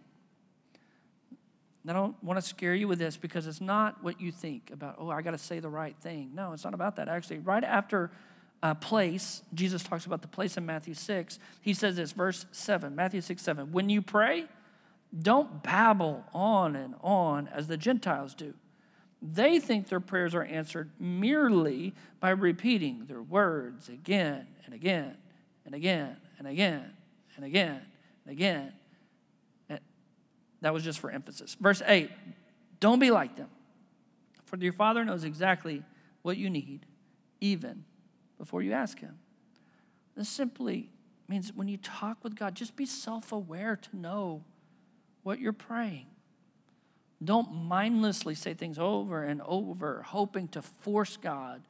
I 1.89 1.93
don't 1.93 2.21
want 2.23 2.41
to 2.41 2.47
scare 2.47 2.75
you 2.75 2.89
with 2.89 2.99
this 2.99 3.17
because 3.17 3.47
it's 3.47 3.61
not 3.61 4.03
what 4.03 4.21
you 4.21 4.33
think 4.33 4.71
about, 4.73 4.97
oh, 4.99 5.09
I 5.09 5.23
got 5.23 5.33
to 5.33 5.39
say 5.39 5.61
the 5.61 5.69
right 5.69 5.97
thing. 6.01 6.33
No, 6.35 6.53
it's 6.53 6.65
not 6.65 6.75
about 6.75 6.97
that. 6.97 7.09
Actually, 7.09 7.39
right 7.39 7.63
after 7.63 8.11
uh, 8.63 8.75
place, 8.75 9.43
Jesus 9.55 9.85
talks 9.85 10.05
about 10.05 10.23
the 10.23 10.29
place 10.29 10.57
in 10.57 10.67
Matthew 10.67 10.95
6. 10.95 11.39
He 11.61 11.75
says 11.75 11.97
this, 11.97 12.11
verse 12.11 12.47
7, 12.51 12.97
Matthew 12.97 13.21
6, 13.21 13.41
7. 13.41 13.71
When 13.71 13.89
you 13.89 14.03
pray, 14.03 14.47
don't 15.17 15.63
babble 15.63 16.25
on 16.35 16.75
and 16.75 16.95
on 17.03 17.49
as 17.49 17.69
the 17.69 17.77
Gentiles 17.77 18.35
do 18.35 18.55
they 19.35 19.59
think 19.59 19.89
their 19.89 20.01
prayers 20.01 20.35
are 20.35 20.45
answered 20.45 20.91
merely 20.99 21.95
by 22.21 22.31
repeating 22.31 23.07
their 23.07 23.23
words 23.23 23.89
again 23.89 24.47
and 24.65 24.75
again 24.75 25.17
and 25.65 25.75
again 25.75 26.17
and 26.39 26.47
again 26.47 26.91
and 27.37 27.45
again 27.45 27.83
and 28.25 28.33
again. 28.33 28.73
And 29.69 29.81
That 30.61 30.73
was 30.73 30.85
just 30.85 30.99
for 30.99 31.11
emphasis. 31.11 31.57
Verse 31.61 31.83
8 31.85 32.11
Don't 32.81 32.99
be 32.99 33.11
like 33.11 33.37
them, 33.37 33.49
for 34.45 34.57
your 34.57 34.73
Father 34.73 35.05
knows 35.05 35.25
exactly 35.25 35.83
what 36.23 36.37
you 36.37 36.51
need, 36.51 36.87
even 37.41 37.85
before 38.39 38.63
you 38.63 38.73
ask 38.73 38.99
Him. 38.99 39.19
This 40.17 40.29
simply 40.29 40.91
means 41.29 41.53
when 41.55 41.69
you 41.69 41.77
talk 41.77 42.19
with 42.23 42.37
God, 42.37 42.55
just 42.55 42.77
be 42.77 42.87
self 42.87 43.33
aware 43.33 43.77
to 43.77 43.97
know 43.97 44.45
what 45.23 45.41
you're 45.41 45.53
praying. 45.53 46.07
Don't 47.25 47.53
mindlessly 47.53 48.35
say 48.35 48.55
things 48.55 48.79
over 48.79 49.25
and 49.25 49.41
over, 49.43 50.03
hoping 50.03 50.49
to 50.49 50.63
force 50.63 51.17
God 51.17 51.63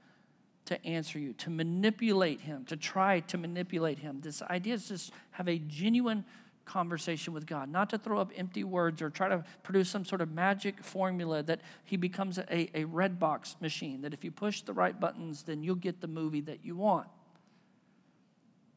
to 0.67 0.85
answer 0.85 1.19
you, 1.19 1.33
to 1.35 1.51
manipulate 1.51 2.41
Him, 2.41 2.65
to 2.65 2.77
try 2.77 3.21
to 3.21 3.39
manipulate 3.39 4.01
Him. 4.01 4.21
This 4.21 4.43
idea 4.43 4.75
is 4.75 4.89
just 4.89 5.13
have 5.31 5.49
a 5.49 5.59
genuine 5.59 6.25
conversation 6.65 7.33
with 7.33 7.47
God, 7.47 7.71
not 7.71 7.91
to 7.91 7.99
throw 7.99 8.21
up 8.21 8.33
empty 8.37 8.65
words 8.65 9.01
or 9.01 9.09
try 9.09 9.29
to 9.29 9.45
produce 9.63 9.89
some 9.89 10.05
sort 10.05 10.21
of 10.21 10.33
magic 10.33 10.83
formula 10.83 11.43
that 11.45 11.61
He 11.85 11.97
becomes 11.97 12.39
a, 12.39 12.69
a 12.75 12.85
Redbox 12.85 13.61
machine, 13.61 14.03
that 14.03 14.13
if 14.13 14.25
you 14.25 14.33
push 14.33 14.63
the 14.63 14.73
right 14.73 14.99
buttons, 14.99 15.45
then 15.45 15.63
you'll 15.63 15.77
get 15.77 16.01
the 16.01 16.09
movie 16.09 16.41
that 16.43 16.65
you 16.65 16.75
want. 16.75 17.07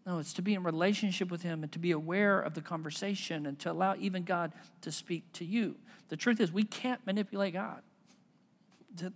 No, 0.10 0.18
it's 0.18 0.34
to 0.34 0.42
be 0.42 0.56
in 0.56 0.64
relationship 0.64 1.30
with 1.30 1.44
Him 1.44 1.62
and 1.62 1.72
to 1.72 1.78
be 1.78 1.92
aware 1.92 2.42
of 2.42 2.56
the 2.56 2.62
conversation 2.62 3.46
and 3.46 3.60
to 3.60 3.72
allow 3.72 3.94
even 4.00 4.24
God 4.24 4.54
to 4.82 4.92
speak 4.92 5.32
to 5.34 5.46
you. 5.46 5.76
The 6.08 6.18
truth 6.18 6.40
is, 6.40 6.52
we 6.52 6.64
can't 6.64 7.06
manipulate 7.06 7.54
God. 7.54 7.84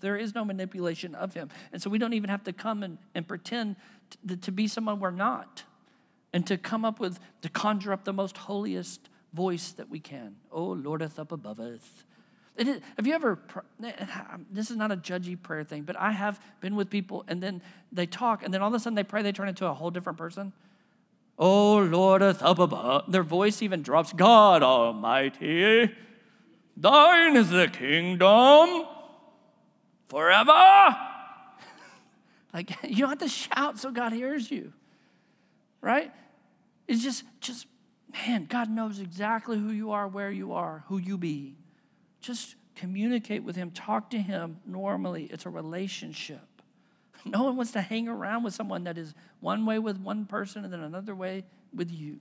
There 0.02 0.16
is 0.16 0.36
no 0.36 0.46
manipulation 0.46 1.16
of 1.16 1.34
Him. 1.34 1.50
And 1.72 1.82
so 1.82 1.90
we 1.90 1.98
don't 1.98 2.14
even 2.14 2.30
have 2.30 2.44
to 2.44 2.54
come 2.54 2.84
and, 2.84 3.00
and 3.16 3.28
pretend 3.28 3.76
to, 4.28 4.38
to 4.38 4.52
be 4.52 4.68
someone 4.68 5.00
we're 5.00 5.10
not 5.10 5.64
and 6.32 6.46
to 6.46 6.60
come 6.60 6.86
up 6.86 7.00
with, 7.00 7.20
to 7.42 7.50
conjure 7.50 7.92
up 7.92 8.04
the 8.04 8.14
most 8.14 8.38
holiest 8.38 9.10
voice 9.34 9.72
that 9.72 9.90
we 9.90 10.00
can. 10.00 10.36
Oh, 10.52 10.64
Lord, 10.64 11.02
Lordeth 11.02 11.18
up 11.18 11.32
above 11.32 11.60
us. 11.60 12.04
have 12.56 13.08
you 13.08 13.16
ever, 13.16 13.40
this 14.52 14.70
is 14.70 14.78
not 14.78 14.92
a 14.92 14.98
judgy 14.98 15.42
prayer 15.42 15.64
thing, 15.64 15.82
but 15.82 16.00
I 16.00 16.12
have 16.12 16.40
been 16.62 16.76
with 16.76 16.92
people 16.92 17.26
and 17.28 17.42
then 17.42 17.64
they 17.92 18.06
talk 18.06 18.44
and 18.44 18.54
then 18.54 18.62
all 18.62 18.68
of 18.68 18.76
a 18.76 18.80
sudden 18.80 18.94
they 18.94 19.04
pray, 19.04 19.24
they 19.24 19.32
turn 19.32 19.50
into 19.50 19.66
a 19.66 19.74
whole 19.74 19.90
different 19.90 20.20
person. 20.20 20.54
Oh, 21.38 21.78
Lord, 21.80 22.22
up 22.22 22.60
above. 22.60 22.74
Uh, 22.74 23.02
their 23.08 23.24
voice 23.24 23.62
even 23.62 23.82
drops. 23.82 24.14
God 24.14 24.62
Almighty, 24.62 25.92
thine 26.78 27.36
is 27.36 27.50
the 27.50 27.68
kingdom 27.68 28.86
forever. 30.10 30.52
like, 32.54 32.72
you 32.84 32.98
don't 32.98 33.10
have 33.10 33.18
to 33.20 33.28
shout 33.28 33.80
so 33.80 33.92
God 33.92 34.14
hears 34.14 34.52
you, 34.52 34.74
right? 35.82 36.12
It's 36.88 37.02
just, 37.02 37.24
just, 37.40 37.66
man, 38.12 38.46
God 38.46 38.70
knows 38.70 39.00
exactly 39.00 39.58
who 39.58 39.70
you 39.70 39.92
are, 39.92 40.08
where 40.08 40.32
you 40.32 40.54
are, 40.54 40.84
who 40.88 41.00
you 41.00 41.18
be. 41.18 41.56
Just 42.22 42.56
communicate 42.76 43.44
with 43.44 43.56
Him, 43.56 43.72
talk 43.72 44.12
to 44.12 44.20
Him 44.20 44.60
normally. 44.66 45.26
It's 45.26 45.46
a 45.46 45.50
relationship. 45.50 46.42
No 47.26 47.44
one 47.44 47.56
wants 47.56 47.72
to 47.72 47.82
hang 47.82 48.10
around 48.10 48.44
with 48.44 48.54
someone 48.54 48.84
that 48.84 48.98
is 48.98 49.14
one 49.44 49.66
way 49.66 49.78
with 49.78 49.98
one 50.00 50.26
person 50.26 50.64
and 50.64 50.72
then 50.72 50.80
another 50.80 51.14
way 51.14 51.44
with 51.76 51.92
you. 51.92 52.20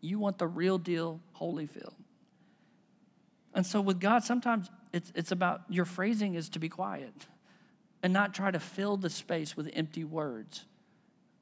You 0.00 0.20
want 0.20 0.38
the 0.38 0.46
real 0.46 0.78
deal, 0.78 1.20
Holyfield. 1.40 1.94
And 3.52 3.66
so 3.66 3.80
with 3.80 3.98
God, 3.98 4.22
sometimes 4.22 4.70
it's, 4.92 5.10
it's 5.16 5.32
about 5.32 5.62
your 5.68 5.84
phrasing 5.84 6.34
is 6.34 6.48
to 6.50 6.60
be 6.60 6.68
quiet 6.68 7.26
and 8.02 8.12
not 8.12 8.34
try 8.34 8.52
to 8.52 8.60
fill 8.60 8.96
the 8.96 9.10
space 9.10 9.56
with 9.56 9.68
empty 9.72 10.04
words 10.04 10.66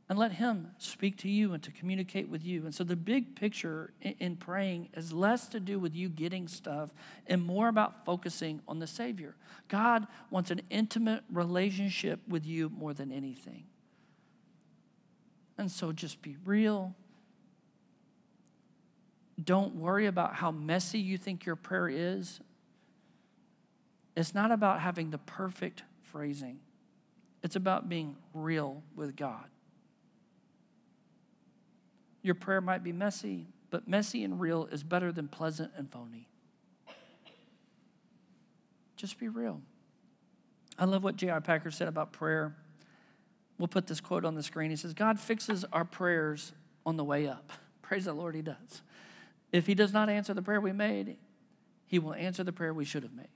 and 0.08 0.18
let 0.18 0.32
Him 0.32 0.68
speak 0.78 1.18
to 1.18 1.28
you 1.28 1.52
and 1.52 1.62
to 1.62 1.70
communicate 1.70 2.30
with 2.30 2.42
you. 2.42 2.64
And 2.64 2.74
so 2.74 2.84
the 2.84 2.96
big 2.96 3.36
picture 3.36 3.92
in 4.00 4.36
praying 4.36 4.88
is 4.94 5.12
less 5.12 5.46
to 5.48 5.60
do 5.60 5.78
with 5.78 5.94
you 5.94 6.08
getting 6.08 6.48
stuff 6.48 6.94
and 7.26 7.42
more 7.42 7.68
about 7.68 8.06
focusing 8.06 8.60
on 8.66 8.78
the 8.78 8.86
Savior. 8.86 9.34
God 9.68 10.06
wants 10.30 10.50
an 10.50 10.62
intimate 10.70 11.24
relationship 11.30 12.20
with 12.26 12.46
you 12.46 12.70
more 12.70 12.94
than 12.94 13.12
anything. 13.12 13.64
And 15.56 15.70
so 15.70 15.92
just 15.92 16.20
be 16.22 16.36
real. 16.44 16.94
Don't 19.42 19.76
worry 19.76 20.06
about 20.06 20.34
how 20.34 20.50
messy 20.50 20.98
you 20.98 21.18
think 21.18 21.44
your 21.46 21.56
prayer 21.56 21.88
is. 21.88 22.40
It's 24.16 24.34
not 24.34 24.52
about 24.52 24.80
having 24.80 25.10
the 25.10 25.18
perfect 25.18 25.82
phrasing, 26.02 26.60
it's 27.42 27.56
about 27.56 27.88
being 27.88 28.16
real 28.32 28.82
with 28.94 29.16
God. 29.16 29.46
Your 32.22 32.34
prayer 32.34 32.62
might 32.62 32.82
be 32.82 32.92
messy, 32.92 33.46
but 33.70 33.86
messy 33.86 34.24
and 34.24 34.40
real 34.40 34.66
is 34.72 34.82
better 34.82 35.12
than 35.12 35.28
pleasant 35.28 35.72
and 35.76 35.90
phony. 35.90 36.26
Just 38.96 39.18
be 39.18 39.28
real. 39.28 39.60
I 40.78 40.86
love 40.86 41.04
what 41.04 41.16
J.I. 41.16 41.40
Packer 41.40 41.70
said 41.70 41.88
about 41.88 42.12
prayer. 42.12 42.56
We'll 43.58 43.68
put 43.68 43.86
this 43.86 44.00
quote 44.00 44.24
on 44.24 44.34
the 44.34 44.42
screen. 44.42 44.70
He 44.70 44.76
says, 44.76 44.94
God 44.94 45.20
fixes 45.20 45.64
our 45.72 45.84
prayers 45.84 46.52
on 46.84 46.96
the 46.96 47.04
way 47.04 47.28
up. 47.28 47.52
Praise 47.82 48.06
the 48.06 48.12
Lord, 48.12 48.34
He 48.34 48.42
does. 48.42 48.82
If 49.52 49.66
He 49.66 49.74
does 49.74 49.92
not 49.92 50.08
answer 50.08 50.34
the 50.34 50.42
prayer 50.42 50.60
we 50.60 50.72
made, 50.72 51.16
He 51.86 51.98
will 51.98 52.14
answer 52.14 52.42
the 52.42 52.52
prayer 52.52 52.74
we 52.74 52.84
should 52.84 53.04
have 53.04 53.14
made. 53.14 53.28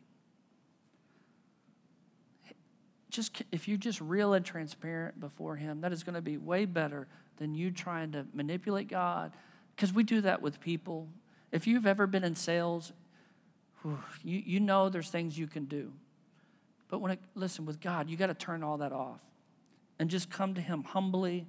Just 3.11 3.43
if 3.53 3.69
you're 3.69 3.79
just 3.79 4.01
real 4.01 4.35
and 4.35 4.45
transparent 4.45 5.19
before 5.21 5.57
Him, 5.57 5.81
that 5.81 5.93
is 5.93 6.03
going 6.03 6.15
to 6.15 6.21
be 6.21 6.37
way 6.37 6.65
better 6.65 7.07
than 7.39 7.55
you 7.55 7.71
trying 7.71 8.13
to 8.13 8.27
manipulate 8.33 8.89
God. 8.89 9.33
Because 9.75 9.93
we 9.93 10.03
do 10.03 10.21
that 10.23 10.43
with 10.43 10.61
people. 10.61 11.09
If 11.53 11.67
you've 11.67 11.87
ever 11.87 12.07
been 12.07 12.25
in 12.25 12.35
sales, 12.35 12.93
you, 13.85 14.43
you 14.45 14.61
know 14.61 14.89
there's 14.89 15.09
things 15.09 15.39
you 15.39 15.47
can 15.47 15.67
do. 15.67 15.93
But 16.89 17.01
when 17.01 17.13
it, 17.13 17.21
listen, 17.35 17.65
with 17.65 17.81
God, 17.81 18.11
you 18.11 18.17
got 18.17 18.27
to 18.27 18.35
turn 18.35 18.65
all 18.65 18.79
that 18.79 18.93
off 18.93 19.28
and 19.99 20.11
just 20.11 20.31
come 20.31 20.55
to 20.55 20.61
Him 20.61 20.85
humbly 20.85 21.47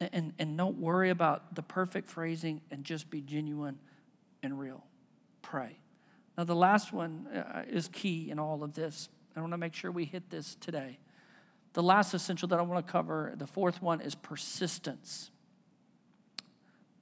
and, 0.00 0.32
and, 0.38 0.56
don't 0.56 0.78
worry 0.78 1.10
about 1.10 1.54
the 1.54 1.62
perfect 1.62 2.08
phrasing 2.08 2.62
and 2.70 2.84
just 2.84 3.10
be 3.10 3.20
genuine 3.20 3.78
and 4.42 4.58
real. 4.58 4.82
Pray. 5.42 5.76
Now, 6.38 6.44
the 6.44 6.54
last 6.54 6.90
one 6.90 7.26
uh, 7.26 7.64
is 7.68 7.88
key 7.88 8.30
in 8.30 8.38
all 8.38 8.62
of 8.62 8.72
this. 8.72 9.10
I 9.36 9.40
want 9.40 9.52
to 9.52 9.58
make 9.58 9.74
sure 9.74 9.90
we 9.90 10.06
hit 10.06 10.30
this 10.30 10.54
today. 10.54 10.98
The 11.74 11.82
last 11.82 12.14
essential 12.14 12.48
that 12.48 12.58
I 12.58 12.62
want 12.62 12.84
to 12.84 12.90
cover, 12.90 13.34
the 13.36 13.46
fourth 13.46 13.82
one, 13.82 14.00
is 14.00 14.14
persistence. 14.14 15.30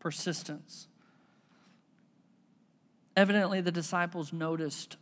persistence. 0.00 0.88
Evidently, 3.16 3.60
the 3.60 3.72
disciples 3.72 4.32
noticed 4.32 4.96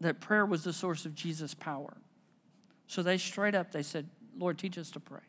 that 0.00 0.20
prayer 0.20 0.46
was 0.46 0.64
the 0.64 0.72
source 0.72 1.04
of 1.04 1.14
Jesus' 1.14 1.54
power. 1.54 1.98
So 2.86 3.02
they 3.02 3.18
straight 3.18 3.54
up, 3.54 3.72
they 3.72 3.82
said, 3.82 4.08
Lord, 4.36 4.58
teach 4.58 4.78
us 4.78 4.90
to 4.92 5.00
pray. 5.00 5.20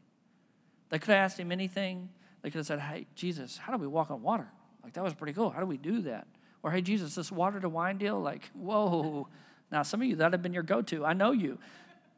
They 0.90 1.00
could 1.00 1.10
have 1.10 1.26
asked 1.26 1.40
him 1.40 1.52
anything. 1.52 2.10
They 2.42 2.50
could 2.50 2.60
have 2.60 2.66
said, 2.66 2.80
Hey, 2.80 3.08
Jesus, 3.16 3.58
how 3.58 3.74
do 3.74 3.80
we 3.80 3.88
walk 3.88 4.12
on 4.12 4.22
water? 4.22 4.48
Like, 4.84 4.94
that 4.94 5.04
was 5.04 5.14
pretty 5.14 5.34
cool. 5.34 5.50
How 5.50 5.60
do 5.60 5.66
we 5.66 5.78
do 5.78 6.02
that? 6.04 6.28
Or, 6.64 6.72
Hey, 6.72 6.82
Jesus, 6.82 7.16
this 7.16 7.32
water 7.32 7.60
to 7.60 7.70
wine 7.70 7.98
deal? 7.98 8.20
Like, 8.20 8.50
whoa. 8.54 9.28
Now, 9.72 9.84
some 9.84 10.02
of 10.02 10.08
you, 10.08 10.16
that 10.18 10.32
have 10.32 10.42
been 10.42 10.54
your 10.54 10.64
go 10.64 10.82
to. 10.84 11.06
I 11.06 11.14
know 11.14 11.32
you. 11.32 11.60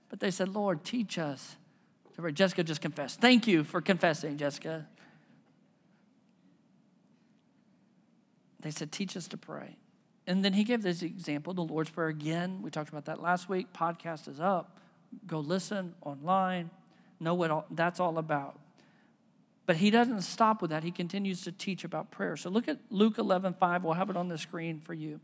But 0.10 0.19
they 0.19 0.32
said, 0.32 0.49
Lord, 0.49 0.84
teach 0.84 1.17
us. 1.17 1.56
Jessica 2.34 2.63
just 2.63 2.82
confessed. 2.82 3.21
Thank 3.21 3.47
you 3.47 3.63
for 3.63 3.80
confessing, 3.80 4.38
Jessica. 4.38 4.86
They 8.60 8.71
said, 8.71 8.91
Teach 8.91 9.15
us 9.15 9.28
to 9.30 9.38
pray. 9.38 9.78
And 10.28 10.43
then 10.43 10.54
he 10.54 10.63
gave 10.63 10.84
this 10.84 11.02
example, 11.02 11.54
the 11.54 11.63
Lord's 11.63 11.89
Prayer 11.89 12.10
again. 12.10 12.62
We 12.62 12.69
talked 12.69 12.89
about 12.89 13.06
that 13.06 13.21
last 13.21 13.49
week. 13.49 13.73
Podcast 13.73 14.28
is 14.28 14.39
up. 14.39 14.80
Go 15.25 15.39
listen 15.39 15.95
online. 16.02 16.69
Know 17.19 17.34
what 17.34 17.51
all, 17.51 17.65
that's 17.71 17.99
all 17.99 18.17
about. 18.17 18.60
But 19.65 19.77
he 19.77 19.91
doesn't 19.91 20.21
stop 20.21 20.62
with 20.62 20.71
that. 20.71 20.84
He 20.84 20.91
continues 20.91 21.43
to 21.43 21.51
teach 21.51 21.84
about 21.84 22.10
prayer. 22.10 22.36
So 22.36 22.49
look 22.49 22.67
at 22.67 22.79
Luke 22.89 23.17
11 23.17 23.53
5. 23.53 23.84
We'll 23.84 23.93
have 23.93 24.10
it 24.10 24.17
on 24.17 24.27
the 24.27 24.38
screen 24.38 24.79
for 24.79 24.93
you. 24.93 25.19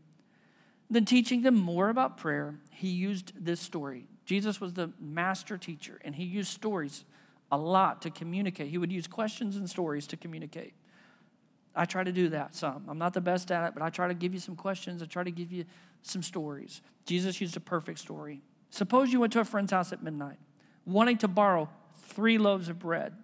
Then, 0.88 1.04
teaching 1.04 1.42
them 1.42 1.56
more 1.56 1.88
about 1.88 2.16
prayer, 2.16 2.54
he 2.70 2.88
used 2.88 3.32
this 3.36 3.60
story. 3.60 4.06
Jesus 4.24 4.60
was 4.60 4.74
the 4.74 4.92
master 5.00 5.58
teacher, 5.58 6.00
and 6.04 6.14
he 6.14 6.22
used 6.22 6.50
stories 6.50 7.04
a 7.50 7.58
lot 7.58 8.02
to 8.02 8.10
communicate. 8.10 8.68
He 8.68 8.78
would 8.78 8.92
use 8.92 9.06
questions 9.06 9.56
and 9.56 9.68
stories 9.68 10.06
to 10.08 10.16
communicate. 10.16 10.74
I 11.74 11.84
try 11.84 12.04
to 12.04 12.12
do 12.12 12.28
that 12.30 12.54
some. 12.54 12.84
I'm 12.88 12.98
not 12.98 13.14
the 13.14 13.20
best 13.20 13.50
at 13.50 13.66
it, 13.66 13.74
but 13.74 13.82
I 13.82 13.90
try 13.90 14.08
to 14.08 14.14
give 14.14 14.32
you 14.32 14.40
some 14.40 14.56
questions. 14.56 15.02
I 15.02 15.06
try 15.06 15.24
to 15.24 15.30
give 15.30 15.52
you 15.52 15.64
some 16.02 16.22
stories. 16.22 16.82
Jesus 17.04 17.40
used 17.40 17.56
a 17.56 17.60
perfect 17.60 17.98
story. 17.98 18.42
Suppose 18.70 19.12
you 19.12 19.20
went 19.20 19.32
to 19.34 19.40
a 19.40 19.44
friend's 19.44 19.72
house 19.72 19.92
at 19.92 20.02
midnight, 20.02 20.38
wanting 20.84 21.18
to 21.18 21.28
borrow 21.28 21.68
three 22.06 22.38
loaves 22.38 22.68
of 22.68 22.78
bread. 22.78 23.14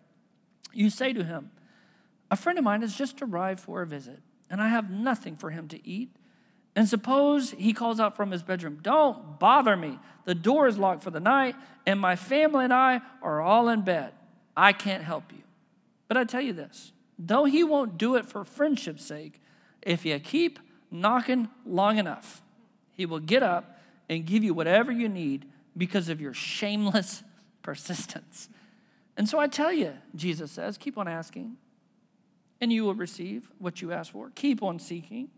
You 0.73 0.91
say 0.91 1.13
to 1.13 1.25
him, 1.25 1.51
A 2.31 2.37
friend 2.37 2.59
of 2.59 2.65
mine 2.65 2.83
has 2.83 2.95
just 2.95 3.21
arrived 3.23 3.61
for 3.61 3.83
a 3.83 3.87
visit, 3.87 4.21
and 4.51 4.61
I 4.61 4.69
have 4.69 4.91
nothing 4.91 5.37
for 5.37 5.51
him 5.51 5.69
to 5.69 5.87
eat. 5.87 6.11
And 6.75 6.89
suppose 6.89 7.51
he 7.51 7.73
calls 7.73 8.01
out 8.01 8.17
from 8.17 8.31
his 8.31 8.43
bedroom, 8.43 8.79
Don't 8.83 9.39
bother 9.39 9.77
me. 9.77 9.99
The 10.25 10.35
door 10.35 10.67
is 10.67 10.79
locked 10.79 11.03
for 11.03 11.11
the 11.11 11.21
night, 11.21 11.57
and 11.87 12.01
my 12.01 12.17
family 12.17 12.65
and 12.65 12.73
I 12.73 13.01
are 13.23 13.41
all 13.41 13.69
in 13.69 13.83
bed. 13.83 14.13
I 14.57 14.73
can't 14.73 15.03
help 15.03 15.33
you. 15.33 15.43
But 16.09 16.17
I 16.17 16.25
tell 16.25 16.43
you 16.43 16.53
this 16.53 16.93
though 17.19 17.45
he 17.45 17.63
won't 17.63 17.99
do 17.99 18.17
it 18.17 18.27
for 18.27 18.45
friendship's 18.45 19.05
sake, 19.05 19.41
if 19.81 20.05
you 20.05 20.19
keep 20.19 20.59
knocking 20.91 21.49
long 21.65 21.99
enough, 21.99 22.43
he 22.93 23.07
will 23.07 23.21
get 23.21 23.43
up 23.43 23.79
and 24.09 24.27
give 24.27 24.45
you 24.45 24.55
whatever 24.55 24.93
you 24.93 25.09
need 25.09 25.47
because 25.77 26.09
of 26.09 26.21
your 26.21 26.35
shameless 26.35 27.23
persistence. 27.63 28.49
And 29.17 29.29
so 29.29 29.39
I 29.39 29.47
tell 29.47 29.73
you, 29.73 29.93
Jesus 30.15 30.51
says, 30.51 30.79
keep 30.79 30.97
on 30.97 31.07
asking, 31.07 31.57
and 32.61 32.73
you 32.73 32.85
will 32.85 32.95
receive 32.95 33.51
what 33.59 33.83
you 33.83 33.93
ask 33.93 34.13
for. 34.13 34.31
Keep 34.35 34.63
on 34.63 34.79
seeking, 34.79 35.29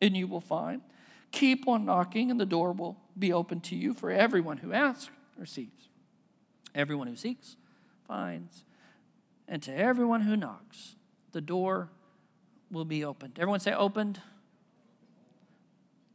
and 0.00 0.16
you 0.16 0.26
will 0.26 0.40
find. 0.40 0.82
Keep 1.30 1.66
on 1.66 1.84
knocking, 1.84 2.30
and 2.30 2.38
the 2.38 2.46
door 2.46 2.72
will 2.72 2.98
be 3.18 3.32
open 3.32 3.60
to 3.60 3.76
you. 3.76 3.94
For 3.94 4.10
everyone 4.10 4.58
who 4.58 4.72
asks 4.72 5.10
receives, 5.38 5.88
everyone 6.74 7.06
who 7.06 7.16
seeks 7.16 7.56
finds, 8.06 8.64
and 9.48 9.62
to 9.62 9.74
everyone 9.74 10.20
who 10.20 10.36
knocks, 10.36 10.96
the 11.32 11.40
door 11.40 11.88
will 12.70 12.84
be 12.84 13.04
opened. 13.04 13.38
Everyone 13.38 13.60
say 13.60 13.72
opened. 13.72 14.20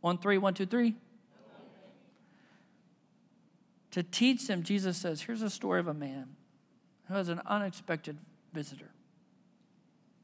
One, 0.01 0.19
three, 0.19 0.37
one, 0.37 0.53
two, 0.53 0.67
three. 0.67 0.95
To 3.91 4.03
teach 4.03 4.45
them, 4.45 4.61
Jesus 4.61 4.97
says, 4.97 5.21
here's 5.21 5.41
a 5.41 5.49
story 5.49 5.79
of 5.79 5.87
a 5.87 5.93
man 5.93 6.36
who 7.07 7.15
has 7.15 7.29
an 7.29 7.41
unexpected 7.45 8.17
visitor. 8.53 8.91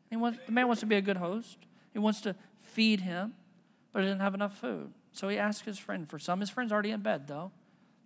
He 0.09 0.15
wants, 0.15 0.39
the 0.45 0.51
man 0.51 0.67
wants 0.67 0.81
to 0.81 0.85
be 0.85 0.95
a 0.95 1.01
good 1.01 1.17
host. 1.17 1.57
He 1.91 1.99
wants 1.99 2.21
to 2.21 2.35
feed 2.59 3.01
him, 3.01 3.33
but 3.91 3.99
he 4.01 4.05
doesn't 4.05 4.19
have 4.19 4.33
enough 4.33 4.57
food. 4.57 4.91
So 5.11 5.29
he 5.29 5.37
asks 5.37 5.65
his 5.65 5.79
friend 5.79 6.09
for 6.09 6.19
some. 6.19 6.39
His 6.39 6.49
friend's 6.49 6.71
already 6.71 6.91
in 6.91 7.01
bed, 7.01 7.27
though. 7.27 7.51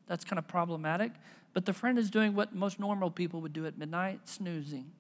That's 0.08 0.24
kind 0.24 0.40
of 0.40 0.48
problematic. 0.48 1.12
But 1.54 1.66
the 1.66 1.74
friend 1.74 1.98
is 1.98 2.10
doing 2.10 2.36
what 2.36 2.54
most 2.54 2.80
normal 2.80 3.10
people 3.10 3.42
would 3.42 3.54
do 3.54 3.66
at 3.66 3.78
midnight 3.78 4.22
snoozing 4.28 4.92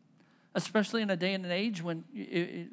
especially 0.57 1.03
in 1.03 1.11
a 1.11 1.15
day 1.15 1.35
and 1.35 1.45
an 1.45 1.51
age 1.51 1.83
when 1.83 2.03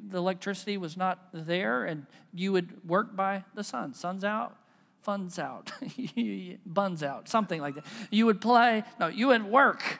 the 0.09 0.17
electricity 0.17 0.75
was 0.75 0.97
not 0.97 1.29
there 1.31 1.85
and 1.85 2.07
you 2.33 2.51
would 2.51 2.83
work 2.83 3.15
by 3.15 3.43
the 3.53 3.63
sun. 3.63 3.93
Sun's 3.93 4.23
out, 4.23 4.57
fun's 5.03 5.37
out, 5.37 5.71
buns 6.65 7.03
out, 7.03 7.29
something 7.29 7.61
like 7.61 7.75
that. 7.75 7.85
You 8.09 8.25
would 8.25 8.41
play, 8.41 8.83
no, 8.99 9.05
you 9.05 9.27
would 9.27 9.45
work. 9.45 9.99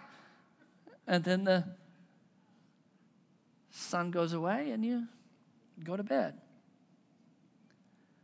And 1.08 1.24
then 1.24 1.44
the 1.44 1.64
sun 3.72 4.12
goes 4.12 4.34
away 4.34 4.72
and 4.72 4.84
you 4.84 5.04
go 5.84 5.98
to 5.98 6.04
bed. 6.04 6.36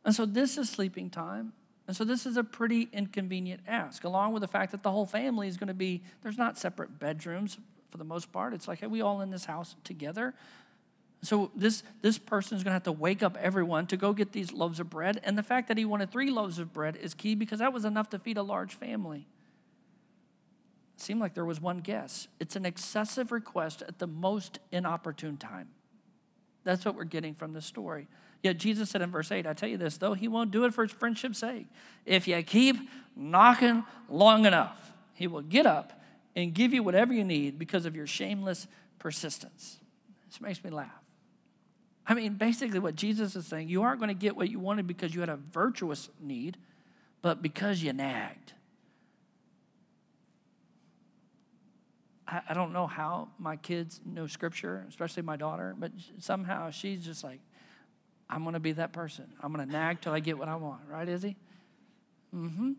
And 0.04 0.15
so 0.15 0.26
this 0.26 0.58
is 0.58 0.70
sleeping 0.70 1.10
time. 1.10 1.54
And 1.88 1.96
so 1.96 2.04
this 2.04 2.26
is 2.26 2.38
a 2.38 2.44
pretty 2.44 2.89
inconvenient 2.94 3.62
ask, 3.67 4.04
along 4.04 4.34
with 4.34 4.41
the 4.41 4.48
fact 4.48 4.72
that 4.72 4.82
the 4.82 4.91
whole 4.91 5.06
family 5.06 5.48
is 5.48 5.58
going 5.58 5.67
to 5.67 5.74
be, 5.74 6.02
there's 6.24 6.38
not 6.38 6.58
separate 6.58 7.00
bedrooms 7.00 7.58
for 7.89 7.98
the 7.98 8.04
most 8.04 8.32
part. 8.32 8.54
It's 8.54 8.67
like, 8.67 8.80
hey, 8.80 8.88
we 8.88 9.02
all 9.02 9.22
in 9.22 9.30
this 9.30 9.46
house 9.46 9.76
together. 9.84 10.34
So 11.24 11.52
this, 11.56 11.84
this 12.02 12.17
person 12.17 12.58
is 12.58 12.63
going 12.63 12.72
to 12.72 12.76
have 12.76 12.84
to 12.84 12.91
wake 12.91 13.22
up 13.22 13.38
everyone 13.38 13.88
to 13.88 13.98
go 13.98 14.13
get 14.13 14.32
these 14.32 14.52
loaves 14.54 14.80
of 14.80 14.89
bread. 14.89 15.20
And 15.24 15.38
the 15.38 15.44
fact 15.44 15.67
that 15.67 15.78
he 15.78 15.86
wanted 15.86 16.12
three 16.12 16.32
loaves 16.32 16.58
of 16.58 16.74
bread 16.74 16.96
is 16.96 17.13
key 17.13 17.36
because 17.36 17.60
that 17.60 17.74
was 17.74 17.86
enough 17.86 18.10
to 18.12 18.20
feed 18.20 18.38
a 18.38 18.44
large 18.44 18.74
family. 18.74 19.28
Seemed 21.02 21.20
like 21.20 21.34
there 21.34 21.46
was 21.46 21.60
one 21.60 21.80
guess. 21.80 22.28
It's 22.40 22.56
an 22.56 22.64
excessive 22.64 23.32
request 23.32 23.82
at 23.82 23.98
the 23.98 24.06
most 24.06 24.60
inopportune 24.72 25.36
time. 25.36 25.70
That's 26.64 26.86
what 26.86 26.94
we're 26.94 27.06
getting 27.06 27.34
from 27.34 27.54
the 27.54 27.62
story. 27.62 28.08
Yet 28.44 28.60
Jesus 28.60 28.92
said 28.92 29.02
in 29.02 29.10
verse 29.10 29.32
8, 29.32 29.48
I 29.48 29.54
tell 29.54 29.68
you 29.68 29.78
this, 29.78 29.98
though 29.98 30.14
he 30.14 30.28
won't 30.28 30.52
do 30.52 30.64
it 30.66 30.76
for 30.76 30.84
his 30.84 30.92
friendship's 30.92 31.40
sake, 31.40 31.66
if 32.06 32.28
you 32.28 32.40
keep 32.44 32.76
knocking 33.16 33.84
long 34.10 34.46
enough, 34.46 34.94
he 35.16 35.26
will 35.26 35.42
get 35.42 35.66
up 35.66 36.04
and 36.36 36.54
give 36.54 36.72
you 36.72 36.84
whatever 36.84 37.14
you 37.14 37.24
need 37.24 37.58
because 37.58 37.88
of 37.88 37.96
your 37.96 38.06
shameless 38.06 38.68
persistence. 39.00 39.80
This 40.30 40.40
makes 40.40 40.64
me 40.64 40.70
laugh. 40.70 40.92
I 42.06 42.14
mean, 42.14 42.36
basically, 42.36 42.78
what 42.78 42.96
Jesus 42.96 43.36
is 43.36 43.48
saying, 43.48 43.70
you 43.70 43.82
aren't 43.82 44.00
going 44.00 44.10
to 44.10 44.14
get 44.14 44.36
what 44.36 44.52
you 44.52 44.60
wanted 44.60 44.86
because 44.86 45.16
you 45.16 45.22
had 45.22 45.30
a 45.30 45.40
virtuous 45.52 46.10
need, 46.20 46.58
but 47.24 47.42
because 47.42 47.82
you 47.82 47.92
nagged. 47.92 48.54
I, 52.32 52.54
don't 52.54 52.72
know 52.72 52.88
how 52.88 53.30
my 53.38 53.58
kids 53.58 54.00
know 54.06 54.26
scripture, 54.28 54.86
especially 54.88 55.24
my 55.24 55.36
daughter, 55.36 55.76
but 55.78 55.91
somehow 56.20 56.70
she's 56.70 57.04
just 57.04 57.24
like, 57.24 57.41
I'm 58.30 58.44
going 58.44 58.54
to 58.54 58.60
be 58.60 58.72
that 58.74 58.94
person. 58.94 59.26
I'm 59.41 59.52
going 59.52 59.67
to 59.67 59.72
nag 59.72 60.00
till 60.00 60.13
I 60.13 60.22
get 60.22 60.38
what 60.38 60.48
I 60.48 60.56
want, 60.56 60.82
right, 60.89 61.08
Izzy? 61.08 61.36
Mm 62.34 62.56
hmm. 62.56 62.72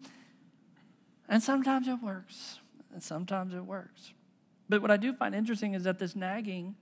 And 1.28 1.42
sometimes 1.42 1.88
it 1.88 2.02
works 2.02 2.60
and 2.92 3.02
sometimes 3.02 3.54
it 3.54 3.64
works. 3.64 4.12
But 4.68 4.80
what 4.80 4.90
I 4.90 4.96
do 4.96 5.12
find 5.12 5.34
interesting 5.34 5.74
is 5.74 5.84
that 5.84 5.98
this 5.98 6.16
nagging 6.16 6.76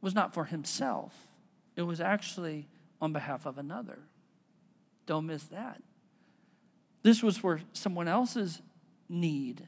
was 0.00 0.14
not 0.14 0.34
for 0.34 0.44
himself, 0.44 1.14
it 1.74 1.82
was 1.82 2.00
actually 2.00 2.68
on 3.00 3.12
behalf 3.12 3.44
of 3.46 3.58
another. 3.58 3.98
Don't 5.06 5.26
miss 5.26 5.44
that. 5.44 5.82
This 7.02 7.22
was 7.22 7.36
for 7.36 7.60
someone 7.72 8.08
else's 8.08 8.60
need, 9.08 9.66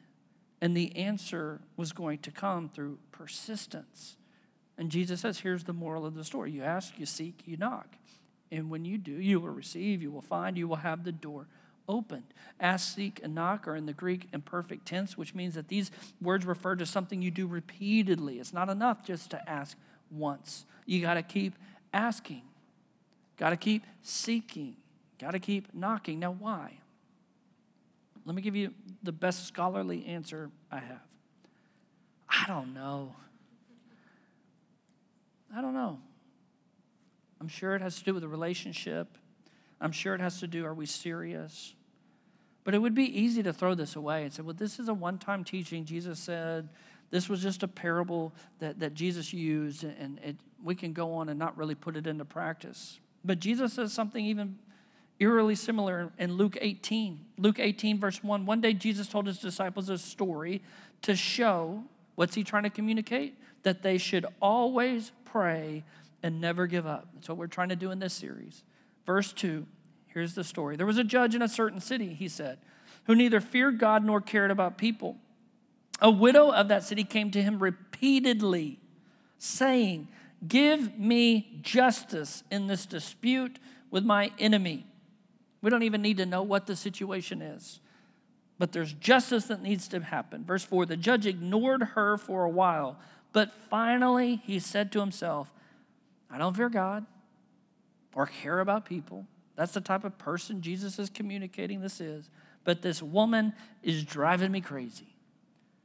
and 0.61 0.77
the 0.77 0.95
answer 0.97 1.61
was 1.77 1.93
going 1.93 2.19
to 2.19 2.31
come 2.31 2.69
through 2.69 2.99
persistence. 3.13 4.17
And 4.77 4.91
Jesus 4.91 5.21
says, 5.21 5.41
here's 5.41 5.65
the 5.65 5.73
moral 5.73 6.07
of 6.07 6.15
the 6.15 6.25
story 6.25 6.53
you 6.53 6.63
ask, 6.63 6.99
you 6.99 7.07
seek, 7.07 7.43
you 7.45 7.57
knock. 7.57 7.97
And 8.51 8.71
when 8.71 8.85
you 8.85 8.99
do, 8.99 9.13
you 9.13 9.41
will 9.41 9.51
receive, 9.51 10.03
you 10.03 10.11
will 10.11 10.23
find, 10.23 10.57
you 10.57 10.69
will 10.69 10.77
have 10.77 11.05
the 11.05 11.13
door 11.13 11.47
opened. 11.89 12.25
Ask, 12.61 12.95
seek, 12.95 13.21
and 13.23 13.35
knock 13.35 13.67
are 13.67 13.77
in 13.77 13.87
the 13.87 13.93
Greek 13.93 14.29
imperfect 14.33 14.87
tense, 14.87 15.17
which 15.17 15.35
means 15.35 15.55
that 15.55 15.69
these 15.69 15.91
words 16.21 16.45
refer 16.45 16.77
to 16.77 16.87
something 16.87 17.23
you 17.23 17.31
do 17.31 17.47
repeatedly. 17.47 18.39
It's 18.39 18.53
not 18.53 18.69
enough 18.69 19.05
just 19.05 19.31
to 19.31 19.49
ask 19.49 19.77
once. 20.11 20.65
You 20.87 21.01
got 21.01 21.15
to 21.15 21.23
keep 21.23 21.55
asking, 21.93 22.43
got 23.37 23.51
to 23.51 23.57
keep 23.57 23.85
seeking, 24.03 24.77
got 25.19 25.33
to 25.33 25.39
keep 25.39 25.75
knocking. 25.75 26.19
Now, 26.19 26.33
why? 26.33 26.79
Let 28.29 28.35
me 28.35 28.43
give 28.43 28.55
you 28.55 28.75
the 29.03 29.11
best 29.11 29.47
scholarly 29.47 30.05
answer 30.05 30.51
I 30.71 30.81
have. 30.81 31.01
I 32.29 32.45
don't 32.47 32.75
know. 32.75 33.17
I 35.57 35.63
don't 35.63 35.73
know. 35.73 35.99
I'm 37.41 37.49
sure 37.49 37.75
it 37.75 37.81
has 37.81 37.99
to 38.01 38.05
do 38.05 38.13
with 38.13 38.23
a 38.23 38.29
relationship. 38.29 39.17
I'm 39.81 39.93
sure 39.93 40.15
it 40.15 40.21
has 40.21 40.41
to 40.41 40.47
do, 40.47 40.67
are 40.67 40.75
we 40.75 40.85
serious? 40.85 41.75
But 42.65 42.75
it 42.75 42.81
would 42.81 42.95
be 42.95 43.05
easy 43.19 43.43
to 43.45 43.53
throw 43.55 43.75
this 43.75 43.97
away 43.97 44.25
and 44.25 44.31
say, 44.31 44.43
well, 44.43 44.53
this 44.53 44.79
is 44.79 44.91
a 44.91 44.95
one 44.95 45.17
time 45.17 45.43
teaching. 45.43 45.87
Jesus 45.87 46.19
said 46.19 46.69
This 47.09 47.31
was 47.31 47.43
just 47.43 47.63
a 47.63 47.69
parable 47.69 48.35
that, 48.59 48.81
that 48.81 48.93
Jesus 48.93 49.33
used, 49.33 49.85
and 49.85 50.21
it, 50.23 50.37
we 50.63 50.75
can 50.75 50.93
go 50.93 51.15
on 51.15 51.31
and 51.31 51.39
not 51.39 51.57
really 51.57 51.75
put 51.75 51.97
it 51.97 52.07
into 52.07 52.27
practice. 52.27 53.01
But 53.25 53.41
Jesus 53.41 53.73
says 53.73 53.95
something 53.95 54.23
even 54.23 54.59
eerily 55.21 55.55
similar 55.55 56.13
in 56.19 56.35
Luke 56.35 56.57
18. 56.61 57.25
Luke 57.39 57.59
18, 57.59 57.99
verse 57.99 58.23
1. 58.23 58.47
One 58.47 58.61
day 58.61 58.73
Jesus 58.73 59.09
told 59.09 59.27
his 59.27 59.39
disciples 59.39 59.89
a 59.89 59.99
story 59.99 60.63
to 61.03 61.17
show 61.17 61.85
what's 62.15 62.35
he 62.35 62.45
trying 62.45 62.65
to 62.65 62.71
communicate? 62.71 63.35
That 63.63 63.83
they 63.83 63.99
should 63.99 64.27
always 64.41 65.13
pray 65.25 65.85
and 66.23 66.41
never 66.41 66.67
give 66.67 66.87
up. 66.87 67.09
That's 67.15 67.29
what 67.29 67.39
we're 67.39 67.47
trying 67.47 67.69
to 67.69 67.77
do 67.77 67.91
in 67.91 67.99
this 67.99 68.15
series. 68.15 68.63
Verse 69.07 69.33
2, 69.33 69.67
here's 70.09 70.35
the 70.35 70.45
story. 70.45 70.77
There 70.77 70.87
was 70.87 70.99
a 70.99 71.05
judge 71.05 71.35
in 71.35 71.43
a 71.43 71.49
certain 71.49 71.81
city, 71.81 72.15
he 72.15 72.29
said, 72.29 72.59
who 73.05 73.15
neither 73.15 73.41
feared 73.41 73.79
God 73.79 74.05
nor 74.05 74.21
cared 74.21 74.51
about 74.51 74.79
people. 74.79 75.17
A 76.01 76.11
widow 76.11 76.51
of 76.51 76.69
that 76.69 76.85
city 76.85 77.05
came 77.05 77.31
to 77.33 77.43
him 77.43 77.59
repeatedly, 77.59 78.79
saying, 79.39 80.09
Give 80.47 80.97
me 80.97 81.59
justice 81.63 82.45
in 82.51 82.69
this 82.69 82.87
dispute 82.87 83.59
with 83.91 84.05
my 84.05 84.31
enemy. 84.39 84.87
We 85.61 85.71
don't 85.71 85.83
even 85.83 86.03
need 86.03 86.19
to 86.19 86.27
know 86.27 86.43
what 86.43 86.67
the 86.67 86.77
situation 86.77 87.43
is, 87.43 87.81
but 88.59 88.73
there's 88.73 88.93
justice 88.93 89.47
that 89.47 89.63
needs 89.63 89.89
to 89.89 90.01
happen. 90.01 90.45
Verse 90.45 90.65
4 90.65 90.87
The 90.87 90.97
judge 90.97 91.27
ignored 91.27 91.83
her 91.95 92.17
for 92.17 92.45
a 92.45 92.51
while, 92.51 92.99
but 93.33 93.53
finally 93.53 94.43
he 94.45 94.59
said 94.59 94.93
to 94.93 95.01
himself, 95.01 95.53
I 96.31 96.39
don't 96.39 96.57
fear 96.57 96.69
God 96.69 97.07
or 98.15 98.27
care 98.27 98.61
about 98.61 98.85
people. 98.85 99.27
That's 99.57 99.73
the 99.73 99.81
type 99.81 100.05
of 100.05 100.17
person 100.19 100.61
Jesus 100.61 100.99
is 100.99 101.11
communicating 101.11 101.81
this 101.81 102.01
is. 102.01 102.31
But 102.65 102.83
this 102.83 103.03
woman 103.03 103.55
is 103.83 104.05
driving 104.05 104.53
me 104.53 104.61
crazy. 104.61 105.17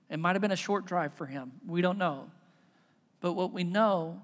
It 0.10 0.18
might 0.18 0.36
have 0.36 0.42
been 0.42 0.52
a 0.52 0.56
short 0.56 0.86
drive 0.86 1.14
for 1.14 1.26
him. 1.26 1.54
We 1.66 1.82
don't 1.82 1.98
know. 1.98 2.30
But 3.20 3.34
what 3.34 3.54
we 3.54 3.64
know 3.64 4.22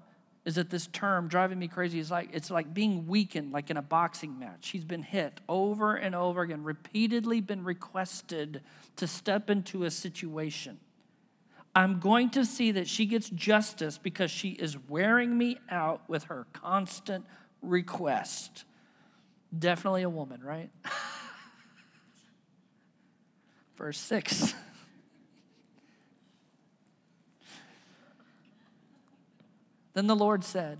is 0.50 0.56
that 0.56 0.68
this 0.68 0.88
term 0.88 1.28
driving 1.28 1.60
me 1.60 1.68
crazy? 1.68 2.00
Is 2.00 2.10
like 2.10 2.30
it's 2.32 2.50
like 2.50 2.74
being 2.74 3.06
weakened 3.06 3.52
like 3.52 3.70
in 3.70 3.76
a 3.76 3.82
boxing 3.82 4.36
match. 4.36 4.70
He's 4.70 4.84
been 4.84 5.04
hit 5.04 5.40
over 5.48 5.94
and 5.94 6.12
over 6.12 6.42
again 6.42 6.64
repeatedly 6.64 7.40
been 7.40 7.62
requested 7.62 8.60
to 8.96 9.06
step 9.06 9.48
into 9.48 9.84
a 9.84 9.92
situation. 9.92 10.80
I'm 11.72 12.00
going 12.00 12.30
to 12.30 12.44
see 12.44 12.72
that 12.72 12.88
she 12.88 13.06
gets 13.06 13.30
justice 13.30 13.96
because 13.96 14.32
she 14.32 14.48
is 14.48 14.76
wearing 14.88 15.38
me 15.38 15.56
out 15.68 16.02
with 16.08 16.24
her 16.24 16.48
constant 16.52 17.24
request. 17.62 18.64
Definitely 19.56 20.02
a 20.02 20.10
woman 20.10 20.42
right? 20.42 20.70
Verse 23.76 23.98
6 23.98 24.52
Then 30.00 30.06
the 30.06 30.16
Lord 30.16 30.44
said, 30.44 30.78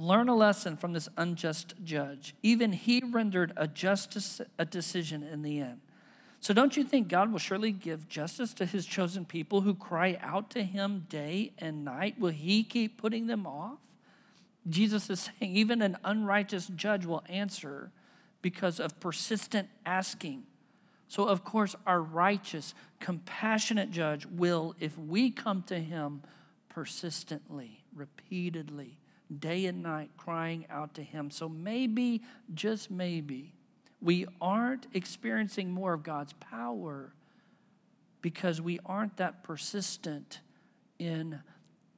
Learn 0.00 0.28
a 0.28 0.34
lesson 0.34 0.76
from 0.76 0.94
this 0.94 1.08
unjust 1.16 1.74
judge. 1.84 2.34
Even 2.42 2.72
he 2.72 3.00
rendered 3.00 3.52
a 3.56 3.68
justice 3.68 4.40
a 4.58 4.64
decision 4.64 5.22
in 5.22 5.42
the 5.42 5.60
end. 5.60 5.78
So 6.40 6.52
don't 6.52 6.76
you 6.76 6.82
think 6.82 7.06
God 7.06 7.30
will 7.30 7.38
surely 7.38 7.70
give 7.70 8.08
justice 8.08 8.52
to 8.54 8.66
his 8.66 8.84
chosen 8.84 9.24
people 9.24 9.60
who 9.60 9.74
cry 9.74 10.18
out 10.20 10.50
to 10.50 10.64
him 10.64 11.06
day 11.08 11.52
and 11.58 11.84
night? 11.84 12.18
Will 12.18 12.32
he 12.32 12.64
keep 12.64 13.00
putting 13.00 13.28
them 13.28 13.46
off? 13.46 13.78
Jesus 14.68 15.08
is 15.08 15.30
saying 15.38 15.54
even 15.54 15.82
an 15.82 15.98
unrighteous 16.02 16.66
judge 16.74 17.06
will 17.06 17.22
answer 17.28 17.92
because 18.42 18.80
of 18.80 18.98
persistent 18.98 19.68
asking. 19.86 20.42
So, 21.06 21.28
of 21.28 21.44
course, 21.44 21.76
our 21.86 22.02
righteous, 22.02 22.74
compassionate 22.98 23.92
judge 23.92 24.26
will, 24.26 24.74
if 24.80 24.98
we 24.98 25.30
come 25.30 25.62
to 25.68 25.78
him 25.78 26.22
persistently, 26.76 27.82
repeatedly, 27.94 28.98
day 29.38 29.64
and 29.64 29.82
night, 29.82 30.10
crying 30.18 30.66
out 30.68 30.92
to 30.92 31.02
Him. 31.02 31.30
So 31.30 31.48
maybe, 31.48 32.20
just 32.52 32.90
maybe, 32.90 33.54
we 34.02 34.26
aren't 34.42 34.86
experiencing 34.92 35.70
more 35.70 35.94
of 35.94 36.02
God's 36.02 36.34
power 36.34 37.14
because 38.20 38.60
we 38.60 38.78
aren't 38.84 39.16
that 39.16 39.42
persistent 39.42 40.40
in 40.98 41.40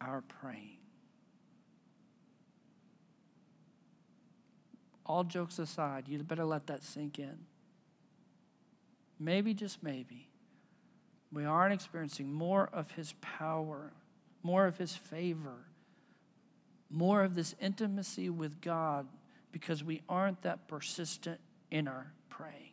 our 0.00 0.22
praying. 0.40 0.78
All 5.04 5.24
jokes 5.24 5.58
aside, 5.58 6.06
you 6.06 6.22
better 6.22 6.44
let 6.44 6.68
that 6.68 6.84
sink 6.84 7.18
in. 7.18 7.36
Maybe, 9.18 9.54
just 9.54 9.82
maybe, 9.82 10.28
we 11.32 11.44
aren't 11.44 11.74
experiencing 11.74 12.32
more 12.32 12.70
of 12.72 12.92
His 12.92 13.12
power 13.20 13.90
more 14.42 14.66
of 14.66 14.78
His 14.78 14.94
favor, 14.94 15.66
more 16.90 17.22
of 17.22 17.34
this 17.34 17.54
intimacy 17.60 18.30
with 18.30 18.60
God 18.60 19.06
because 19.52 19.82
we 19.82 20.02
aren't 20.08 20.42
that 20.42 20.68
persistent 20.68 21.40
in 21.70 21.88
our 21.88 22.12
praying. 22.28 22.72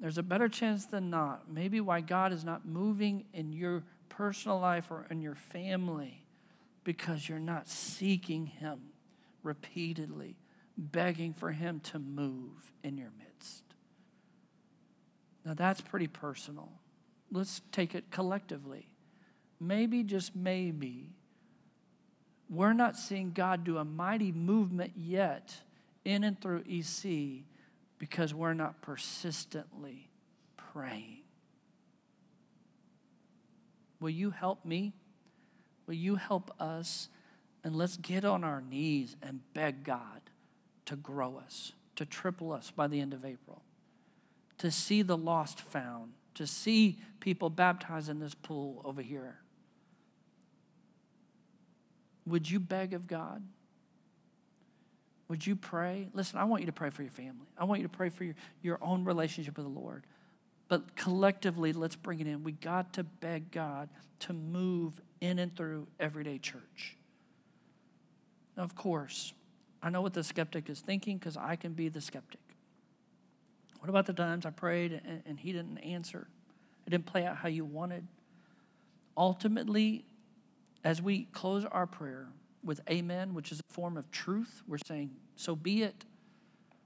There's 0.00 0.18
a 0.18 0.22
better 0.22 0.48
chance 0.48 0.86
than 0.86 1.10
not, 1.10 1.50
maybe 1.50 1.80
why 1.80 2.00
God 2.00 2.32
is 2.32 2.44
not 2.44 2.66
moving 2.66 3.24
in 3.32 3.52
your 3.52 3.84
personal 4.08 4.58
life 4.58 4.90
or 4.90 5.06
in 5.10 5.20
your 5.20 5.34
family 5.34 6.24
because 6.82 7.28
you're 7.28 7.38
not 7.38 7.68
seeking 7.68 8.46
Him 8.46 8.80
repeatedly, 9.42 10.36
begging 10.76 11.32
for 11.32 11.52
Him 11.52 11.80
to 11.80 11.98
move 11.98 12.72
in 12.82 12.98
your 12.98 13.12
midst. 13.18 13.62
Now, 15.44 15.54
that's 15.54 15.80
pretty 15.80 16.06
personal. 16.06 16.70
Let's 17.30 17.60
take 17.72 17.94
it 17.94 18.10
collectively 18.10 18.88
maybe, 19.66 20.02
just 20.02 20.34
maybe, 20.34 21.10
we're 22.48 22.72
not 22.72 22.96
seeing 22.96 23.32
God 23.32 23.64
do 23.64 23.78
a 23.78 23.84
mighty 23.84 24.32
movement 24.32 24.92
yet 24.96 25.54
in 26.04 26.24
and 26.24 26.40
through 26.40 26.64
EC 26.68 27.44
because 27.98 28.34
we're 28.34 28.54
not 28.54 28.82
persistently 28.82 30.10
praying. 30.56 31.22
Will 34.00 34.10
you 34.10 34.30
help 34.30 34.64
me? 34.64 34.92
Will 35.86 35.94
you 35.94 36.16
help 36.16 36.52
us? 36.60 37.08
And 37.62 37.74
let's 37.74 37.96
get 37.96 38.24
on 38.24 38.44
our 38.44 38.60
knees 38.60 39.16
and 39.22 39.40
beg 39.54 39.84
God 39.84 40.20
to 40.84 40.96
grow 40.96 41.38
us, 41.38 41.72
to 41.96 42.04
triple 42.04 42.52
us 42.52 42.70
by 42.70 42.86
the 42.86 43.00
end 43.00 43.14
of 43.14 43.24
April, 43.24 43.62
to 44.58 44.70
see 44.70 45.00
the 45.00 45.16
lost 45.16 45.60
found, 45.60 46.12
to 46.34 46.46
see 46.46 46.98
people 47.20 47.48
baptized 47.48 48.10
in 48.10 48.18
this 48.18 48.34
pool 48.34 48.82
over 48.84 49.00
here. 49.00 49.38
Would 52.26 52.50
you 52.50 52.60
beg 52.60 52.94
of 52.94 53.06
God? 53.06 53.42
Would 55.28 55.46
you 55.46 55.56
pray? 55.56 56.08
Listen, 56.12 56.38
I 56.38 56.44
want 56.44 56.62
you 56.62 56.66
to 56.66 56.72
pray 56.72 56.90
for 56.90 57.02
your 57.02 57.10
family. 57.10 57.46
I 57.56 57.64
want 57.64 57.80
you 57.80 57.88
to 57.88 57.94
pray 57.94 58.08
for 58.08 58.24
your, 58.24 58.34
your 58.62 58.78
own 58.82 59.04
relationship 59.04 59.56
with 59.56 59.66
the 59.66 59.80
Lord. 59.80 60.04
But 60.68 60.96
collectively, 60.96 61.72
let's 61.72 61.96
bring 61.96 62.20
it 62.20 62.26
in. 62.26 62.42
We 62.42 62.52
got 62.52 62.94
to 62.94 63.04
beg 63.04 63.50
God 63.50 63.88
to 64.20 64.32
move 64.32 65.00
in 65.20 65.38
and 65.38 65.54
through 65.54 65.86
everyday 65.98 66.38
church. 66.38 66.96
Now, 68.56 68.64
of 68.64 68.74
course, 68.74 69.32
I 69.82 69.90
know 69.90 70.02
what 70.02 70.14
the 70.14 70.22
skeptic 70.22 70.70
is 70.70 70.80
thinking 70.80 71.18
because 71.18 71.36
I 71.36 71.56
can 71.56 71.72
be 71.72 71.88
the 71.88 72.00
skeptic. 72.00 72.40
What 73.80 73.90
about 73.90 74.06
the 74.06 74.14
times 74.14 74.46
I 74.46 74.50
prayed 74.50 75.00
and, 75.06 75.22
and 75.26 75.38
he 75.38 75.52
didn't 75.52 75.78
answer? 75.78 76.26
It 76.86 76.90
didn't 76.90 77.06
play 77.06 77.26
out 77.26 77.36
how 77.36 77.48
you 77.48 77.64
wanted. 77.64 78.06
Ultimately, 79.16 80.04
as 80.84 81.00
we 81.00 81.24
close 81.32 81.64
our 81.64 81.86
prayer 81.86 82.28
with 82.62 82.80
amen, 82.90 83.34
which 83.34 83.50
is 83.50 83.60
a 83.60 83.72
form 83.72 83.96
of 83.96 84.10
truth, 84.10 84.62
we're 84.68 84.78
saying, 84.78 85.10
so 85.34 85.56
be 85.56 85.82
it. 85.82 86.04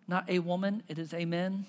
Not 0.06 0.28
a 0.30 0.38
woman, 0.38 0.82
it 0.88 0.98
is 0.98 1.12
amen. 1.12 1.66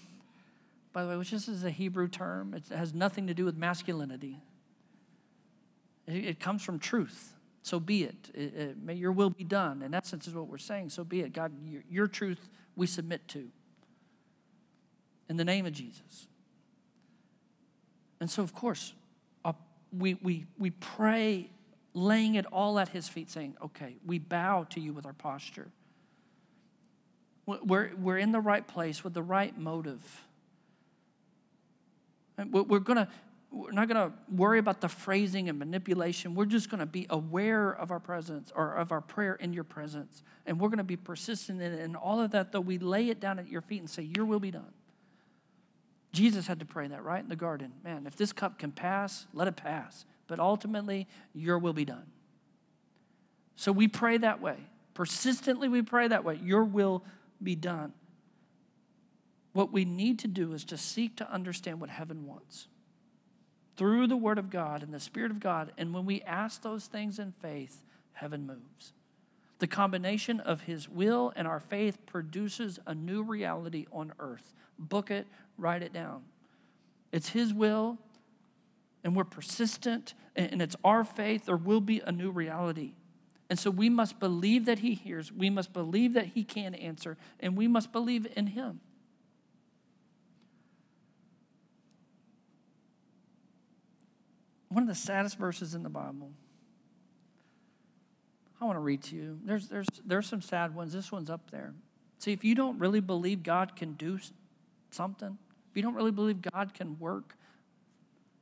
By 0.93 1.03
the 1.03 1.09
way, 1.09 1.17
which 1.17 1.31
this 1.31 1.47
is 1.47 1.63
a 1.63 1.69
Hebrew 1.69 2.07
term, 2.07 2.53
it 2.53 2.63
has 2.75 2.93
nothing 2.93 3.27
to 3.27 3.33
do 3.33 3.45
with 3.45 3.57
masculinity. 3.57 4.41
It, 6.07 6.39
comes 6.39 6.63
from 6.63 6.79
truth. 6.79 7.33
So 7.61 7.79
be 7.79 8.03
it. 8.03 8.31
It, 8.33 8.55
it. 8.55 8.77
May 8.81 8.95
your 8.95 9.11
will 9.11 9.29
be 9.29 9.43
done. 9.43 9.83
In 9.83 9.93
essence, 9.93 10.25
is 10.27 10.33
what 10.33 10.47
we're 10.47 10.57
saying. 10.57 10.89
So 10.89 11.03
be 11.03 11.21
it. 11.21 11.33
God, 11.33 11.51
your, 11.63 11.83
your 11.87 12.07
truth 12.07 12.49
we 12.75 12.87
submit 12.87 13.27
to. 13.29 13.49
In 15.29 15.37
the 15.37 15.45
name 15.45 15.67
of 15.67 15.73
Jesus. 15.73 16.27
And 18.19 18.29
so, 18.29 18.41
of 18.41 18.55
course, 18.55 18.93
uh, 19.45 19.53
we, 19.95 20.15
we, 20.15 20.45
we 20.57 20.71
pray 20.71 21.51
laying 21.93 22.35
it 22.35 22.45
all 22.47 22.79
at 22.79 22.89
his 22.89 23.07
feet, 23.07 23.29
saying, 23.29 23.55
Okay, 23.63 23.97
we 24.05 24.19
bow 24.19 24.65
to 24.71 24.79
you 24.79 24.93
with 24.93 25.05
our 25.05 25.13
posture. 25.13 25.67
We're, 27.45 27.91
we're 27.95 28.19
in 28.19 28.31
the 28.31 28.39
right 28.39 28.65
place 28.67 29.03
with 29.03 29.15
the 29.15 29.23
right 29.23 29.57
motive. 29.57 30.25
We're, 32.37 32.79
gonna, 32.79 33.09
we're 33.51 33.71
not 33.71 33.87
going 33.87 34.09
to 34.09 34.15
worry 34.33 34.59
about 34.59 34.81
the 34.81 34.87
phrasing 34.87 35.49
and 35.49 35.57
manipulation. 35.57 36.35
We're 36.35 36.45
just 36.45 36.69
going 36.69 36.79
to 36.79 36.85
be 36.85 37.07
aware 37.09 37.71
of 37.71 37.89
our 37.89 37.99
presence 37.99 38.51
or 38.55 38.75
of 38.75 38.91
our 38.91 39.01
prayer 39.01 39.33
in 39.33 39.53
your 39.53 39.63
presence. 39.63 40.23
And 40.45 40.59
we're 40.59 40.69
going 40.69 40.77
to 40.77 40.83
be 40.83 40.95
persistent 40.95 41.61
in 41.61 41.73
it. 41.73 41.81
And 41.81 41.95
all 41.95 42.21
of 42.21 42.31
that, 42.31 42.51
though, 42.51 42.61
we 42.61 42.77
lay 42.77 43.09
it 43.09 43.19
down 43.19 43.39
at 43.39 43.47
your 43.47 43.61
feet 43.61 43.79
and 43.79 43.89
say, 43.89 44.03
Your 44.03 44.25
will 44.25 44.39
be 44.39 44.51
done. 44.51 44.73
Jesus 46.11 46.47
had 46.47 46.59
to 46.59 46.65
pray 46.65 46.87
that, 46.87 47.03
right? 47.03 47.21
In 47.21 47.29
the 47.29 47.35
garden. 47.35 47.73
Man, 47.83 48.05
if 48.05 48.15
this 48.15 48.31
cup 48.31 48.59
can 48.59 48.71
pass, 48.71 49.27
let 49.33 49.47
it 49.47 49.55
pass. 49.55 50.05
But 50.29 50.39
ultimately, 50.39 51.07
your 51.33 51.59
will 51.59 51.73
be 51.73 51.83
done. 51.83 52.05
So 53.57 53.73
we 53.73 53.89
pray 53.89 54.17
that 54.19 54.39
way. 54.39 54.55
Persistently, 54.93 55.67
we 55.67 55.81
pray 55.81 56.07
that 56.07 56.23
way. 56.23 56.39
Your 56.41 56.63
will 56.63 57.03
be 57.43 57.55
done. 57.55 57.91
What 59.53 59.73
we 59.73 59.83
need 59.83 60.19
to 60.19 60.27
do 60.27 60.53
is 60.53 60.63
to 60.65 60.77
seek 60.77 61.17
to 61.17 61.29
understand 61.29 61.81
what 61.81 61.89
heaven 61.89 62.25
wants 62.27 62.67
through 63.75 64.07
the 64.07 64.17
Word 64.17 64.37
of 64.37 64.49
God 64.49 64.83
and 64.83 64.93
the 64.93 64.99
Spirit 64.99 65.31
of 65.31 65.39
God. 65.39 65.71
And 65.77 65.93
when 65.93 66.05
we 66.05 66.21
ask 66.21 66.61
those 66.61 66.85
things 66.85 67.17
in 67.17 67.31
faith, 67.31 67.83
heaven 68.13 68.45
moves. 68.45 68.93
The 69.59 69.67
combination 69.67 70.39
of 70.39 70.61
His 70.61 70.87
will 70.87 71.33
and 71.35 71.47
our 71.47 71.59
faith 71.59 72.05
produces 72.05 72.79
a 72.85 72.93
new 72.93 73.23
reality 73.23 73.87
on 73.91 74.13
earth. 74.19 74.53
Book 74.77 75.09
it, 75.09 75.27
write 75.57 75.81
it 75.81 75.91
down. 75.91 76.23
It's 77.11 77.29
His 77.29 77.53
will, 77.53 77.97
and 79.03 79.15
we're 79.15 79.23
persistent, 79.23 80.13
and 80.35 80.61
it's 80.61 80.75
our 80.83 81.03
faith, 81.03 81.45
there 81.45 81.57
will 81.57 81.81
be 81.81 82.01
a 82.05 82.11
new 82.11 82.31
reality. 82.31 82.93
And 83.49 83.57
so 83.57 83.71
we 83.71 83.89
must 83.89 84.19
believe 84.19 84.65
that 84.65 84.79
He 84.79 84.93
hears, 84.93 85.31
we 85.31 85.49
must 85.49 85.73
believe 85.73 86.13
that 86.13 86.27
He 86.27 86.43
can 86.43 86.75
answer, 86.75 87.17
and 87.39 87.57
we 87.57 87.67
must 87.67 87.91
believe 87.91 88.27
in 88.35 88.47
Him. 88.47 88.81
One 94.69 94.83
of 94.83 94.89
the 94.89 94.95
saddest 94.95 95.37
verses 95.37 95.73
in 95.73 95.81
the 95.81 95.89
Bible. 95.89 96.29
I 98.61 98.65
want 98.65 98.75
to 98.75 98.81
read 98.81 99.01
to 99.03 99.15
you. 99.15 99.39
There's, 99.43 99.67
there's, 99.67 99.87
there's 100.05 100.27
some 100.27 100.41
sad 100.41 100.75
ones. 100.75 100.93
This 100.93 101.11
one's 101.11 101.29
up 101.29 101.49
there. 101.49 101.73
See, 102.19 102.33
if 102.33 102.43
you 102.43 102.53
don't 102.53 102.77
really 102.77 102.99
believe 102.99 103.41
God 103.41 103.75
can 103.75 103.93
do 103.93 104.19
something, 104.91 105.37
if 105.71 105.77
you 105.77 105.81
don't 105.81 105.95
really 105.95 106.11
believe 106.11 106.41
God 106.41 106.73
can 106.73 106.99
work, 106.99 107.35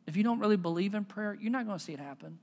if 0.08 0.16
you 0.16 0.24
don't 0.24 0.40
really 0.40 0.58
believe 0.58 0.96
in 0.96 1.06
prayer, 1.06 1.38
you're 1.40 1.52
not 1.52 1.66
going 1.66 1.78
to 1.78 1.84
see 1.84 1.94
it 1.94 2.00
happen. 2.00 2.40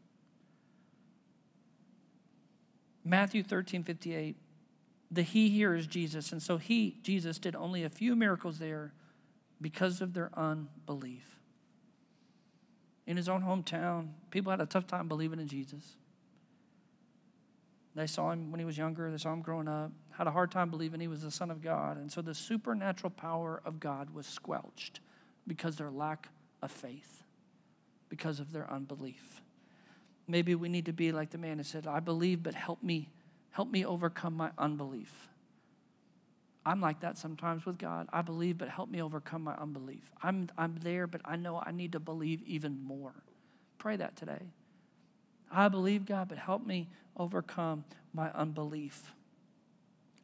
Matthew 3.05 3.43
13, 3.43 3.83
58. 3.83 4.37
The 5.11 5.23
he 5.23 5.49
here 5.49 5.75
is 5.75 5.87
Jesus. 5.87 6.33
And 6.33 6.43
so 6.43 6.59
he, 6.59 6.99
Jesus, 7.03 7.39
did 7.39 7.57
only 7.57 7.85
a 7.85 7.91
few 7.91 8.15
miracles 8.15 8.59
there 8.59 8.93
because 9.61 10.01
of 10.01 10.15
their 10.15 10.31
unbelief. 10.35 11.41
In 13.07 13.17
his 13.17 13.29
own 13.29 13.43
hometown, 13.43 14.09
people 14.31 14.51
had 14.51 14.61
a 14.61 14.67
tough 14.67 14.87
time 14.87 15.09
believing 15.09 15.41
in 15.41 15.49
Jesus. 15.49 15.97
They 17.95 18.07
saw 18.07 18.33
him 18.33 18.51
when 18.51 18.59
he 18.59 18.67
was 18.67 18.77
younger, 18.77 19.11
they 19.11 19.19
saw 19.19 19.33
him 19.33 19.41
growing 19.41 19.69
up, 19.69 19.93
had 20.11 20.27
a 20.27 20.33
hard 20.33 20.51
time 20.51 20.71
believing 20.71 21.01
he 21.01 21.07
was 21.07 21.23
the 21.23 21.31
Son 21.31 21.51
of 21.51 21.63
God. 21.63 21.97
And 21.97 22.11
so 22.11 22.23
the 22.23 22.35
supernatural 22.35 23.11
power 23.11 23.63
of 23.65 23.79
God 23.79 24.11
was 24.11 24.27
squelched 24.27 25.01
because 25.47 25.77
their 25.77 25.91
lack 25.91 26.29
of 26.61 26.73
faith, 26.73 27.24
because 28.15 28.39
of 28.39 28.53
their 28.53 28.71
unbelief. 28.71 29.43
Maybe 30.29 30.55
we 30.55 30.69
need 30.69 30.87
to 30.87 30.93
be 30.93 31.11
like 31.11 31.31
the 31.31 31.39
man 31.39 31.59
who 31.59 31.65
said, 31.65 31.85
I 31.85 31.99
believe, 31.99 32.45
but 32.45 32.55
help 32.55 32.81
me, 32.81 33.09
help 33.51 33.73
me 33.73 33.85
overcome 33.85 34.37
my 34.37 34.51
unbelief. 34.57 35.29
I'm 36.65 36.81
like 36.81 37.01
that 37.01 37.19
sometimes 37.19 37.67
with 37.67 37.77
God. 37.77 38.07
I 38.13 38.23
believe, 38.23 38.57
but 38.57 38.69
help 38.69 38.89
me 38.89 39.03
overcome 39.03 39.43
my 39.43 39.57
unbelief. 39.57 40.13
I'm, 40.23 40.49
I'm 40.57 40.77
there, 40.81 41.09
but 41.09 41.23
I 41.25 41.35
know 41.35 41.61
I 41.61 41.73
need 41.73 41.91
to 41.91 41.99
believe 41.99 42.41
even 42.45 42.85
more. 42.85 43.15
Pray 43.79 43.97
that 43.97 44.15
today. 44.15 44.53
I 45.51 45.67
believe, 45.67 46.07
God, 46.07 46.29
but 46.29 46.39
help 46.39 46.65
me 46.65 46.89
overcome 47.17 47.85
my 48.13 48.31
unbelief. 48.31 49.11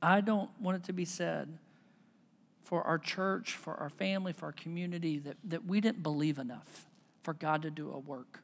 I 0.01 0.21
don't 0.21 0.49
want 0.61 0.77
it 0.77 0.85
to 0.85 0.93
be 0.93 1.05
said 1.05 1.59
for 2.63 2.85
our 2.85 2.99
church, 2.99 3.57
for 3.57 3.75
our 3.75 3.91
family, 3.91 4.33
for 4.33 4.47
our 4.47 4.53
community 4.53 5.19
that, 5.19 5.39
that 5.43 5.67
we 5.67 5.81
didn't 5.81 6.05
believe 6.05 6.39
enough 6.39 6.87
for 7.23 7.35
God 7.35 7.63
to 7.63 7.71
do 7.71 7.91
a 7.91 7.99
work. 7.99 8.41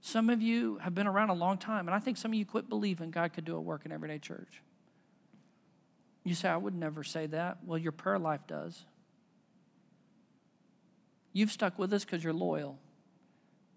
Some 0.00 0.30
of 0.30 0.40
you 0.40 0.78
have 0.78 0.94
been 0.94 1.06
around 1.06 1.30
a 1.30 1.34
long 1.34 1.58
time, 1.58 1.88
and 1.88 1.94
I 1.94 1.98
think 1.98 2.16
some 2.16 2.30
of 2.30 2.34
you 2.36 2.46
quit 2.46 2.68
believing 2.68 3.10
God 3.10 3.32
could 3.32 3.44
do 3.44 3.56
a 3.56 3.60
work 3.60 3.84
in 3.84 3.92
everyday 3.92 4.18
church. 4.18 4.62
You 6.24 6.34
say, 6.34 6.48
I 6.48 6.56
would 6.56 6.74
never 6.74 7.02
say 7.02 7.26
that. 7.26 7.58
Well, 7.64 7.78
your 7.78 7.92
prayer 7.92 8.18
life 8.18 8.42
does. 8.46 8.84
You've 11.32 11.50
stuck 11.50 11.78
with 11.78 11.92
us 11.92 12.04
because 12.04 12.22
you're 12.22 12.32
loyal. 12.32 12.78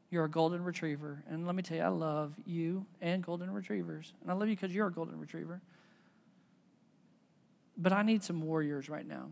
You're 0.09 0.25
a 0.25 0.29
golden 0.29 0.63
retriever. 0.63 1.23
And 1.29 1.45
let 1.45 1.55
me 1.55 1.63
tell 1.63 1.77
you, 1.77 1.83
I 1.83 1.87
love 1.87 2.33
you 2.45 2.85
and 3.01 3.23
golden 3.23 3.51
retrievers. 3.51 4.13
And 4.21 4.29
I 4.29 4.33
love 4.33 4.49
you 4.49 4.55
because 4.55 4.75
you're 4.75 4.87
a 4.87 4.91
golden 4.91 5.19
retriever. 5.19 5.61
But 7.77 7.93
I 7.93 8.03
need 8.03 8.23
some 8.23 8.41
warriors 8.41 8.89
right 8.89 9.07
now. 9.07 9.29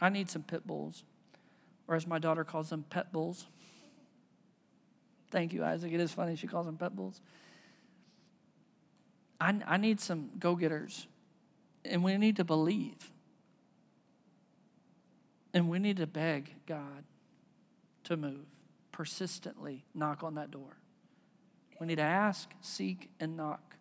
I 0.00 0.08
need 0.08 0.30
some 0.30 0.42
pit 0.42 0.66
bulls, 0.66 1.04
or 1.86 1.94
as 1.94 2.06
my 2.06 2.18
daughter 2.18 2.44
calls 2.44 2.70
them, 2.70 2.84
pet 2.88 3.12
bulls. 3.12 3.46
Thank 5.32 5.54
you, 5.54 5.64
Isaac. 5.64 5.90
It 5.90 5.98
is 5.98 6.12
funny. 6.12 6.36
She 6.36 6.46
calls 6.46 6.66
them 6.66 6.76
pet 6.76 6.94
bulls. 6.94 7.22
I, 9.40 9.58
I 9.66 9.76
need 9.78 9.98
some 9.98 10.28
go 10.38 10.54
getters, 10.54 11.06
and 11.86 12.04
we 12.04 12.16
need 12.18 12.36
to 12.36 12.44
believe. 12.44 13.10
And 15.54 15.70
we 15.70 15.78
need 15.78 15.96
to 15.96 16.06
beg 16.06 16.54
God 16.66 17.04
to 18.04 18.16
move, 18.16 18.44
persistently 18.92 19.84
knock 19.94 20.22
on 20.22 20.34
that 20.34 20.50
door. 20.50 20.76
We 21.80 21.86
need 21.86 21.96
to 21.96 22.02
ask, 22.02 22.50
seek, 22.60 23.08
and 23.18 23.36
knock. 23.36 23.76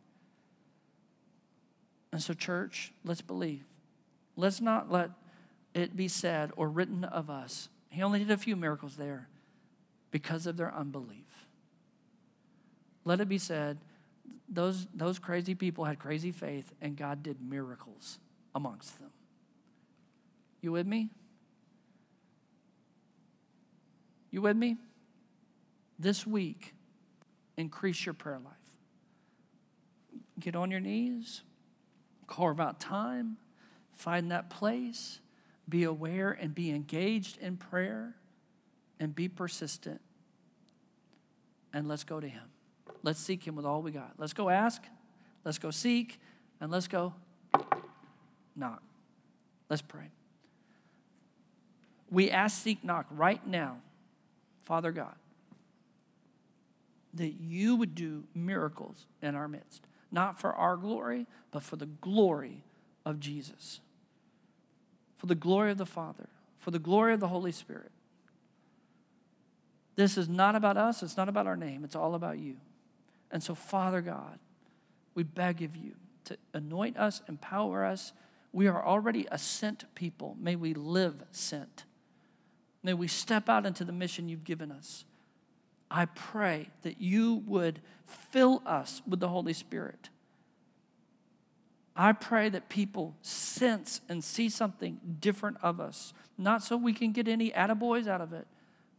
And 2.13 2.23
so, 2.23 2.33
church, 2.33 2.93
let's 3.03 3.21
believe. 3.21 3.65
Let's 4.37 4.61
not 4.61 4.89
let 4.89 5.11
it 5.73 5.97
be 5.97 6.07
said 6.07 6.51
or 6.55 6.69
written 6.69 7.03
of 7.03 7.29
us. 7.29 7.67
He 7.89 8.01
only 8.01 8.19
did 8.19 8.31
a 8.31 8.37
few 8.37 8.55
miracles 8.55 8.95
there 8.95 9.27
because 10.11 10.45
of 10.45 10.57
their 10.57 10.73
unbelief. 10.73 11.47
Let 13.03 13.19
it 13.21 13.29
be 13.29 13.37
said, 13.37 13.79
those, 14.47 14.85
those 14.93 15.17
crazy 15.17 15.55
people 15.55 15.85
had 15.85 15.97
crazy 15.97 16.31
faith, 16.31 16.71
and 16.81 16.95
God 16.95 17.23
did 17.23 17.41
miracles 17.41 18.19
amongst 18.53 18.99
them. 18.99 19.09
You 20.61 20.73
with 20.73 20.85
me? 20.85 21.09
You 24.29 24.41
with 24.41 24.57
me? 24.57 24.77
This 25.97 26.27
week, 26.27 26.73
increase 27.57 28.05
your 28.05 28.13
prayer 28.13 28.39
life. 28.43 28.53
Get 30.39 30.55
on 30.55 30.71
your 30.71 30.79
knees, 30.79 31.43
carve 32.27 32.59
out 32.59 32.79
time, 32.79 33.37
find 33.93 34.31
that 34.31 34.49
place, 34.49 35.19
be 35.69 35.83
aware 35.83 36.31
and 36.31 36.55
be 36.55 36.71
engaged 36.71 37.37
in 37.37 37.57
prayer, 37.57 38.15
and 39.01 39.15
be 39.15 39.27
persistent. 39.27 39.99
And 41.73 41.87
let's 41.87 42.03
go 42.05 42.19
to 42.19 42.27
Him. 42.27 42.43
Let's 43.01 43.19
seek 43.19 43.45
Him 43.45 43.55
with 43.55 43.65
all 43.65 43.81
we 43.81 43.91
got. 43.91 44.13
Let's 44.17 44.31
go 44.31 44.47
ask, 44.47 44.83
let's 45.43 45.57
go 45.57 45.71
seek, 45.71 46.21
and 46.61 46.71
let's 46.71 46.87
go 46.87 47.13
knock. 48.55 48.83
Let's 49.69 49.81
pray. 49.81 50.11
We 52.11 52.29
ask, 52.29 52.61
seek, 52.61 52.83
knock 52.83 53.07
right 53.09 53.45
now, 53.47 53.77
Father 54.63 54.91
God, 54.91 55.15
that 57.15 57.33
you 57.41 57.77
would 57.77 57.95
do 57.95 58.25
miracles 58.35 59.07
in 59.21 59.33
our 59.33 59.47
midst, 59.47 59.87
not 60.11 60.39
for 60.39 60.53
our 60.53 60.77
glory, 60.77 61.25
but 61.51 61.63
for 61.63 61.77
the 61.77 61.85
glory 61.87 62.63
of 63.03 63.19
Jesus, 63.19 63.79
for 65.17 65.25
the 65.25 65.35
glory 65.35 65.71
of 65.71 65.77
the 65.79 65.85
Father, 65.85 66.27
for 66.59 66.69
the 66.69 66.79
glory 66.79 67.13
of 67.13 67.19
the 67.19 67.29
Holy 67.29 67.51
Spirit. 67.51 67.91
This 69.95 70.17
is 70.17 70.29
not 70.29 70.55
about 70.55 70.77
us, 70.77 71.03
it's 71.03 71.17
not 71.17 71.29
about 71.29 71.47
our 71.47 71.57
name, 71.57 71.83
it's 71.83 71.95
all 71.95 72.15
about 72.15 72.39
you. 72.39 72.57
And 73.31 73.41
so, 73.43 73.55
Father 73.55 74.01
God, 74.01 74.39
we 75.15 75.23
beg 75.23 75.61
of 75.61 75.75
you 75.75 75.95
to 76.25 76.37
anoint 76.53 76.97
us, 76.97 77.21
empower 77.27 77.85
us. 77.85 78.13
We 78.53 78.67
are 78.67 78.85
already 78.85 79.27
a 79.31 79.37
sent 79.37 79.93
people. 79.95 80.35
May 80.39 80.55
we 80.55 80.73
live 80.73 81.23
sent. 81.31 81.85
May 82.83 82.93
we 82.93 83.07
step 83.07 83.47
out 83.47 83.65
into 83.65 83.85
the 83.85 83.91
mission 83.91 84.27
you've 84.27 84.43
given 84.43 84.71
us. 84.71 85.05
I 85.89 86.05
pray 86.05 86.69
that 86.83 87.01
you 87.01 87.43
would 87.45 87.81
fill 88.05 88.61
us 88.65 89.01
with 89.07 89.19
the 89.19 89.27
Holy 89.27 89.53
Spirit. 89.53 90.09
I 91.95 92.13
pray 92.13 92.49
that 92.49 92.69
people 92.69 93.15
sense 93.21 94.01
and 94.07 94.23
see 94.23 94.49
something 94.49 94.99
different 95.19 95.57
of 95.61 95.79
us, 95.79 96.13
not 96.37 96.63
so 96.63 96.77
we 96.77 96.93
can 96.93 97.11
get 97.11 97.27
any 97.27 97.51
attaboys 97.51 98.07
out 98.07 98.21
of 98.21 98.31
it, 98.31 98.47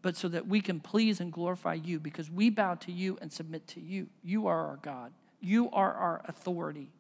but 0.02 0.16
so 0.16 0.28
that 0.28 0.46
we 0.46 0.60
can 0.60 0.80
please 0.80 1.20
and 1.20 1.32
glorify 1.32 1.74
you 1.74 1.98
because 1.98 2.30
we 2.30 2.50
bow 2.50 2.74
to 2.74 2.92
you 2.92 3.16
and 3.22 3.32
submit 3.32 3.66
to 3.68 3.80
you. 3.80 4.08
You 4.22 4.48
are 4.48 4.66
our 4.66 4.78
God, 4.82 5.12
you 5.40 5.70
are 5.70 5.92
our 5.92 6.22
authority. 6.26 6.90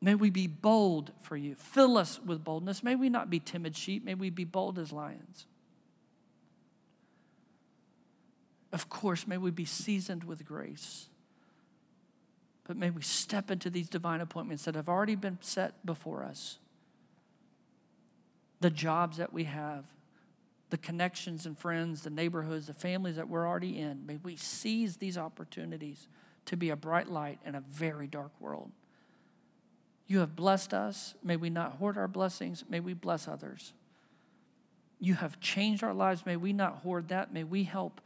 May 0.00 0.14
we 0.14 0.30
be 0.30 0.46
bold 0.46 1.10
for 1.20 1.36
you. 1.36 1.54
Fill 1.54 1.96
us 1.98 2.20
with 2.20 2.44
boldness. 2.44 2.82
May 2.82 2.94
we 2.94 3.08
not 3.08 3.30
be 3.30 3.40
timid 3.40 3.74
sheep. 3.76 4.04
May 4.04 4.14
we 4.14 4.30
be 4.30 4.44
bold 4.44 4.78
as 4.78 4.92
lions. 4.92 5.46
Of 8.72 8.90
course, 8.90 9.26
may 9.26 9.38
we 9.38 9.50
be 9.50 9.64
seasoned 9.64 10.22
with 10.22 10.44
grace. 10.44 11.08
But 12.64 12.76
may 12.76 12.90
we 12.90 13.02
step 13.02 13.50
into 13.50 13.70
these 13.70 13.88
divine 13.88 14.20
appointments 14.20 14.64
that 14.66 14.74
have 14.74 14.88
already 14.88 15.14
been 15.14 15.38
set 15.40 15.84
before 15.84 16.22
us 16.22 16.58
the 18.60 18.70
jobs 18.70 19.18
that 19.18 19.32
we 19.32 19.44
have, 19.44 19.84
the 20.70 20.78
connections 20.78 21.46
and 21.46 21.56
friends, 21.56 22.02
the 22.02 22.10
neighborhoods, 22.10 22.66
the 22.66 22.74
families 22.74 23.16
that 23.16 23.28
we're 23.28 23.46
already 23.46 23.78
in. 23.78 24.04
May 24.06 24.16
we 24.16 24.36
seize 24.36 24.96
these 24.96 25.16
opportunities 25.16 26.08
to 26.46 26.56
be 26.56 26.70
a 26.70 26.76
bright 26.76 27.08
light 27.08 27.38
in 27.44 27.54
a 27.54 27.60
very 27.60 28.06
dark 28.06 28.32
world. 28.40 28.70
You 30.06 30.20
have 30.20 30.36
blessed 30.36 30.72
us. 30.72 31.14
May 31.22 31.36
we 31.36 31.50
not 31.50 31.74
hoard 31.74 31.96
our 31.96 32.08
blessings. 32.08 32.64
May 32.68 32.80
we 32.80 32.94
bless 32.94 33.26
others. 33.28 33.72
You 34.98 35.14
have 35.14 35.40
changed 35.40 35.82
our 35.82 35.94
lives. 35.94 36.24
May 36.24 36.36
we 36.36 36.52
not 36.52 36.78
hoard 36.78 37.08
that. 37.08 37.32
May 37.32 37.44
we 37.44 37.64
help 37.64 38.00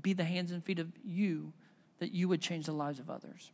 be 0.00 0.12
the 0.12 0.24
hands 0.24 0.50
and 0.50 0.64
feet 0.64 0.78
of 0.78 0.88
you 1.04 1.52
that 1.98 2.12
you 2.12 2.28
would 2.28 2.40
change 2.40 2.66
the 2.66 2.72
lives 2.72 2.98
of 2.98 3.10
others. 3.10 3.52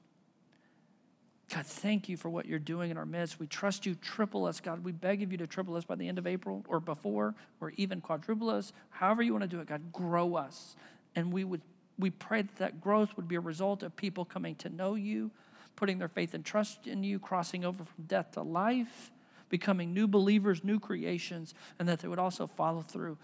God, 1.54 1.64
thank 1.64 2.08
you 2.08 2.16
for 2.16 2.28
what 2.28 2.46
you're 2.46 2.58
doing 2.58 2.90
in 2.90 2.96
our 2.96 3.06
midst. 3.06 3.38
We 3.38 3.46
trust 3.46 3.86
you. 3.86 3.94
Triple 3.94 4.46
us, 4.46 4.60
God. 4.60 4.82
We 4.82 4.90
beg 4.90 5.22
of 5.22 5.30
you 5.30 5.38
to 5.38 5.46
triple 5.46 5.76
us 5.76 5.84
by 5.84 5.94
the 5.94 6.08
end 6.08 6.18
of 6.18 6.26
April 6.26 6.64
or 6.68 6.80
before, 6.80 7.34
or 7.60 7.70
even 7.76 8.00
quadruple 8.00 8.50
us. 8.50 8.72
However 8.90 9.22
you 9.22 9.32
want 9.32 9.42
to 9.42 9.48
do 9.48 9.60
it, 9.60 9.68
God, 9.68 9.92
grow 9.92 10.34
us. 10.34 10.74
And 11.14 11.32
we 11.32 11.44
would 11.44 11.62
we 11.98 12.10
pray 12.10 12.42
that 12.42 12.56
that 12.56 12.80
growth 12.80 13.16
would 13.16 13.26
be 13.28 13.36
a 13.36 13.40
result 13.40 13.82
of 13.82 13.96
people 13.96 14.24
coming 14.24 14.54
to 14.56 14.68
know 14.68 14.96
you, 14.96 15.30
putting 15.76 15.98
their 15.98 16.08
faith 16.08 16.34
and 16.34 16.44
trust 16.44 16.86
in 16.86 17.02
you, 17.02 17.18
crossing 17.18 17.64
over 17.64 17.84
from 17.84 18.04
death 18.04 18.32
to 18.32 18.42
life, 18.42 19.10
becoming 19.48 19.94
new 19.94 20.06
believers, 20.06 20.62
new 20.62 20.78
creations, 20.78 21.54
and 21.78 21.88
that 21.88 22.00
they 22.00 22.08
would 22.08 22.18
also 22.18 22.46
follow 22.46 22.82
through 22.82 23.16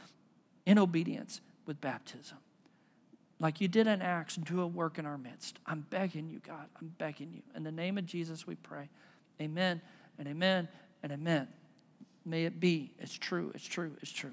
in 0.64 0.79
obedience 0.79 1.41
with 1.66 1.81
baptism. 1.81 2.39
Like 3.43 3.61
you 3.61 3.66
did 3.66 3.88
in 3.88 4.01
Acts, 4.01 4.36
do 4.36 4.61
a 4.61 4.66
work 4.66 5.01
in 5.01 5.05
our 5.05 5.18
midst. 5.18 5.59
I'm 5.66 5.84
begging 5.90 6.28
you, 6.30 6.38
God. 6.38 6.68
I'm 6.80 6.95
begging 6.97 7.32
you. 7.34 7.43
In 7.57 7.64
the 7.64 7.72
name 7.72 7.99
of 7.99 8.07
Jesus, 8.07 8.47
we 8.47 8.55
pray. 8.55 8.88
Amen 9.40 9.82
and 10.16 10.28
amen 10.28 10.68
and 11.03 11.11
amen. 11.11 11.49
May 12.24 12.45
it 12.45 12.61
be. 12.61 12.95
It's 13.01 13.18
true. 13.18 13.51
It's 13.53 13.66
true. 13.66 13.97
It's 14.01 14.12
true. 14.12 14.30